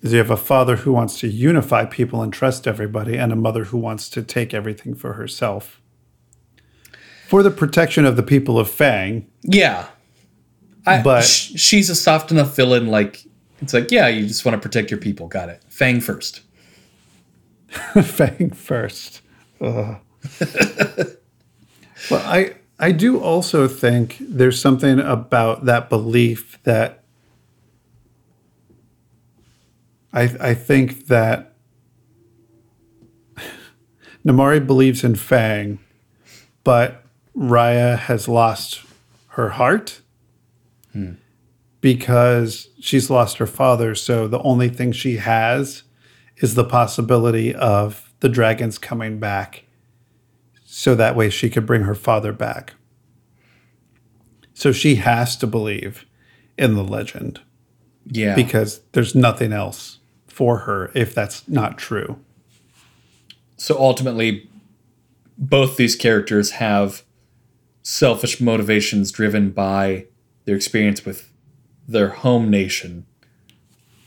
Is 0.01 0.13
you 0.13 0.17
have 0.17 0.31
a 0.31 0.37
father 0.37 0.77
who 0.77 0.91
wants 0.91 1.19
to 1.19 1.27
unify 1.27 1.85
people 1.85 2.23
and 2.23 2.33
trust 2.33 2.67
everybody, 2.67 3.17
and 3.17 3.31
a 3.31 3.35
mother 3.35 3.65
who 3.65 3.77
wants 3.77 4.09
to 4.09 4.23
take 4.23 4.51
everything 4.51 4.95
for 4.95 5.13
herself. 5.13 5.79
For 7.27 7.43
the 7.43 7.51
protection 7.51 8.05
of 8.05 8.15
the 8.15 8.23
people 8.23 8.57
of 8.59 8.69
Fang, 8.69 9.27
Yeah. 9.43 9.87
I, 10.85 11.01
But- 11.01 11.23
sh- 11.25 11.53
she's 11.59 11.89
a 11.89 11.95
soft 11.95 12.31
enough 12.31 12.55
villain. 12.55 12.87
Like, 12.87 13.23
it's 13.61 13.73
like, 13.73 13.91
yeah, 13.91 14.07
you 14.07 14.25
just 14.27 14.45
want 14.45 14.53
to 14.55 14.61
protect 14.61 14.89
your 14.89 14.99
people. 14.99 15.27
Got 15.27 15.49
it. 15.49 15.61
Fang 15.67 15.99
first. 15.99 16.41
Fang 18.01 18.51
first. 18.51 19.21
Well, 22.11 22.21
I 22.23 22.53
I 22.79 22.91
do 22.91 23.19
also 23.19 23.67
think 23.67 24.17
there's 24.21 24.61
something 24.61 24.99
about 24.99 25.65
that 25.65 25.89
belief 25.89 26.59
that 26.63 27.03
I 30.13 30.23
I 30.39 30.53
think 30.53 31.07
that 31.07 31.55
Namaari 34.25 34.65
believes 34.65 35.03
in 35.03 35.15
Fang, 35.15 35.79
but 36.63 37.03
Raya 37.37 37.97
has 37.97 38.27
lost 38.27 38.81
her 39.29 39.49
heart 39.49 40.01
hmm. 40.91 41.13
because 41.81 42.69
she's 42.79 43.09
lost 43.09 43.37
her 43.37 43.45
father. 43.45 43.93
So 43.93 44.27
the 44.27 44.41
only 44.41 44.69
thing 44.69 44.91
she 44.91 45.17
has 45.17 45.83
is 46.37 46.55
the 46.55 46.63
possibility 46.63 47.53
of 47.53 48.11
the 48.19 48.29
dragons 48.29 48.79
coming 48.79 49.19
back 49.19 49.65
so 50.65 50.95
that 50.95 51.15
way 51.15 51.29
she 51.29 51.49
could 51.49 51.65
bring 51.65 51.83
her 51.83 51.95
father 51.95 52.33
back. 52.33 52.73
So 54.53 54.71
she 54.71 54.95
has 54.95 55.37
to 55.37 55.47
believe 55.47 56.05
in 56.57 56.73
the 56.73 56.83
legend 56.83 57.41
Yeah. 58.07 58.33
because 58.33 58.81
there's 58.93 59.13
nothing 59.13 59.53
else 59.53 59.99
for 60.27 60.59
her 60.59 60.91
if 60.95 61.13
that's 61.13 61.47
not 61.47 61.77
true. 61.77 62.19
so 63.59 63.75
ultimately 63.79 64.47
both 65.35 65.77
these 65.77 65.95
characters 65.95 66.51
have 66.51 67.03
selfish 67.89 68.41
motivations 68.41 69.11
driven 69.11 69.49
by 69.49 70.05
their 70.45 70.55
experience 70.55 71.05
with 71.05 71.31
their 71.87 72.09
home 72.09 72.49
nation 72.49 73.05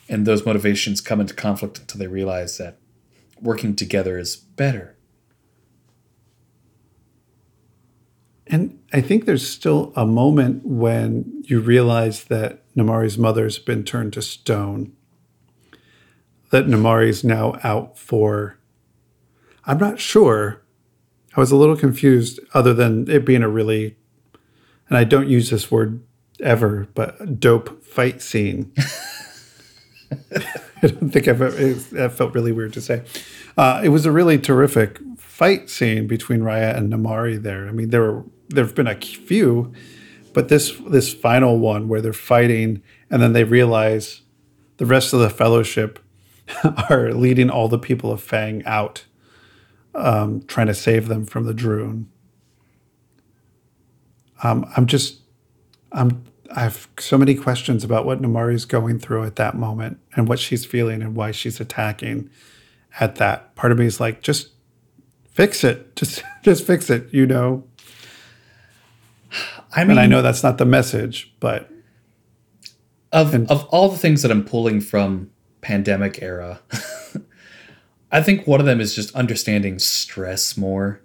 and 0.09 0.26
those 0.26 0.45
motivations 0.45 1.01
come 1.01 1.20
into 1.20 1.33
conflict 1.33 1.78
until 1.78 1.99
they 1.99 2.07
realize 2.07 2.59
that 2.59 2.76
working 3.41 3.74
together 3.74 4.18
is 4.18 4.37
better 4.37 4.97
And 8.51 8.81
I 8.93 9.01
think 9.01 9.24
there's 9.24 9.49
still 9.49 9.93
a 9.95 10.05
moment 10.05 10.66
when 10.66 11.45
you 11.47 11.61
realize 11.61 12.24
that 12.24 12.64
Namaari's 12.74 13.16
mother's 13.16 13.61
been 13.61 13.85
turned 13.85 14.12
to 14.14 14.22
stone. 14.22 14.93
That 16.51 16.66
Namaari's 16.66 17.22
now 17.22 17.61
out 17.62 17.97
for. 17.97 18.59
I'm 19.66 19.78
not 19.78 20.01
sure. 20.01 20.62
I 21.37 21.41
was 21.41 21.51
a 21.51 21.57
little 21.57 21.76
confused, 21.76 22.41
other 22.55 22.74
than 22.74 23.09
it 23.11 23.24
being 23.24 23.43
a 23.43 23.49
really, 23.49 23.97
and 24.89 24.99
I 24.99 25.05
don't 25.05 25.28
use 25.28 25.51
this 25.51 25.70
word 25.70 26.03
ever, 26.41 26.89
but 26.95 27.39
dope 27.39 27.85
fight 27.85 28.20
scene. 28.20 28.72
I 30.12 30.87
don't 30.87 31.11
think 31.11 31.28
I've 31.28 31.41
ever, 31.41 31.74
that 31.93 32.12
felt 32.12 32.35
really 32.35 32.53
weird 32.53 32.72
to 32.72 32.81
say. 32.81 33.03
Uh, 33.57 33.81
it 33.85 33.91
was 33.91 34.07
a 34.07 34.12
really 34.12 34.39
terrific 34.39 34.99
fight 35.18 35.70
scene 35.70 36.07
between 36.07 36.41
Raya 36.41 36.76
and 36.76 36.93
Namaari 36.93 37.41
there. 37.41 37.68
I 37.68 37.72
mean, 37.72 37.91
there 37.91 38.03
were 38.03 38.24
there 38.49 38.64
have 38.64 38.74
been 38.74 38.89
a 38.89 38.97
few, 38.97 39.72
but 40.35 40.49
this 40.49 40.72
this 40.89 41.12
final 41.14 41.59
one 41.59 41.89
where 41.89 42.01
they're 42.01 42.12
fighting 42.12 42.83
and 43.11 43.22
then 43.22 43.33
they 43.33 43.45
realize 43.45 44.22
the 44.78 44.87
rest 44.87 45.12
of 45.12 45.20
the 45.20 45.31
fellowship 45.31 45.99
are 46.91 47.12
leading 47.12 47.51
all 47.51 47.68
the 47.68 47.78
people 47.78 48.11
of 48.11 48.20
Fang 48.22 48.64
out, 48.64 49.05
um, 49.95 50.43
trying 50.43 50.66
to 50.66 50.74
save 50.74 51.09
them 51.09 51.24
from 51.24 51.45
the 51.45 51.53
Druun. 51.53 52.07
Um, 54.43 54.70
I'm 54.76 54.86
just, 54.86 55.20
I'm, 55.93 56.24
I 56.55 56.61
have 56.61 56.88
so 56.99 57.18
many 57.18 57.34
questions 57.34 57.84
about 57.84 58.07
what 58.07 58.20
Namaari's 58.20 58.64
going 58.64 58.99
through 58.99 59.24
at 59.24 59.36
that 59.36 59.55
moment 59.55 59.99
and 60.16 60.28
what 60.28 60.38
she's 60.38 60.64
feeling 60.64 61.03
and 61.03 61.14
why 61.14 61.30
she's 61.30 61.61
attacking 61.61 62.30
at 62.99 63.16
that. 63.16 63.55
Part 63.55 63.72
of 63.72 63.78
me 63.78 63.86
is 63.86 64.01
like, 64.01 64.22
just 64.22 64.51
fix 65.28 65.62
it, 65.62 65.95
just, 65.97 66.22
just 66.43 66.66
fix 66.66 66.91
it, 66.91 67.12
you 67.12 67.26
know. 67.26 67.64
i 69.76 69.84
mean 69.84 69.93
And 69.93 70.01
I 70.01 70.07
know 70.07 70.22
that's 70.22 70.43
not 70.43 70.59
the 70.59 70.64
message, 70.64 71.32
but 71.38 71.70
of 73.12 73.34
of 73.51 73.64
all 73.66 73.88
the 73.88 73.99
things 73.99 74.22
that 74.22 74.30
i'm 74.30 74.45
pulling 74.45 74.80
from 74.80 75.30
pandemic 75.61 76.22
era 76.22 76.61
i 78.12 78.20
think 78.22 78.46
one 78.46 78.61
of 78.61 78.66
them 78.66 78.80
is 78.80 78.94
just 78.94 79.14
understanding 79.14 79.78
stress 79.78 80.56
more. 80.56 81.00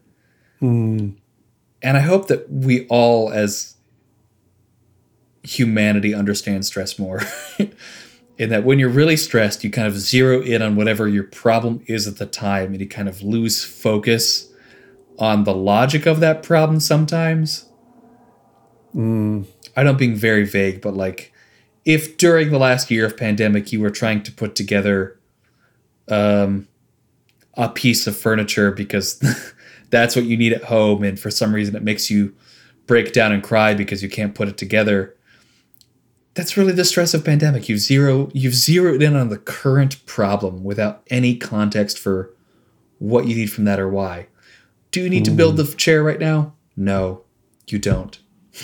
And 1.81 1.97
i 1.97 1.99
hope 2.01 2.27
that 2.27 2.49
we 2.49 2.87
all 2.87 3.31
as 3.31 3.75
humanity 5.45 6.13
understand 6.13 6.65
stress 6.65 6.97
more. 6.99 7.21
In 8.37 8.49
that 8.49 8.65
when 8.65 8.79
you're 8.79 8.89
really 8.89 9.15
stressed 9.15 9.63
you 9.63 9.71
kind 9.71 9.87
of 9.87 9.97
zero 9.97 10.41
in 10.41 10.61
on 10.61 10.75
whatever 10.75 11.07
your 11.07 11.23
problem 11.23 11.81
is 11.87 12.05
at 12.05 12.17
the 12.17 12.25
time 12.25 12.73
and 12.73 12.81
you 12.81 12.87
kind 12.87 13.07
of 13.07 13.21
lose 13.21 13.63
focus 13.63 14.51
on 15.17 15.45
the 15.45 15.53
logic 15.53 16.05
of 16.05 16.19
that 16.19 16.43
problem 16.43 16.81
sometimes. 16.81 17.69
I 19.77 19.83
know 19.83 19.91
I'm 19.91 19.95
being 19.97 20.15
very 20.15 20.43
vague 20.43 20.81
but 20.81 20.95
like 20.95 21.31
if 21.85 22.17
during 22.17 22.49
the 22.51 22.59
last 22.59 22.91
year 22.91 23.05
of 23.05 23.15
pandemic 23.15 23.71
you 23.71 23.79
were 23.79 23.89
trying 23.89 24.21
to 24.23 24.33
put 24.33 24.53
together 24.53 25.17
um, 26.09 26.67
a 27.57 27.69
piece 27.69 28.07
of 28.07 28.17
furniture 28.17 28.71
because 28.71 29.21
that's 29.89 30.15
what 30.15 30.25
you 30.25 30.37
need 30.37 30.53
at 30.53 30.65
home, 30.65 31.03
and 31.03 31.19
for 31.19 31.31
some 31.31 31.53
reason 31.53 31.75
it 31.75 31.83
makes 31.83 32.09
you 32.09 32.35
break 32.87 33.13
down 33.13 33.31
and 33.31 33.43
cry 33.43 33.73
because 33.73 34.03
you 34.03 34.09
can't 34.09 34.35
put 34.35 34.47
it 34.47 34.57
together. 34.57 35.15
That's 36.33 36.57
really 36.57 36.73
the 36.73 36.85
stress 36.85 37.13
of 37.13 37.23
pandemic. 37.23 37.69
You've 37.69 37.79
zero 37.79 38.29
you've 38.33 38.55
zeroed 38.55 39.01
in 39.01 39.15
on 39.15 39.29
the 39.29 39.37
current 39.37 40.05
problem 40.05 40.63
without 40.63 41.03
any 41.09 41.35
context 41.37 41.97
for 41.97 42.33
what 42.99 43.27
you 43.27 43.35
need 43.35 43.51
from 43.51 43.65
that 43.65 43.79
or 43.79 43.89
why. 43.89 44.27
Do 44.91 45.01
you 45.01 45.09
need 45.09 45.25
to 45.25 45.31
build 45.31 45.57
the 45.57 45.63
mm. 45.63 45.77
chair 45.77 46.03
right 46.03 46.19
now? 46.19 46.53
No, 46.75 47.23
you 47.67 47.79
don't. 47.79 48.19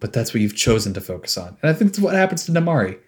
But 0.00 0.12
that's 0.12 0.34
what 0.34 0.42
you've 0.42 0.54
chosen 0.54 0.92
to 0.92 1.00
focus 1.00 1.38
on. 1.38 1.56
And 1.62 1.70
I 1.70 1.72
think 1.72 1.92
that's 1.92 1.98
what 1.98 2.14
happens 2.14 2.44
to 2.44 2.52
Namaari. 2.52 2.98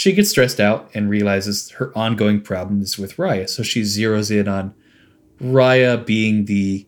She 0.00 0.12
gets 0.12 0.30
stressed 0.30 0.60
out 0.60 0.90
and 0.94 1.10
realizes 1.10 1.72
her 1.72 1.92
ongoing 1.94 2.40
problem 2.40 2.80
is 2.80 2.98
with 2.98 3.18
Raya. 3.18 3.46
So 3.46 3.62
she 3.62 3.82
zeroes 3.82 4.30
in 4.30 4.48
on 4.48 4.72
Raya 5.42 6.06
being 6.06 6.46
the 6.46 6.86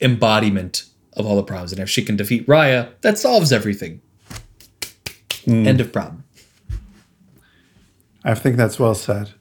embodiment 0.00 0.84
of 1.14 1.26
all 1.26 1.34
the 1.34 1.42
problems. 1.42 1.72
And 1.72 1.80
if 1.80 1.90
she 1.90 2.04
can 2.04 2.14
defeat 2.14 2.46
Raya, 2.46 2.92
that 3.00 3.18
solves 3.18 3.50
everything. 3.50 4.00
End 5.48 5.80
of 5.80 5.92
problem. 5.92 6.22
I 8.22 8.34
think 8.36 8.56
that's 8.56 8.78
well 8.78 8.94
said. 8.94 9.32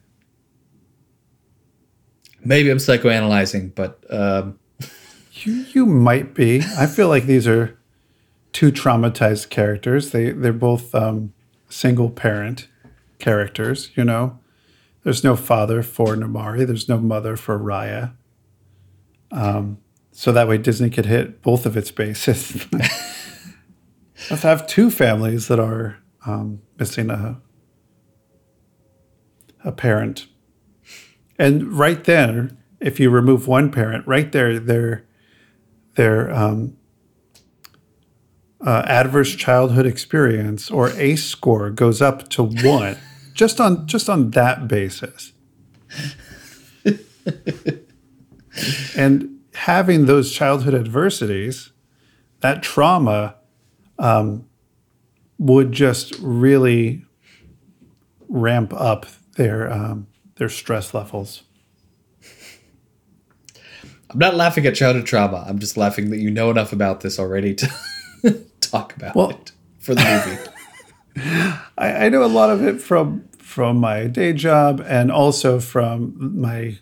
Maybe 2.43 2.72
I'm 2.72 2.80
psychoanalyzing, 2.80 3.76
but 3.76 4.03
um, 4.09 4.57
You 5.34 5.66
you 5.74 5.86
might 5.86 6.34
be. 6.34 6.62
I 6.76 6.88
feel 6.88 7.07
like 7.07 7.26
these 7.26 7.47
are 7.47 7.78
two 8.51 8.72
traumatized 8.72 9.51
characters. 9.51 10.09
They 10.09 10.32
they're 10.32 10.53
both 10.53 10.95
um, 10.95 11.34
single 11.72 12.09
parent 12.09 12.67
characters. 13.19 13.91
You 13.95 14.03
know, 14.03 14.39
there's 15.03 15.24
no 15.24 15.36
father 15.36 15.82
for 15.84 16.15
Namaari. 16.15 16.65
There's 16.65 16.89
no 16.89 16.97
mother 16.97 17.36
for 17.36 17.57
Raya. 17.57 18.13
Um, 19.32 19.80
so 20.11 20.32
that 20.32 20.47
way 20.47 20.57
Disney 20.57 20.89
could 20.89 21.05
hit 21.05 21.41
both 21.41 21.65
of 21.65 21.78
its 21.78 21.91
bases. 21.91 22.67
Let's 24.30 24.43
have 24.43 24.67
two 24.67 24.91
families 24.91 25.47
that 25.47 25.59
are 25.59 25.97
um, 26.26 26.61
missing 26.78 27.09
a 27.09 27.41
a 29.63 29.72
parent. 29.72 30.28
And 31.38 31.74
right 31.74 32.03
there, 32.03 32.49
if 32.80 32.99
you 32.99 33.09
remove 33.09 33.47
one 33.47 33.72
parent, 33.72 34.05
right 34.07 34.32
there, 34.32 34.59
their 34.59 35.05
their 35.95 36.34
um, 36.34 36.78
uh, 38.66 38.84
adverse 38.86 39.36
childhood 39.36 39.86
experience 39.86 40.70
or 40.70 40.89
ACE 40.91 41.24
score 41.24 41.70
goes 41.70 42.01
up 42.01 42.30
to 42.30 42.43
one, 42.43 42.97
just 43.34 43.59
on 43.59 43.88
just 43.88 44.09
on 44.09 44.32
that 44.32 44.68
basis. 44.68 45.34
and 48.95 49.39
having 49.53 50.05
those 50.05 50.32
childhood 50.32 50.74
adversities, 50.74 51.72
that 52.41 52.62
trauma, 52.64 53.36
um, 53.99 54.47
would 55.38 55.72
just 55.72 56.16
really 56.20 57.03
ramp 58.30 58.74
up 58.74 59.05
their 59.36 59.72
um, 59.72 60.07
their 60.36 60.49
stress 60.49 60.93
levels. 60.93 61.43
I'm 64.09 64.20
not 64.20 64.36
laughing 64.36 64.66
at 64.66 64.76
childhood 64.76 65.05
trauma. 65.05 65.45
I'm 65.47 65.59
just 65.59 65.78
laughing 65.78 66.09
that 66.09 66.18
you 66.18 66.30
know 66.30 66.51
enough 66.51 66.74
about 66.74 66.99
this 66.99 67.18
already 67.18 67.55
to 67.55 67.72
talk 68.72 68.95
about 68.95 69.15
Well- 69.15 69.30
it 69.32 69.51
for 69.80 69.95
the 69.95 70.03
movie. 70.03 70.41
I, 71.78 72.05
I 72.05 72.09
know 72.09 72.24
a 72.24 72.28
lot 72.28 72.49
of 72.49 72.63
it 72.63 72.82
from 72.82 73.28
from 73.38 73.78
my 73.78 74.07
day 74.07 74.32
job 74.32 74.82
and 74.88 75.11
also 75.11 75.59
from 75.59 76.39
my 76.39 76.78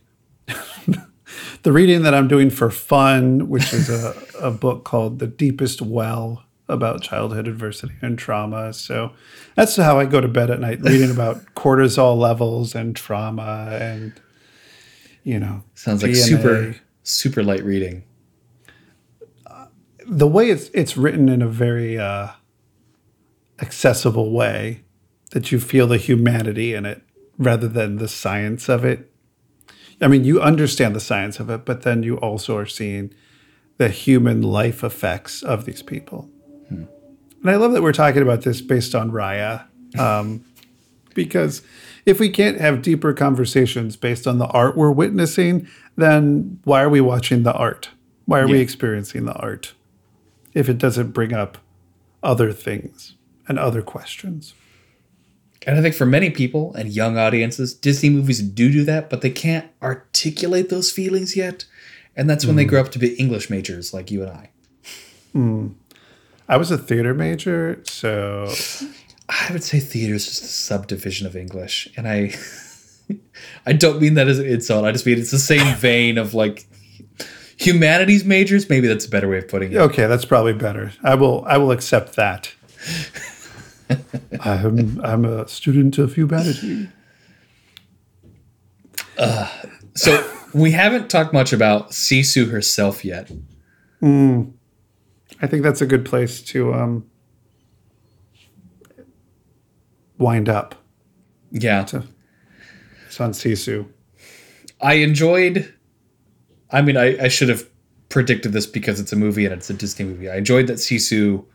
the 1.64 1.72
reading 1.72 2.04
that 2.04 2.14
I'm 2.14 2.28
doing 2.28 2.50
for 2.50 2.70
fun, 2.70 3.50
which 3.50 3.74
is 3.74 3.90
a, 3.90 4.14
a 4.40 4.52
book 4.52 4.84
called 4.84 5.20
The 5.20 5.28
Deepest 5.28 5.82
Well 5.82 6.44
about 6.68 7.02
childhood 7.02 7.48
adversity 7.48 7.96
and 8.02 8.20
trauma. 8.20 8.74
So 8.74 9.14
that's 9.56 9.76
how 9.76 10.00
I 10.00 10.06
go 10.06 10.22
to 10.22 10.28
bed 10.28 10.52
at 10.52 10.60
night, 10.60 10.80
reading 10.82 11.10
about 11.10 11.44
cortisol 11.56 12.16
levels 12.16 12.76
and 12.76 12.96
trauma 12.96 13.70
and 13.82 14.14
you 15.24 15.40
know 15.40 15.64
Sounds 15.74 16.04
like 16.04 16.16
super 16.16 16.76
super 17.04 17.44
light 17.44 17.64
reading. 17.64 18.04
The 20.10 20.28
way 20.28 20.50
it's 20.50 20.70
it's 20.74 20.98
written 20.98 21.30
in 21.30 21.42
a 21.42 21.48
very 21.48 21.98
uh, 21.98 22.30
accessible 23.62 24.32
way 24.32 24.82
that 25.32 25.52
you 25.52 25.60
feel 25.60 25.86
the 25.86 25.98
humanity 25.98 26.74
in 26.74 26.86
it 26.86 27.04
rather 27.38 27.68
than 27.68 27.98
the 27.98 28.08
science 28.08 28.68
of 28.68 28.84
it. 28.84 29.12
I 30.02 30.08
mean, 30.08 30.24
you 30.24 30.42
understand 30.42 30.96
the 30.96 31.00
science 31.00 31.40
of 31.40 31.50
it, 31.50 31.66
but 31.66 31.84
then 31.84 32.04
you 32.04 32.18
also 32.18 32.58
are 32.58 32.66
seeing 32.66 33.14
the 33.78 33.90
human 33.90 34.42
life 34.42 34.84
effects 34.84 35.44
of 35.44 35.66
these 35.66 35.84
people. 35.84 36.30
And 36.70 37.50
I 37.50 37.56
love 37.56 37.74
that 37.74 37.84
we're 37.84 37.94
talking 37.94 38.22
about 38.22 38.42
this 38.42 38.62
based 38.62 38.96
on 38.96 39.12
Raya, 39.12 39.66
um, 39.98 40.44
because 41.14 41.62
if 42.06 42.20
we 42.20 42.30
can't 42.30 42.60
have 42.60 42.82
deeper 42.82 43.14
conversations 43.14 43.96
based 43.96 44.26
on 44.26 44.40
the 44.40 44.48
art 44.48 44.76
we're 44.76 44.92
witnessing, 44.92 45.68
then 45.96 46.60
why 46.64 46.82
are 46.82 46.90
we 46.90 47.02
watching 47.02 47.44
the 47.44 47.54
art? 47.54 47.90
Why 48.26 48.40
are 48.40 48.48
we 48.48 48.60
experiencing 48.60 49.26
the 49.26 49.34
art 49.34 49.74
if 50.54 50.70
it 50.70 50.78
doesn't 50.78 51.12
bring 51.12 51.34
up 51.34 51.58
other 52.24 52.52
things 52.52 53.16
and 53.48 53.60
other 53.60 53.82
questions? 53.82 54.54
And 55.66 55.78
I 55.78 55.82
think 55.82 55.96
for 55.96 56.06
many 56.06 56.30
people 56.30 56.74
and 56.76 56.90
young 56.90 57.18
audiences, 57.18 57.74
Disney 57.74 58.10
movies 58.10 58.42
do 58.42 58.72
do 58.72 58.84
that, 58.86 59.10
but 59.10 59.22
they 59.22 59.30
can't 59.30 59.70
articulate 59.82 60.70
those 60.70 60.92
feelings 60.92 61.36
yet. 61.36 61.66
And 62.16 62.30
that's 62.30 62.46
when 62.46 62.56
they 62.56 62.66
mm. 62.66 62.70
grow 62.70 62.82
up 62.82 62.92
to 62.92 63.00
be 63.00 63.14
English 63.16 63.50
majors 63.50 63.94
like 63.94 64.10
you 64.10 64.24
and 64.24 64.32
I. 64.32 64.50
Hmm. 65.34 65.68
I 66.48 66.58
was 66.58 66.72
a 66.72 66.78
theater 66.78 67.14
major, 67.14 67.80
so 67.84 68.52
I 69.30 69.50
would 69.52 69.64
say 69.64 69.80
theater 69.80 70.16
is 70.16 70.26
just 70.26 70.44
a 70.44 70.48
subdivision 70.48 71.28
of 71.28 71.36
English, 71.36 71.88
and 71.96 72.08
I, 72.08 72.34
I 73.68 73.74
don't 73.74 74.02
mean 74.02 74.16
that 74.16 74.28
as 74.28 74.40
an 74.40 74.48
insult. 74.48 74.86
I 74.86 74.92
just 74.92 75.06
mean 75.06 75.20
it's 75.20 75.30
the 75.30 75.38
same 75.38 75.76
vein 75.78 76.18
of 76.18 76.34
like 76.34 76.68
humanities 77.60 78.24
majors. 78.26 78.70
Maybe 78.70 78.88
that's 78.88 79.06
a 79.06 79.10
better 79.10 79.28
way 79.30 79.38
of 79.40 79.48
putting 79.48 79.72
it. 79.74 79.78
okay, 79.78 80.08
that's 80.08 80.26
probably 80.26 80.54
better. 80.54 80.92
I 81.04 81.16
will 81.16 81.44
I 81.46 81.58
will 81.58 81.72
accept 81.72 82.16
that. 82.16 82.54
I'm 84.42 85.00
I'm 85.04 85.26
a 85.26 85.48
student 85.48 85.98
of 85.98 86.14
humanity. 86.16 86.90
So 89.96 90.32
we 90.54 90.72
haven't 90.72 91.10
talked 91.10 91.34
much 91.34 91.52
about 91.52 91.92
Sisu 91.92 92.50
herself 92.50 93.04
yet. 93.04 93.30
I 94.02 95.48
think 95.48 95.64
that's 95.64 95.82
a 95.82 95.86
good 95.86 96.06
place 96.06 96.42
to 96.44 96.74
um, 96.74 97.10
wind 100.18 100.48
up. 100.48 100.76
Yeah, 101.52 101.82
It's 101.82 103.20
on 103.20 103.32
Sisu. 103.32 103.88
I 104.80 104.96
enjoyed. 104.96 105.74
I 106.72 106.82
mean, 106.82 106.98
I, 106.98 107.26
I 107.26 107.28
should 107.28 107.50
have 107.50 107.68
predicted 108.10 108.54
this 108.54 108.66
because 108.66 109.00
it's 109.00 109.12
a 109.12 109.16
movie 109.16 109.46
and 109.46 109.54
it's 109.54 109.70
a 109.70 109.74
Disney 109.74 110.06
movie. 110.06 110.30
I 110.30 110.38
enjoyed 110.38 110.68
that 110.68 110.78
Sisu 110.78 111.46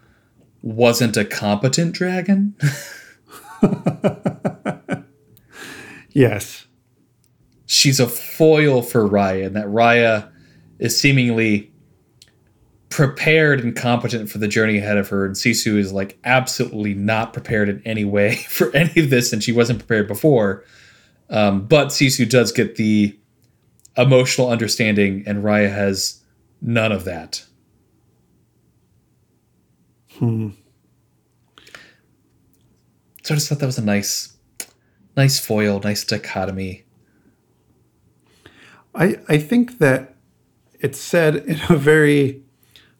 wasn't 0.62 1.16
a 1.16 1.24
competent 1.24 1.94
dragon. 1.94 2.54
Yes. 6.14 6.66
she's 7.66 7.98
a 7.98 8.06
foil 8.06 8.82
for 8.82 9.08
Raya, 9.08 9.46
and 9.46 9.56
that 9.56 9.66
Raya 9.66 10.30
is 10.78 10.98
seemingly 10.98 11.72
prepared 12.88 13.60
and 13.60 13.74
competent 13.74 14.30
for 14.30 14.38
the 14.38 14.46
journey 14.46 14.78
ahead 14.78 14.96
of 14.96 15.08
her, 15.08 15.26
and 15.26 15.34
Sisu 15.34 15.76
is 15.76 15.92
like 15.92 16.16
absolutely 16.24 16.94
not 16.94 17.32
prepared 17.32 17.68
in 17.68 17.82
any 17.84 18.04
way 18.04 18.36
for 18.48 18.74
any 18.76 19.00
of 19.00 19.10
this, 19.10 19.32
and 19.32 19.42
she 19.42 19.52
wasn't 19.52 19.80
prepared 19.80 20.06
before. 20.06 20.64
Um, 21.30 21.66
but 21.66 21.88
Sisu 21.88 22.28
does 22.28 22.52
get 22.52 22.76
the 22.76 23.18
emotional 23.96 24.50
understanding, 24.50 25.22
and 25.26 25.44
Raya 25.44 25.72
has 25.72 26.22
none 26.60 26.92
of 26.92 27.04
that. 27.04 27.44
Hmm. 30.18 30.50
So 33.22 33.34
I 33.34 33.36
just 33.36 33.48
thought 33.48 33.58
that 33.60 33.66
was 33.66 33.78
a 33.78 33.84
nice, 33.84 34.36
nice 35.16 35.38
foil, 35.38 35.80
nice 35.82 36.04
dichotomy. 36.04 36.84
I, 38.94 39.16
I 39.28 39.38
think 39.38 39.78
that 39.78 40.14
it's 40.78 41.00
said 41.00 41.36
in 41.36 41.58
a 41.68 41.76
very 41.76 42.42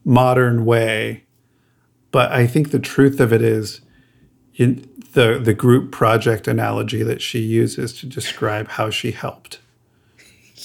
modern 0.05 0.65
way, 0.65 1.25
but 2.11 2.33
I 2.33 2.47
think 2.47 2.71
the 2.71 2.79
truth 2.79 3.21
of 3.21 3.33
it 3.33 3.43
is 3.43 3.81
in 4.55 4.89
the, 5.13 5.39
the 5.39 5.55
group 5.55 5.93
project 5.93 6.49
analogy 6.49 7.03
that 7.03 7.21
she 7.21 7.41
uses 7.41 7.93
to 8.01 8.07
describe 8.07 8.69
how 8.69 8.91
she 8.91 9.13
helped, 9.13 9.61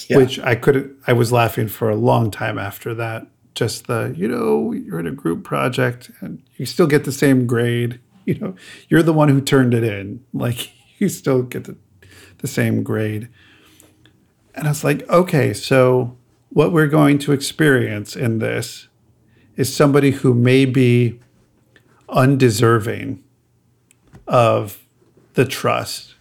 Yeah. 0.08 0.18
which 0.18 0.39
I 0.39 0.56
couldn't, 0.56 0.95
I 1.08 1.14
was 1.14 1.32
laughing 1.32 1.68
for 1.68 1.89
a 1.89 1.95
long 1.95 2.32
time 2.32 2.58
after 2.58 2.93
that 2.95 3.28
just 3.60 3.88
the 3.88 4.14
you 4.16 4.26
know 4.26 4.72
you're 4.72 5.00
in 5.00 5.08
a 5.08 5.12
group 5.12 5.43
project 5.43 6.10
and 6.22 6.41
you 6.56 6.66
still 6.66 6.88
get 6.88 7.04
the 7.04 7.12
same 7.12 7.45
grade. 7.45 8.00
You 8.26 8.36
know, 8.36 8.56
you're 8.89 9.04
the 9.04 9.14
one 9.14 9.30
who 9.30 9.41
turned 9.41 9.74
it 9.74 9.84
in. 9.84 10.24
Like 10.34 10.72
you 11.00 11.10
still 11.10 11.41
get 11.41 11.66
the, 11.66 11.76
the 12.39 12.47
same 12.47 12.84
grade. 12.84 13.28
And 14.56 14.68
I 14.68 14.72
was 14.72 14.84
like, 14.84 15.08
okay, 15.10 15.54
so 15.54 16.16
what 16.50 16.72
we're 16.72 16.88
going 16.88 17.18
to 17.20 17.32
experience 17.32 18.16
in 18.16 18.39
this 18.39 18.88
is 19.56 19.76
somebody 19.76 20.12
who 20.12 20.34
may 20.34 20.66
be 20.66 21.20
undeserving 22.08 23.24
of 24.28 24.86
the 25.34 25.45
trust 25.45 26.16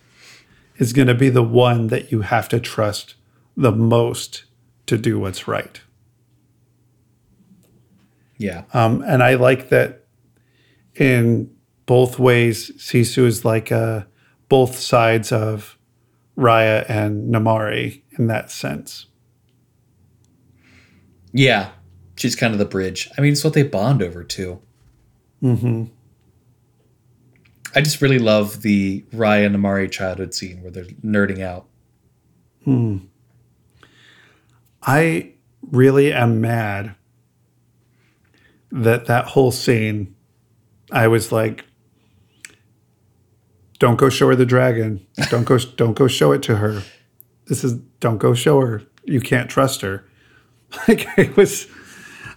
is 0.76 0.92
going 0.92 1.08
to 1.08 1.14
be 1.14 1.28
the 1.28 1.42
one 1.42 1.88
that 1.88 2.10
you 2.10 2.22
have 2.22 2.48
to 2.48 2.60
trust 2.60 3.14
the 3.58 3.72
most 3.72 4.44
to 4.86 4.96
do 4.96 5.18
what's 5.18 5.48
right. 5.48 5.80
Yeah. 8.38 8.62
Um, 8.72 9.02
and 9.02 9.20
I 9.20 9.34
like 9.34 9.68
that 9.70 10.06
in 10.94 11.50
both 11.86 12.20
ways, 12.20 12.70
Sisu 12.76 13.26
is 13.26 13.44
like 13.44 13.72
uh, 13.72 14.04
both 14.48 14.78
sides 14.78 15.32
of 15.32 15.76
Raya 16.36 16.88
and 16.88 17.34
Namaari 17.34 18.02
in 18.16 18.28
that 18.28 18.52
sense. 18.52 19.06
Yeah. 21.32 21.70
She's 22.14 22.36
kind 22.36 22.52
of 22.52 22.60
the 22.60 22.64
bridge. 22.64 23.10
I 23.18 23.20
mean, 23.20 23.32
it's 23.32 23.42
what 23.42 23.54
they 23.54 23.64
bond 23.64 24.02
over 24.02 24.22
too. 24.22 24.60
Mm-hmm. 25.42 25.84
I 27.74 27.80
just 27.80 28.00
really 28.00 28.20
love 28.20 28.62
the 28.62 29.02
Raya 29.12 29.46
and 29.46 29.56
Namaari 29.56 29.90
childhood 29.90 30.32
scene 30.32 30.62
where 30.62 30.70
they're 30.70 30.84
nerding 31.04 31.42
out. 31.42 31.66
Hmm. 32.64 32.98
I 34.88 35.32
really 35.70 36.14
am 36.14 36.40
mad 36.40 36.94
that 38.72 39.04
that 39.04 39.26
whole 39.26 39.52
scene, 39.52 40.16
I 40.90 41.08
was 41.08 41.30
like, 41.30 41.66
don't 43.78 43.96
go 43.96 44.08
show 44.08 44.28
her 44.28 44.34
the 44.34 44.46
dragon. 44.46 45.06
Don't 45.28 45.44
go, 45.44 45.58
don't 45.76 45.92
go 45.92 46.08
show 46.08 46.32
it 46.32 46.42
to 46.44 46.56
her. 46.56 46.82
This 47.48 47.64
is, 47.64 47.74
don't 48.00 48.16
go 48.16 48.32
show 48.32 48.62
her. 48.62 48.82
You 49.04 49.20
can't 49.20 49.50
trust 49.50 49.82
her. 49.82 50.04
Like 50.86 51.06
I 51.18 51.32
was, 51.34 51.66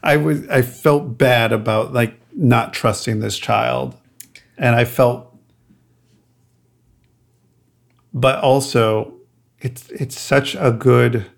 I 0.03 0.17
was, 0.17 0.47
I 0.47 0.61
felt 0.61 1.17
bad 1.17 1.51
about 1.51 1.91
like 1.91 2.19
not 2.33 2.73
trusting 2.73 3.19
this 3.19 3.37
child. 3.37 3.95
And 4.57 4.73
I 4.73 4.85
felt, 4.85 5.37
but 8.13 8.39
also 8.39 9.13
it's, 9.59 9.89
it's 9.89 10.19
such 10.19 10.55
a 10.55 10.71
good 10.71 11.29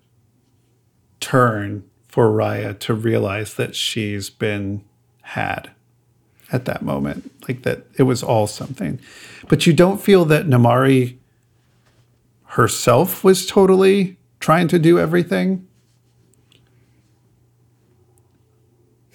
turn 1.23 1.83
for 2.07 2.29
Raya 2.29 2.77
to 2.79 2.93
realize 2.93 3.53
that 3.55 3.75
she's 3.75 4.29
been 4.29 4.83
had 5.21 5.71
at 6.51 6.65
that 6.65 6.83
moment, 6.83 7.31
like 7.47 7.63
that 7.63 7.87
it 7.97 8.03
was 8.03 8.21
all 8.21 8.45
something. 8.45 8.99
But 9.47 9.65
you 9.65 9.73
don't 9.73 10.01
feel 10.01 10.25
that 10.25 10.45
Namaari 10.45 11.17
herself 12.43 13.23
was 13.23 13.47
totally 13.47 14.17
trying 14.39 14.67
to 14.67 14.77
do 14.77 14.99
everything. 14.99 15.65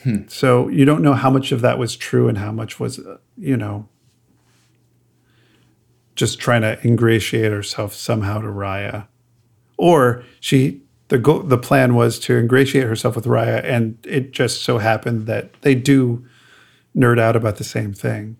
Hmm. 0.02 0.26
So 0.26 0.68
you 0.68 0.84
don't 0.84 1.02
know 1.02 1.14
how 1.14 1.30
much 1.30 1.52
of 1.52 1.61
that 1.61 1.78
was 1.78 1.94
true 1.94 2.26
and 2.28 2.38
how 2.38 2.50
much 2.50 2.80
was, 2.80 2.98
uh, 2.98 3.18
you 3.36 3.56
know, 3.56 3.86
just 6.16 6.40
trying 6.40 6.62
to 6.62 6.80
ingratiate 6.84 7.52
herself 7.52 7.94
somehow 7.94 8.40
to 8.40 8.48
Raya. 8.48 9.06
Or 9.76 10.24
she 10.40 10.82
the 11.09 11.18
go- 11.18 11.42
the 11.42 11.59
plan 11.59 11.94
was 11.94 12.18
to 12.20 12.36
ingratiate 12.36 12.86
herself 12.86 13.16
with 13.16 13.24
Raya, 13.24 13.62
and 13.64 13.98
it 14.06 14.32
just 14.32 14.62
so 14.62 14.78
happened 14.78 15.26
that 15.26 15.52
they 15.62 15.74
do 15.74 16.24
nerd 16.96 17.18
out 17.18 17.34
about 17.34 17.56
the 17.56 17.64
same 17.64 17.92
thing. 17.92 18.36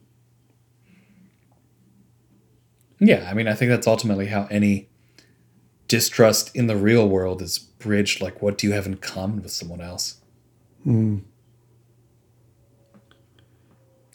Yeah, 3.01 3.29
I 3.31 3.35
mean, 3.35 3.49
I 3.49 3.55
think 3.55 3.71
that's 3.71 3.87
ultimately 3.87 4.27
how 4.27 4.47
any 4.51 4.89
distrust 5.87 6.55
in 6.55 6.67
the 6.67 6.77
real 6.77 7.09
world 7.09 7.41
is 7.41 7.59
bridged. 7.59 8.21
Like, 8.21 8.43
what 8.43 8.59
do 8.59 8.67
you 8.67 8.73
have 8.75 8.87
in 8.87 8.97
common 8.97 9.43
with 9.43 9.53
someone 9.53 9.81
else? 9.81 10.21
Mm. 10.87 11.23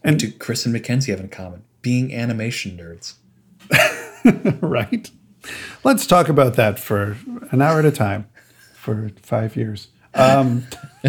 And 0.04 0.20
do 0.20 0.32
Chris 0.32 0.66
and 0.66 0.74
Mackenzie 0.74 1.12
have 1.12 1.22
in 1.22 1.30
common? 1.30 1.64
Being 1.82 2.14
animation 2.14 2.78
nerds. 2.78 3.16
right. 4.62 5.10
Let's 5.84 6.06
talk 6.06 6.28
about 6.30 6.56
that 6.56 6.78
for 6.78 7.18
an 7.52 7.62
hour 7.62 7.80
at 7.80 7.86
a 7.86 7.92
time 7.92 8.28
for 8.84 9.10
five 9.22 9.56
years. 9.56 9.88
Um, 10.14 10.68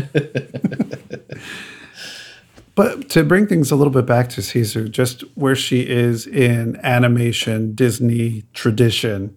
but 2.74 3.10
to 3.10 3.24
bring 3.24 3.48
things 3.48 3.72
a 3.72 3.76
little 3.76 3.92
bit 3.92 4.06
back 4.06 4.28
to 4.30 4.40
Sisu, 4.40 4.88
just 4.90 5.22
where 5.34 5.56
she 5.56 5.80
is 5.80 6.26
in 6.26 6.78
animation 6.84 7.74
Disney 7.74 8.44
tradition, 8.54 9.36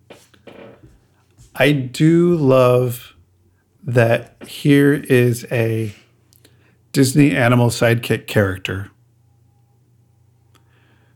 I 1.56 1.72
do 1.72 2.36
love 2.36 3.16
that 3.84 4.38
here 4.48 4.94
is 4.94 5.46
a 5.52 5.96
Disney 6.92 7.36
animal 7.36 7.70
sidekick 7.70 8.28
character 8.28 8.92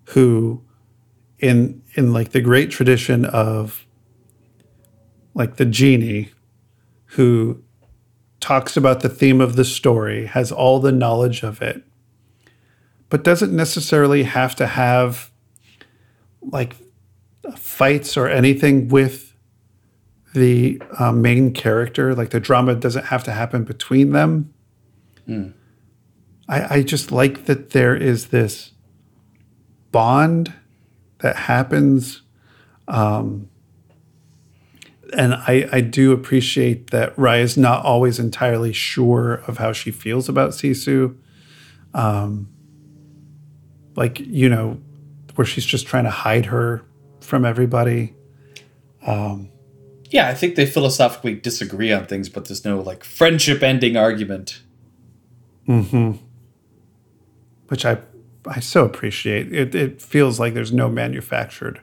who 0.05 0.61
in 1.39 1.83
in 1.93 2.13
like 2.13 2.31
the 2.31 2.41
great 2.41 2.71
tradition 2.71 3.25
of 3.25 3.85
like 5.33 5.57
the 5.57 5.65
genie 5.65 6.31
who 7.11 7.61
talks 8.39 8.75
about 8.75 9.01
the 9.01 9.09
theme 9.09 9.41
of 9.41 9.55
the 9.55 9.65
story, 9.65 10.25
has 10.25 10.51
all 10.51 10.79
the 10.79 10.91
knowledge 10.91 11.43
of 11.43 11.61
it, 11.61 11.83
but 13.09 13.23
doesn't 13.23 13.55
necessarily 13.55 14.23
have 14.23 14.55
to 14.55 14.65
have 14.65 15.29
like 16.41 16.75
fights 17.55 18.17
or 18.17 18.27
anything 18.27 18.87
with 18.87 19.35
the 20.33 20.81
uh, 20.97 21.11
main 21.11 21.53
character. 21.53 22.15
Like 22.15 22.29
the 22.29 22.39
drama 22.39 22.75
doesn't 22.75 23.05
have 23.05 23.23
to 23.25 23.31
happen 23.31 23.63
between 23.63 24.11
them. 24.11 24.53
Mm. 25.27 25.53
I, 26.47 26.75
I 26.75 26.83
just 26.83 27.11
like 27.11 27.45
that 27.45 27.71
there 27.71 27.95
is 27.95 28.27
this 28.27 28.71
bond 29.91 30.53
that 31.19 31.35
happens. 31.35 32.21
Um, 32.87 33.50
and 35.13 35.33
I, 35.33 35.67
I 35.71 35.81
do 35.81 36.11
appreciate 36.11 36.91
that 36.91 37.15
Raya 37.15 37.41
is 37.41 37.57
not 37.57 37.83
always 37.85 38.19
entirely 38.19 38.73
sure 38.73 39.35
of 39.47 39.57
how 39.57 39.73
she 39.73 39.91
feels 39.91 40.29
about 40.29 40.51
Sisu. 40.51 41.17
Um, 41.93 42.49
like, 43.95 44.19
you 44.19 44.47
know, 44.47 44.79
where 45.35 45.45
she's 45.45 45.65
just 45.65 45.87
trying 45.87 46.05
to 46.05 46.09
hide 46.09 46.45
her 46.47 46.83
from 47.19 47.45
everybody. 47.45 48.15
Um, 49.05 49.49
yeah, 50.09 50.27
I 50.27 50.33
think 50.33 50.55
they 50.55 50.65
philosophically 50.65 51.35
disagree 51.35 51.91
on 51.91 52.05
things, 52.05 52.29
but 52.29 52.45
there's 52.45 52.65
no 52.65 52.81
like 52.81 53.03
friendship 53.03 53.63
ending 53.63 53.95
argument. 53.95 54.61
Mm-hmm. 55.67 56.23
Which 57.67 57.85
I 57.85 57.99
I 58.45 58.59
so 58.59 58.83
appreciate. 58.83 59.53
It 59.53 59.73
it 59.73 60.01
feels 60.01 60.39
like 60.39 60.53
there's 60.53 60.73
no 60.73 60.89
manufactured 60.89 61.81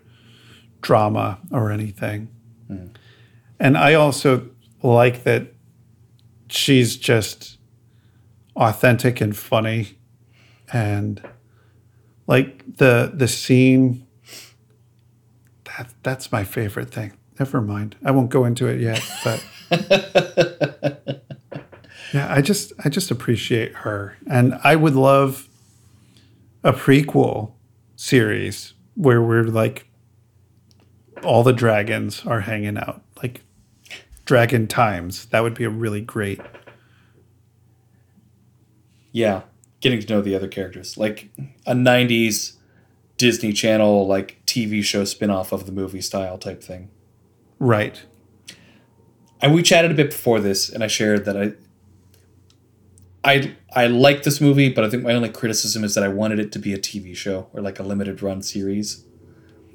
drama 0.82 1.38
or 1.50 1.70
anything. 1.70 2.28
Mm. 2.70 2.94
And 3.60 3.76
I 3.76 3.94
also 3.94 4.48
like 4.82 5.24
that 5.24 5.52
she's 6.48 6.96
just 6.96 7.58
authentic 8.56 9.20
and 9.20 9.36
funny 9.36 9.98
and 10.72 11.22
like 12.26 12.76
the 12.76 13.10
the 13.14 13.28
scene 13.28 14.06
that 15.64 15.92
that's 16.02 16.32
my 16.32 16.44
favorite 16.44 16.90
thing. 16.90 17.12
Never 17.38 17.60
mind. 17.60 17.96
I 18.04 18.10
won't 18.10 18.30
go 18.30 18.44
into 18.44 18.66
it 18.66 18.80
yet, 18.80 19.02
but 19.24 19.44
Yeah, 22.12 22.32
I 22.32 22.40
just 22.40 22.72
I 22.84 22.88
just 22.88 23.10
appreciate 23.10 23.74
her. 23.76 24.16
And 24.26 24.58
I 24.64 24.76
would 24.76 24.94
love 24.94 25.48
a 26.64 26.72
prequel 26.72 27.52
series 27.96 28.74
where 28.94 29.22
we're 29.22 29.44
like 29.44 29.88
all 31.22 31.42
the 31.42 31.52
dragons 31.52 32.24
are 32.26 32.40
hanging 32.40 32.78
out. 32.78 33.02
Dragon 34.28 34.66
Times. 34.66 35.24
That 35.28 35.42
would 35.42 35.54
be 35.54 35.64
a 35.64 35.70
really 35.70 36.02
great. 36.02 36.38
Yeah, 39.10 39.40
getting 39.80 40.00
to 40.00 40.06
know 40.06 40.20
the 40.20 40.34
other 40.34 40.48
characters, 40.48 40.98
like 40.98 41.30
a 41.66 41.72
'90s 41.72 42.56
Disney 43.16 43.54
Channel 43.54 44.06
like 44.06 44.44
TV 44.44 44.84
show 44.84 45.04
spinoff 45.04 45.50
of 45.50 45.64
the 45.64 45.72
movie 45.72 46.02
style 46.02 46.36
type 46.36 46.62
thing. 46.62 46.90
Right. 47.58 48.02
And 49.40 49.54
we 49.54 49.62
chatted 49.62 49.92
a 49.92 49.94
bit 49.94 50.10
before 50.10 50.40
this, 50.40 50.68
and 50.68 50.84
I 50.84 50.88
shared 50.88 51.24
that 51.24 51.36
I. 51.36 51.52
I 53.24 53.56
I 53.74 53.86
like 53.86 54.24
this 54.24 54.42
movie, 54.42 54.68
but 54.68 54.84
I 54.84 54.90
think 54.90 55.04
my 55.04 55.14
only 55.14 55.30
criticism 55.30 55.84
is 55.84 55.94
that 55.94 56.04
I 56.04 56.08
wanted 56.08 56.38
it 56.38 56.52
to 56.52 56.58
be 56.58 56.74
a 56.74 56.78
TV 56.78 57.16
show 57.16 57.48
or 57.54 57.62
like 57.62 57.78
a 57.78 57.82
limited 57.82 58.22
run 58.22 58.42
series. 58.42 59.04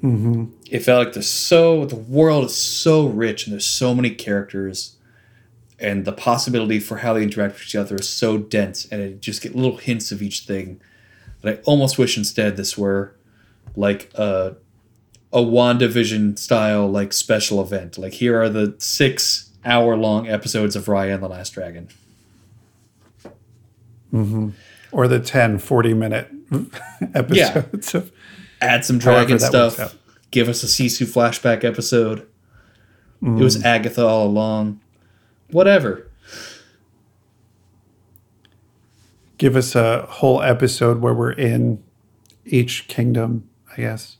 Mm-hmm. 0.02 0.46
It 0.70 0.80
felt 0.80 1.06
like 1.06 1.14
there's 1.14 1.28
so 1.28 1.84
the 1.86 1.96
world 1.96 2.46
is 2.46 2.56
so 2.56 3.06
rich 3.06 3.46
and 3.46 3.52
there's 3.52 3.66
so 3.66 3.94
many 3.94 4.10
characters, 4.10 4.96
and 5.78 6.04
the 6.04 6.12
possibility 6.12 6.78
for 6.78 6.98
how 6.98 7.14
they 7.14 7.22
interact 7.22 7.54
with 7.54 7.62
each 7.62 7.76
other 7.76 7.96
is 7.96 8.08
so 8.08 8.38
dense, 8.38 8.86
and 8.86 9.00
it 9.00 9.20
just 9.20 9.42
get 9.42 9.54
little 9.54 9.76
hints 9.78 10.12
of 10.12 10.20
each 10.22 10.40
thing. 10.40 10.80
That 11.40 11.58
I 11.58 11.62
almost 11.62 11.98
wish 11.98 12.16
instead 12.16 12.56
this 12.56 12.76
were 12.76 13.14
like 13.76 14.10
a 14.14 14.56
a 15.32 15.40
WandaVision 15.40 16.38
style 16.38 16.88
like 16.88 17.12
special 17.12 17.60
event. 17.60 17.98
Like 17.98 18.12
here 18.14 18.40
are 18.40 18.48
the 18.48 18.74
six 18.78 19.50
hour 19.64 19.96
long 19.96 20.28
episodes 20.28 20.76
of 20.76 20.84
Raya 20.86 21.14
and 21.14 21.22
the 21.22 21.28
Last 21.28 21.50
Dragon. 21.50 21.88
Or 24.92 25.08
the 25.08 25.18
10, 25.18 25.58
40 25.58 25.94
minute 25.94 26.30
episodes 27.14 27.94
of 27.96 28.12
Add 28.64 28.84
some 28.84 28.98
dragon 28.98 29.38
stuff. 29.38 29.96
Give 30.30 30.48
us 30.48 30.62
a 30.62 30.66
Sisu 30.66 31.06
flashback 31.06 31.62
episode. 31.64 32.26
It 33.22 33.28
was 33.28 33.56
Mm. 33.58 33.64
Agatha 33.64 34.04
all 34.04 34.26
along. 34.26 34.80
Whatever. 35.50 36.08
give 39.36 39.56
us 39.56 39.74
a 39.74 40.06
whole 40.08 40.40
episode 40.42 41.00
where 41.00 41.12
we're 41.12 41.32
in 41.32 41.82
each 42.46 42.86
kingdom, 42.88 43.48
I 43.72 43.76
guess. 43.76 44.16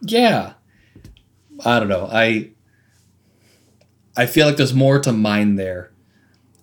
Yeah. 0.00 0.54
I 1.64 1.78
don't 1.78 1.88
know. 1.88 2.08
I 2.10 2.50
I 4.16 4.26
feel 4.26 4.46
like 4.46 4.56
there's 4.56 4.74
more 4.74 4.98
to 5.00 5.12
mine 5.12 5.56
there. 5.56 5.90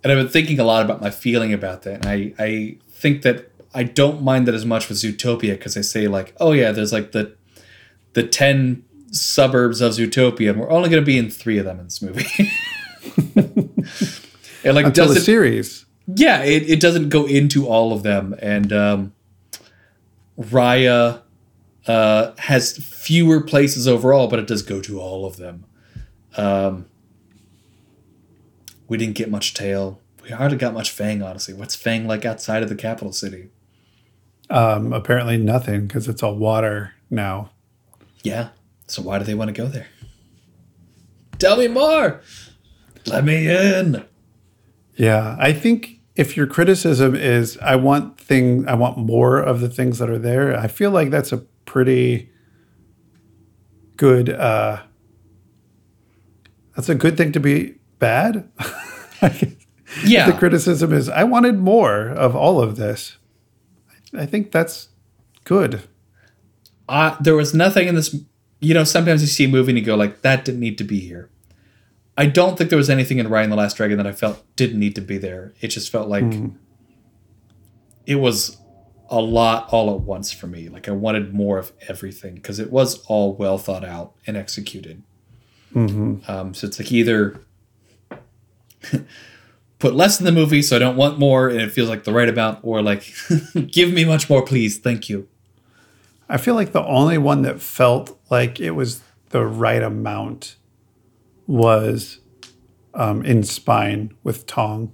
And 0.03 0.11
I've 0.11 0.18
been 0.18 0.28
thinking 0.30 0.59
a 0.59 0.63
lot 0.63 0.84
about 0.84 0.99
my 1.01 1.09
feeling 1.09 1.53
about 1.53 1.84
that. 1.84 2.05
And 2.05 2.07
I, 2.07 2.34
I 2.43 2.78
think 2.89 3.22
that 3.22 3.49
I 3.76 3.84
don't 3.84 4.21
mind 4.21 4.47
that 4.47 4.55
as 4.55 4.65
much 4.65 4.89
with 4.89 4.97
Zootopia 4.97 5.51
because 5.51 5.76
they 5.76 5.82
say 5.82 6.07
like, 6.07 6.34
oh 6.39 6.53
yeah, 6.53 6.71
there's 6.71 6.93
like 6.93 7.11
the 7.11 7.36
the 8.13 8.23
ten 8.23 8.84
suburbs 9.11 9.82
of 9.82 9.93
Zootopia, 9.93 10.51
and 10.51 10.59
we're 10.59 10.71
only 10.71 10.89
gonna 10.89 11.01
be 11.01 11.17
in 11.17 11.30
three 11.30 11.57
of 11.57 11.65
them 11.65 11.80
in 11.80 11.86
this 11.86 12.01
movie. 12.01 12.26
and 14.63 14.76
like 14.76 14.86
Until 14.86 15.07
the 15.07 15.13
doesn't 15.13 15.21
series. 15.21 15.86
yeah, 16.07 16.43
it, 16.43 16.69
it 16.69 16.80
doesn't 16.80 17.09
go 17.09 17.26
into 17.26 17.67
all 17.67 17.93
of 17.93 18.03
them. 18.03 18.36
And 18.39 18.73
um, 18.73 19.13
Raya 20.39 21.21
uh, 21.88 22.32
has 22.39 22.78
fewer 22.78 23.41
places 23.41 23.88
overall, 23.88 24.28
but 24.28 24.39
it 24.39 24.47
does 24.47 24.61
go 24.61 24.82
to 24.82 24.99
all 24.99 25.26
of 25.26 25.38
them. 25.38 25.65
Um, 26.38 26.88
we 28.88 28.97
didn't 28.97 29.15
get 29.15 29.30
much 29.30 29.53
tail. 29.53 30.01
We 30.23 30.30
hardly 30.30 30.57
got 30.57 30.73
much 30.73 30.89
Fang, 30.89 31.21
honestly. 31.21 31.53
What's 31.53 31.76
Fang 31.76 32.07
like 32.07 32.26
outside 32.26 32.63
of 32.63 32.69
the 32.69 32.76
capital 32.76 33.13
city? 33.13 33.49
Um, 34.50 34.93
apparently 34.93 35.38
nothing 35.38 35.88
because 35.88 36.08
it's 36.08 36.22
all 36.22 36.36
water 36.36 36.93
now. 37.10 37.50
Yeah. 38.24 38.50
So 38.88 39.02
why 39.02 39.18
do 39.18 39.26
they 39.26 39.34
want 39.34 39.48
to 39.50 39.54
go 39.54 39.68
there? 39.68 39.88
Tell 41.39 41.58
me 41.58 41.68
more. 41.68 42.22
Let 43.08 43.26
me 43.26 43.48
in. 43.50 44.06
Yeah, 44.96 45.36
I 45.39 45.52
think 45.52 46.00
if 46.16 46.38
your 46.38 46.48
criticism 46.48 47.16
is 47.16 47.58
I 47.62 47.76
want 47.76 48.20
thing 48.20 48.68
I 48.68 48.76
want 48.76 48.98
more 48.98 49.39
of 49.39 49.60
the 49.60 49.70
things 49.70 49.98
that 50.00 50.10
are 50.10 50.18
there, 50.20 50.58
I 50.58 50.68
feel 50.68 50.91
like 50.91 51.10
that's 51.10 51.32
a 51.32 51.38
pretty 51.66 52.30
good 53.98 54.30
uh 54.30 54.82
that's 56.76 56.89
a 56.89 56.96
good 56.96 57.18
thing 57.18 57.32
to 57.34 57.39
be 57.39 57.76
bad. 58.00 58.50
Yeah. 60.04 60.30
the 60.30 60.38
criticism 60.38 60.91
is 60.91 61.08
I 61.08 61.24
wanted 61.24 61.58
more 61.58 62.10
of 62.10 62.36
all 62.36 62.62
of 62.62 62.76
this. 62.76 63.18
I 64.20 64.26
think 64.26 64.51
that's 64.51 64.89
good. 65.43 65.82
uh, 66.89 67.16
there 67.20 67.36
was 67.36 67.53
nothing 67.53 67.88
in 67.88 67.95
this. 67.95 68.16
You 68.61 68.74
know, 68.74 68.84
sometimes 68.84 69.22
you 69.22 69.28
see 69.28 69.45
a 69.45 69.47
movie 69.47 69.72
and 69.72 69.80
you 69.80 69.86
go 69.86 69.95
like, 69.95 70.22
"That 70.22 70.45
didn't 70.45 70.59
need 70.61 70.78
to 70.80 70.84
be 70.84 70.99
here." 70.99 71.30
I 72.18 72.26
don't 72.28 72.57
think 72.57 72.70
there 72.70 72.78
was 72.78 72.89
anything 72.89 73.18
in 73.20 73.28
Raya 73.28 73.43
and 73.43 73.51
the 73.51 73.57
Last 73.57 73.76
Dragon 73.78 73.97
that 73.97 74.07
I 74.07 74.13
felt 74.13 74.43
didn't 74.55 74.80
need 74.80 74.95
to 74.95 75.01
be 75.01 75.18
there. 75.18 75.53
It 75.59 75.68
just 75.68 75.89
felt 75.91 76.07
like 76.07 76.24
it 78.05 78.16
was 78.16 78.57
a 79.09 79.20
lot 79.20 79.68
all 79.72 79.93
at 79.93 80.01
once 80.01 80.32
for 80.32 80.47
me. 80.47 80.70
Like 80.70 80.88
I 80.88 80.91
wanted 80.93 81.34
more 81.34 81.57
of 81.57 81.74
everything 81.89 82.36
because 82.36 82.57
it 82.57 82.72
was 82.72 83.03
all 83.07 83.36
well 83.36 83.57
thought 83.57 83.84
out 83.84 84.13
and 84.26 84.38
executed. 84.38 85.03
Um, 86.30 86.53
so 86.53 86.68
it's 86.68 86.80
like 86.80 86.91
either 86.93 87.41
put 89.86 89.93
less 89.93 90.19
in 90.19 90.25
the 90.25 90.31
movie 90.31 90.63
so 90.63 90.75
I 90.75 90.79
don't 90.79 90.95
want 90.95 91.19
more 91.19 91.47
and 91.47 91.61
it 91.61 91.71
feels 91.71 91.89
like 91.89 92.05
the 92.05 92.11
right 92.11 92.27
amount, 92.27 92.57
or 92.63 92.81
like 92.81 93.13
give 93.67 93.93
me 93.93 94.03
much 94.03 94.31
more, 94.31 94.43
please, 94.43 94.79
thank 94.79 95.09
you. 95.09 95.27
I 96.27 96.38
feel 96.38 96.55
like 96.55 96.71
the 96.71 96.83
only 96.83 97.19
one 97.19 97.43
that 97.43 97.61
felt 97.61 98.19
like 98.31 98.59
it 98.59 98.71
was 98.71 99.03
the 99.29 99.45
right 99.45 99.83
amount 99.83 100.55
was 101.45 102.19
um, 102.95 103.23
in 103.23 103.43
Spine 103.43 104.15
with 104.23 104.47
Tong. 104.47 104.91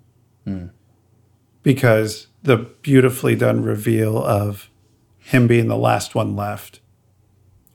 Because 1.64 2.28
the 2.44 2.58
beautifully 2.58 3.36
done 3.36 3.64
reveal 3.64 4.22
of 4.22 4.70
him 5.20 5.48
being 5.48 5.70
the 5.70 5.78
last 5.78 6.16
one 6.16 6.36
left. 6.36 6.82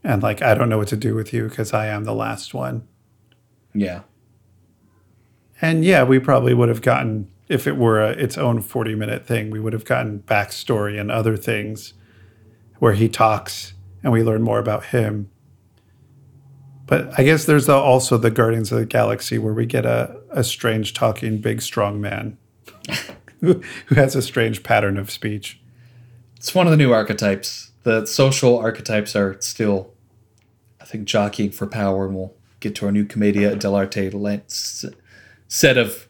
And 0.03 0.21
like, 0.21 0.43
I 0.43 0.53
don't 0.53 0.69
know 0.69 0.77
what 0.77 0.89
to 0.89 0.97
do 0.97 1.15
with 1.15 1.33
you 1.33 1.49
because 1.49 1.73
I 1.73 1.87
am 1.87 2.03
the 2.03 2.13
last 2.13 2.53
one. 2.53 2.87
Yeah. 3.73 4.01
And 5.61 5.83
yeah, 5.83 6.03
we 6.03 6.19
probably 6.19 6.53
would 6.53 6.69
have 6.69 6.81
gotten, 6.81 7.29
if 7.47 7.67
it 7.67 7.77
were 7.77 8.01
a, 8.01 8.09
its 8.11 8.37
own 8.37 8.61
40 8.61 8.95
minute 8.95 9.25
thing, 9.25 9.49
we 9.49 9.59
would 9.59 9.73
have 9.73 9.85
gotten 9.85 10.19
backstory 10.19 10.99
and 10.99 11.11
other 11.11 11.37
things 11.37 11.93
where 12.79 12.93
he 12.93 13.09
talks 13.09 13.73
and 14.03 14.11
we 14.11 14.23
learn 14.23 14.41
more 14.41 14.59
about 14.59 14.85
him. 14.85 15.29
But 16.85 17.11
I 17.19 17.23
guess 17.23 17.45
there's 17.45 17.65
the, 17.65 17.75
also 17.75 18.17
the 18.17 18.31
Guardians 18.31 18.71
of 18.71 18.79
the 18.79 18.85
Galaxy 18.85 19.37
where 19.37 19.53
we 19.53 19.65
get 19.65 19.85
a, 19.85 20.17
a 20.31 20.43
strange 20.43 20.93
talking 20.93 21.39
big 21.39 21.61
strong 21.61 21.99
man 21.99 22.37
who, 23.41 23.61
who 23.87 23.95
has 23.95 24.15
a 24.15 24.21
strange 24.21 24.63
pattern 24.63 24.97
of 24.97 25.11
speech. 25.11 25.59
It's 26.37 26.55
one 26.55 26.67
of 26.67 26.71
the 26.71 26.77
new 26.77 26.93
archetypes. 26.93 27.71
The 27.83 28.05
social 28.05 28.57
archetypes 28.57 29.15
are 29.15 29.35
still, 29.41 29.91
I 30.79 30.85
think, 30.85 31.05
jockeying 31.05 31.51
for 31.51 31.67
power, 31.67 32.05
and 32.05 32.15
we'll 32.15 32.33
get 32.59 32.75
to 32.75 32.85
our 32.85 32.91
new 32.91 33.05
Commedia 33.05 33.55
dell'arte 33.55 34.13
set 35.47 35.77
of 35.77 36.07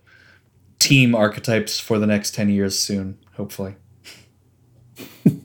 team 0.80 1.16
archetypes 1.16 1.80
for 1.80 2.00
the 2.00 2.08
next 2.08 2.34
10 2.36 2.50
years 2.50 2.78
soon, 2.80 3.18
hopefully. 3.36 3.76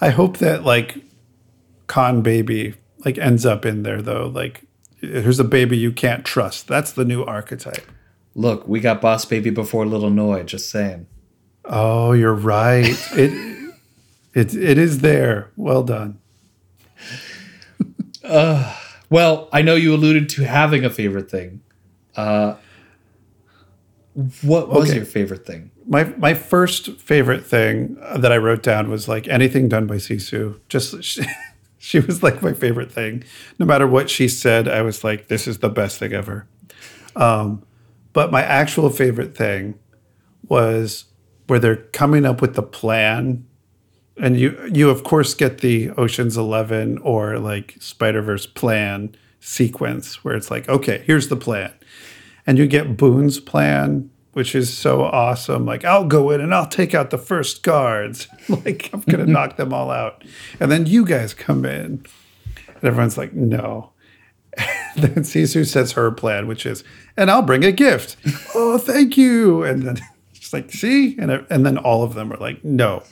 I 0.00 0.10
hope 0.10 0.38
that 0.38 0.64
like 0.64 0.98
Con 1.86 2.22
Baby 2.22 2.74
like 3.04 3.18
ends 3.18 3.44
up 3.46 3.64
in 3.64 3.82
there 3.82 4.02
though. 4.02 4.26
Like 4.26 4.64
here's 4.98 5.40
a 5.40 5.44
baby 5.44 5.76
you 5.76 5.92
can't 5.92 6.24
trust. 6.24 6.66
That's 6.68 6.92
the 6.92 7.04
new 7.04 7.22
archetype. 7.22 7.90
Look, 8.34 8.66
we 8.66 8.80
got 8.80 9.00
Boss 9.00 9.24
Baby 9.24 9.50
before 9.50 9.84
Little 9.84 10.10
Noi, 10.10 10.42
just 10.44 10.70
saying. 10.70 11.06
Oh, 11.64 12.12
you're 12.12 12.34
right. 12.34 12.86
it 13.12 13.74
it 14.34 14.54
it 14.54 14.78
is 14.78 15.00
there. 15.00 15.50
Well 15.56 15.82
done. 15.82 16.18
Uh, 18.24 18.76
well, 19.10 19.48
I 19.52 19.62
know 19.62 19.74
you 19.74 19.92
alluded 19.92 20.28
to 20.28 20.44
having 20.44 20.84
a 20.84 20.90
favorite 20.90 21.28
thing. 21.28 21.60
Uh, 22.16 22.54
what 24.42 24.68
was 24.68 24.88
Okay. 24.90 24.96
your 24.96 25.04
favorite 25.06 25.46
thing? 25.46 25.70
My 25.86 26.04
my 26.18 26.34
first 26.34 26.92
favorite 27.00 27.44
thing 27.44 27.96
that 28.16 28.30
I 28.30 28.36
wrote 28.36 28.62
down 28.62 28.90
was 28.90 29.08
like 29.08 29.26
anything 29.28 29.68
done 29.68 29.86
by 29.86 29.96
Sisu. 29.96 30.58
Just 30.68 31.02
she, 31.04 31.22
she 31.78 31.98
was 32.00 32.22
like 32.22 32.42
my 32.42 32.52
favorite 32.52 32.92
thing. 32.92 33.24
No 33.58 33.66
matter 33.66 33.86
what 33.86 34.10
she 34.10 34.28
said, 34.28 34.68
I 34.68 34.82
was 34.82 35.02
like, 35.02 35.28
this 35.28 35.48
is 35.48 35.58
the 35.58 35.70
best 35.70 35.98
thing 35.98 36.12
ever. 36.12 36.46
Um, 37.16 37.62
but 38.12 38.30
my 38.30 38.42
actual 38.42 38.90
favorite 38.90 39.36
thing 39.36 39.78
was 40.46 41.06
where 41.46 41.58
they're 41.58 41.76
coming 41.76 42.24
up 42.26 42.40
with 42.40 42.54
the 42.54 42.62
plan. 42.62 43.46
And 44.18 44.38
you 44.38 44.70
you 44.70 44.90
of 44.90 45.04
course 45.04 45.32
get 45.32 45.58
the 45.62 45.90
Ocean's 45.92 46.36
Eleven 46.36 46.98
or 46.98 47.38
like 47.38 47.76
Spider 47.80 48.20
Verse 48.20 48.44
plan 48.46 49.16
sequence 49.40 50.22
where 50.22 50.34
it's 50.36 50.50
like, 50.50 50.68
okay, 50.68 51.02
here's 51.06 51.28
the 51.28 51.36
plan. 51.36 51.72
And 52.46 52.58
you 52.58 52.66
get 52.66 52.96
Boun's 52.96 53.38
plan, 53.38 54.10
which 54.32 54.54
is 54.54 54.76
so 54.76 55.02
awesome. 55.02 55.64
Like, 55.64 55.84
I'll 55.84 56.06
go 56.06 56.30
in 56.30 56.40
and 56.40 56.54
I'll 56.54 56.68
take 56.68 56.94
out 56.94 57.10
the 57.10 57.18
first 57.18 57.62
guards. 57.62 58.28
like, 58.48 58.90
I'm 58.92 59.00
gonna 59.00 59.26
knock 59.26 59.56
them 59.56 59.72
all 59.72 59.90
out. 59.90 60.24
And 60.60 60.70
then 60.70 60.86
you 60.86 61.04
guys 61.04 61.34
come 61.34 61.64
in. 61.64 62.04
And 62.66 62.84
everyone's 62.84 63.18
like, 63.18 63.32
no. 63.32 63.92
then 64.96 65.22
Sisu 65.22 65.66
says 65.66 65.92
her 65.92 66.10
plan, 66.10 66.46
which 66.46 66.66
is, 66.66 66.84
and 67.16 67.30
I'll 67.30 67.42
bring 67.42 67.64
a 67.64 67.72
gift. 67.72 68.16
oh, 68.54 68.78
thank 68.78 69.16
you. 69.16 69.62
And 69.62 69.82
then 69.82 70.00
she's 70.32 70.52
like, 70.52 70.70
see? 70.70 71.16
And, 71.18 71.30
and 71.30 71.64
then 71.64 71.78
all 71.78 72.02
of 72.02 72.14
them 72.14 72.32
are 72.32 72.38
like, 72.38 72.64
no. 72.64 73.02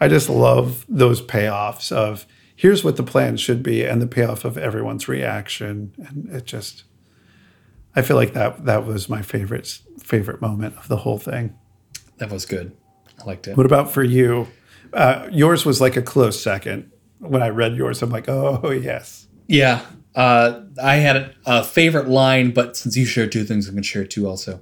I 0.00 0.08
just 0.08 0.28
love 0.28 0.84
those 0.88 1.22
payoffs 1.22 1.90
of 1.90 2.26
here's 2.54 2.84
what 2.84 2.96
the 2.96 3.02
plan 3.02 3.36
should 3.36 3.62
be 3.62 3.84
and 3.84 4.02
the 4.02 4.06
payoff 4.06 4.44
of 4.44 4.58
everyone's 4.58 5.08
reaction. 5.08 5.94
And 5.98 6.28
it 6.30 6.44
just, 6.44 6.84
I 7.96 8.02
feel 8.02 8.16
like 8.16 8.34
that 8.34 8.66
that 8.66 8.84
was 8.86 9.08
my 9.08 9.22
favorite 9.22 9.80
favorite 9.98 10.40
moment 10.40 10.76
of 10.76 10.86
the 10.88 10.98
whole 10.98 11.18
thing. 11.18 11.56
That 12.18 12.30
was 12.30 12.46
good. 12.46 12.76
I 13.20 13.24
liked 13.24 13.48
it. 13.48 13.56
What 13.56 13.66
about 13.66 13.90
for 13.90 14.04
you? 14.04 14.46
Uh, 14.92 15.28
yours 15.32 15.64
was 15.64 15.80
like 15.80 15.96
a 15.96 16.02
close 16.02 16.40
second. 16.40 16.92
When 17.18 17.42
I 17.42 17.48
read 17.48 17.74
yours, 17.74 18.02
I'm 18.02 18.10
like, 18.10 18.28
oh 18.28 18.70
yes. 18.82 19.26
Yeah. 19.48 19.84
Uh, 20.14 20.62
I 20.82 20.96
had 20.96 21.34
a, 21.44 21.62
favorite 21.62 22.08
line, 22.08 22.50
but 22.52 22.76
since 22.76 22.96
you 22.96 23.04
shared 23.04 23.32
two 23.32 23.44
things, 23.44 23.68
I'm 23.68 23.74
going 23.74 23.82
to 23.82 23.88
share 23.88 24.06
two 24.06 24.26
also. 24.26 24.60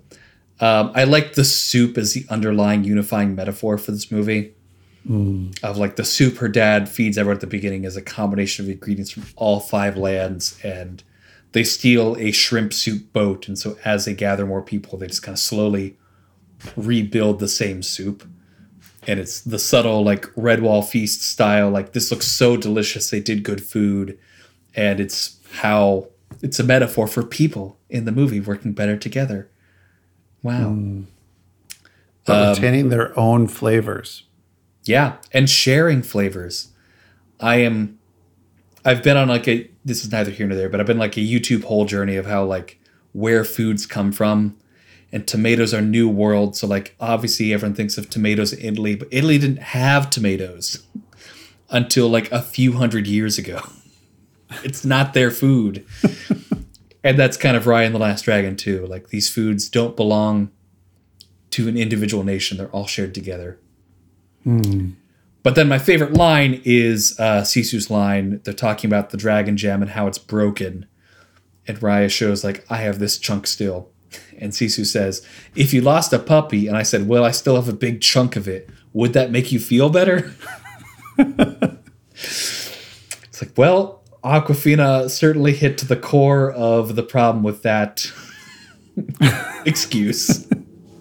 Um, 0.58 0.90
I 0.96 1.04
like 1.04 1.34
the 1.34 1.44
soup 1.44 1.96
as 1.96 2.12
the 2.12 2.26
underlying 2.28 2.82
unifying 2.82 3.36
metaphor 3.36 3.78
for 3.78 3.92
this 3.92 4.10
movie. 4.10 4.54
Of 5.62 5.76
like 5.76 5.96
the 5.96 6.04
soup 6.04 6.38
her 6.38 6.48
dad 6.48 6.88
feeds 6.88 7.18
everyone 7.18 7.36
at 7.36 7.40
the 7.40 7.46
beginning 7.46 7.84
is 7.84 7.96
a 7.96 8.02
combination 8.02 8.64
of 8.64 8.70
ingredients 8.70 9.10
from 9.10 9.24
all 9.36 9.60
five 9.60 9.96
lands, 9.96 10.58
and 10.64 11.04
they 11.54 11.62
steal 11.62 12.16
a 12.18 12.32
shrimp 12.32 12.72
soup 12.72 13.12
boat. 13.12 13.46
And 13.46 13.56
so 13.56 13.78
as 13.84 14.04
they 14.04 14.12
gather 14.12 14.44
more 14.44 14.60
people, 14.60 14.98
they 14.98 15.06
just 15.06 15.22
kind 15.22 15.34
of 15.34 15.38
slowly 15.38 15.96
rebuild 16.76 17.38
the 17.38 17.48
same 17.48 17.80
soup. 17.80 18.28
And 19.06 19.20
it's 19.20 19.40
the 19.40 19.60
subtle, 19.60 20.02
like 20.02 20.22
Redwall 20.34 20.84
Feast 20.84 21.22
style, 21.22 21.70
like 21.70 21.92
this 21.92 22.10
looks 22.10 22.26
so 22.26 22.56
delicious. 22.56 23.08
They 23.08 23.20
did 23.20 23.44
good 23.44 23.62
food. 23.62 24.18
And 24.74 24.98
it's 24.98 25.38
how 25.60 26.08
it's 26.42 26.58
a 26.58 26.64
metaphor 26.64 27.06
for 27.06 27.22
people 27.22 27.78
in 27.88 28.04
the 28.04 28.12
movie 28.12 28.40
working 28.40 28.72
better 28.72 28.96
together. 28.96 29.48
Wow. 30.42 30.58
Hmm. 30.58 30.64
Um, 30.66 31.06
but 32.24 32.56
retaining 32.56 32.88
their 32.88 33.16
own 33.16 33.46
flavors. 33.46 34.24
Yeah, 34.84 35.18
and 35.32 35.48
sharing 35.48 36.02
flavors. 36.02 36.72
I 37.38 37.56
am 37.56 37.98
I've 38.84 39.02
been 39.02 39.16
on 39.16 39.28
like 39.28 39.46
a 39.46 39.70
this 39.84 40.04
is 40.04 40.10
neither 40.10 40.30
here 40.30 40.46
nor 40.46 40.56
there, 40.56 40.68
but 40.68 40.80
I've 40.80 40.86
been 40.86 40.98
like 40.98 41.16
a 41.16 41.20
YouTube 41.20 41.64
whole 41.64 41.84
journey 41.84 42.16
of 42.16 42.26
how 42.26 42.44
like 42.44 42.80
where 43.12 43.44
foods 43.44 43.86
come 43.86 44.12
from. 44.12 44.56
And 45.12 45.28
tomatoes 45.28 45.72
are 45.72 45.80
new 45.80 46.08
world. 46.08 46.56
So 46.56 46.66
like 46.66 46.96
obviously 46.98 47.52
everyone 47.54 47.76
thinks 47.76 47.96
of 47.96 48.10
tomatoes 48.10 48.52
in 48.52 48.74
Italy, 48.74 48.96
but 48.96 49.08
Italy 49.12 49.38
didn't 49.38 49.60
have 49.62 50.10
tomatoes 50.10 50.84
until 51.70 52.08
like 52.08 52.30
a 52.32 52.42
few 52.42 52.72
hundred 52.72 53.06
years 53.06 53.38
ago. 53.38 53.60
It's 54.62 54.84
not 54.84 55.14
their 55.14 55.32
food. 55.32 55.84
and 57.02 57.18
that's 57.18 57.36
kind 57.36 57.56
of 57.56 57.64
Raya 57.64 57.86
and 57.86 57.94
the 57.94 57.98
Last 57.98 58.22
Dragon 58.22 58.54
too. 58.54 58.86
Like 58.86 59.08
these 59.08 59.28
foods 59.28 59.68
don't 59.68 59.96
belong 59.96 60.52
to 61.50 61.66
an 61.66 61.76
individual 61.76 62.22
nation. 62.22 62.58
They're 62.58 62.68
all 62.68 62.86
shared 62.86 63.14
together. 63.14 63.58
Hmm. 64.44 64.90
But 65.44 65.54
then 65.56 65.68
my 65.68 65.78
favorite 65.78 66.14
line 66.14 66.62
is 66.64 67.14
uh, 67.20 67.42
Sisu's 67.42 67.90
line. 67.90 68.40
They're 68.44 68.54
talking 68.54 68.88
about 68.88 69.10
the 69.10 69.18
dragon 69.18 69.58
gem 69.58 69.82
and 69.82 69.90
how 69.90 70.06
it's 70.06 70.18
broken. 70.18 70.86
And 71.68 71.78
Raya 71.78 72.10
shows 72.10 72.42
like, 72.42 72.64
I 72.70 72.78
have 72.78 72.98
this 72.98 73.18
chunk 73.18 73.46
still. 73.46 73.90
And 74.38 74.52
Sisu 74.52 74.86
says, 74.86 75.24
if 75.54 75.74
you 75.74 75.82
lost 75.82 76.14
a 76.14 76.18
puppy, 76.18 76.66
and 76.66 76.78
I 76.78 76.82
said, 76.82 77.06
well, 77.06 77.24
I 77.24 77.30
still 77.30 77.56
have 77.56 77.68
a 77.68 77.74
big 77.74 78.00
chunk 78.00 78.36
of 78.36 78.48
it, 78.48 78.70
would 78.94 79.12
that 79.12 79.30
make 79.30 79.52
you 79.52 79.60
feel 79.60 79.90
better? 79.90 80.34
it's 81.18 82.72
like, 83.42 83.52
well, 83.56 84.02
Awkwafina 84.24 85.10
certainly 85.10 85.52
hit 85.52 85.76
to 85.78 85.86
the 85.86 85.96
core 85.96 86.52
of 86.52 86.96
the 86.96 87.02
problem 87.02 87.42
with 87.44 87.62
that 87.62 88.10
excuse. 89.66 90.48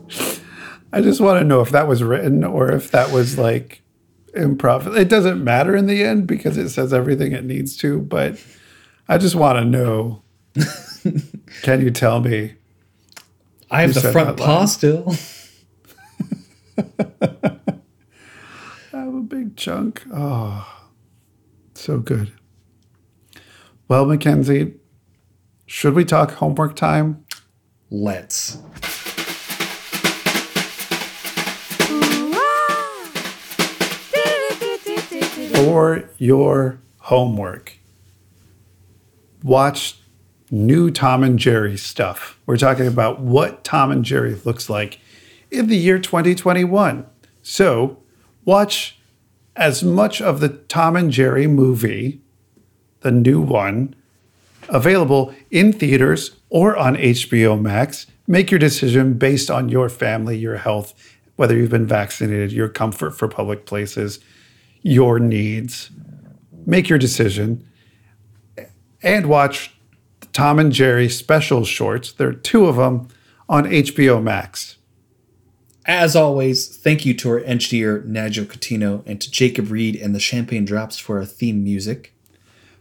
I 0.91 1.02
just 1.02 1.22
want 1.22 1.39
to 1.39 1.46
know 1.46 1.62
if 1.62 1.70
that 1.70 1.88
was 1.88 2.04
written 2.04 2.44
or 2.44 2.72
if 2.72 2.91
that 2.91 3.12
was 3.12 3.38
like 3.38 3.82
improv. 4.36 4.95
It 4.97 5.09
doesn't 5.09 5.43
matter 5.43 5.75
in 5.75 5.88
the 5.88 6.03
end 6.03 6.27
because 6.27 6.57
it 6.57 6.69
says 6.69 6.93
everything 6.93 7.31
it 7.31 7.45
needs 7.45 7.77
to, 7.77 7.99
but 7.99 8.43
I 9.07 9.17
just 9.17 9.36
want 9.36 9.59
to 9.59 9.65
know. 9.65 10.23
Can 11.61 11.81
you 11.81 11.91
tell 11.91 12.19
me? 12.19 12.55
I 13.69 13.81
have 13.81 13.93
the 13.93 14.11
front 14.11 14.38
paw 14.38 14.65
still. 14.65 15.13
I 16.77 16.84
have 18.91 19.13
a 19.13 19.21
big 19.21 19.55
chunk. 19.55 20.03
Oh, 20.13 20.88
so 21.75 21.99
good. 21.99 22.31
Well, 23.88 24.05
Mackenzie, 24.05 24.75
should 25.65 25.93
we 25.93 26.05
talk 26.05 26.31
homework 26.31 26.75
time? 26.75 27.25
Let's. 27.89 28.57
For 35.64 36.09
your 36.18 36.82
homework, 36.99 37.78
watch 39.43 39.97
new 40.51 40.91
Tom 40.91 41.24
and 41.24 41.39
Jerry 41.39 41.78
stuff. 41.78 42.38
We're 42.45 42.57
talking 42.57 42.86
about 42.86 43.22
what 43.22 43.64
Tom 43.64 43.89
and 43.89 44.03
Jerry 44.03 44.36
looks 44.43 44.70
like 44.70 44.99
in 45.49 45.68
the 45.68 45.78
year 45.78 45.99
2021. 45.99 47.05
So, 47.43 47.97
watch 48.43 48.99
as 49.55 49.86
much 49.86 50.22
of 50.22 50.41
the 50.41 50.49
Tom 50.49 50.97
and 50.97 51.09
Jerry 51.09 51.47
movie, 51.47 52.20
the 52.99 53.11
new 53.11 53.39
one, 53.39 53.95
available 54.68 55.34
in 55.49 55.72
theaters 55.72 56.32
or 56.49 56.76
on 56.76 56.97
HBO 56.97 57.57
Max. 57.57 58.05
Make 58.28 58.51
your 58.51 58.59
decision 58.59 59.14
based 59.14 59.49
on 59.49 59.70
your 59.70 59.88
family, 59.88 60.38
your 60.38 60.57
health, 60.57 60.93
whether 61.38 61.55
you've 61.55 61.72
been 61.72 61.88
vaccinated, 61.88 62.51
your 62.51 62.68
comfort 62.68 63.11
for 63.11 63.30
public 63.30 63.66
places, 63.66 64.20
your 64.84 65.19
needs. 65.19 65.89
Make 66.65 66.88
your 66.88 66.99
decision 66.99 67.67
and 69.01 69.25
watch 69.25 69.73
the 70.19 70.27
Tom 70.27 70.59
and 70.59 70.71
Jerry 70.71 71.09
special 71.09 71.65
shorts. 71.65 72.11
There 72.11 72.29
are 72.29 72.34
two 72.34 72.67
of 72.67 72.75
them 72.75 73.07
on 73.49 73.65
HBO 73.65 74.21
Max. 74.21 74.77
As 75.86 76.15
always, 76.15 76.77
thank 76.77 77.05
you 77.05 77.13
to 77.15 77.29
our 77.31 77.39
engineer, 77.39 78.03
Nigel 78.05 78.45
Coutinho, 78.45 79.03
and 79.05 79.19
to 79.19 79.29
Jacob 79.29 79.69
Reed 79.69 79.97
and 79.97 80.15
the 80.15 80.19
Champagne 80.19 80.63
Drops 80.63 80.97
for 80.97 81.17
our 81.17 81.25
theme 81.25 81.61
music. 81.61 82.13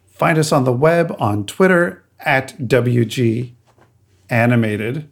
Find 0.07 0.39
us 0.39 0.53
on 0.53 0.63
the 0.63 0.73
web 0.73 1.15
on 1.19 1.45
Twitter 1.45 2.05
at 2.21 2.57
WG 2.59 3.53
Animated. 4.31 5.11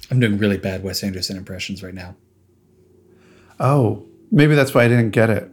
I'm 0.09 0.19
doing 0.19 0.37
really 0.37 0.57
bad 0.57 0.83
Wes 0.83 1.03
Anderson 1.03 1.37
impressions 1.37 1.81
right 1.81 1.93
now. 1.93 2.15
Oh, 3.59 4.05
maybe 4.31 4.55
that's 4.55 4.73
why 4.73 4.83
I 4.83 4.87
didn't 4.87 5.11
get 5.11 5.29
it. 5.29 5.49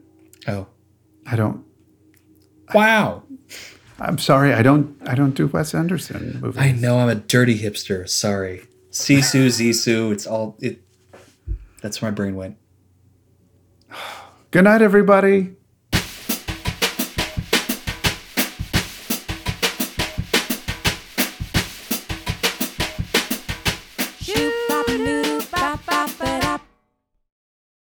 Oh, 0.46 0.66
I 1.26 1.36
don't. 1.36 1.64
wow! 2.74 3.22
I'm 4.00 4.18
sorry. 4.18 4.52
I 4.52 4.62
don't. 4.62 4.96
I 5.06 5.14
don't 5.14 5.34
do 5.34 5.46
Wes 5.46 5.74
Anderson 5.74 6.40
movies. 6.40 6.60
I 6.60 6.72
know 6.72 6.98
I'm 6.98 7.08
a 7.08 7.14
dirty 7.14 7.58
hipster. 7.58 8.08
Sorry. 8.08 8.62
Sisu, 8.90 9.46
Zisu. 9.46 10.12
It's 10.12 10.26
all 10.26 10.56
it. 10.60 10.82
That's 11.82 12.00
where 12.02 12.10
my 12.10 12.14
brain 12.14 12.36
went. 12.36 12.56
Good 14.50 14.64
night, 14.64 14.82
everybody. 14.82 15.57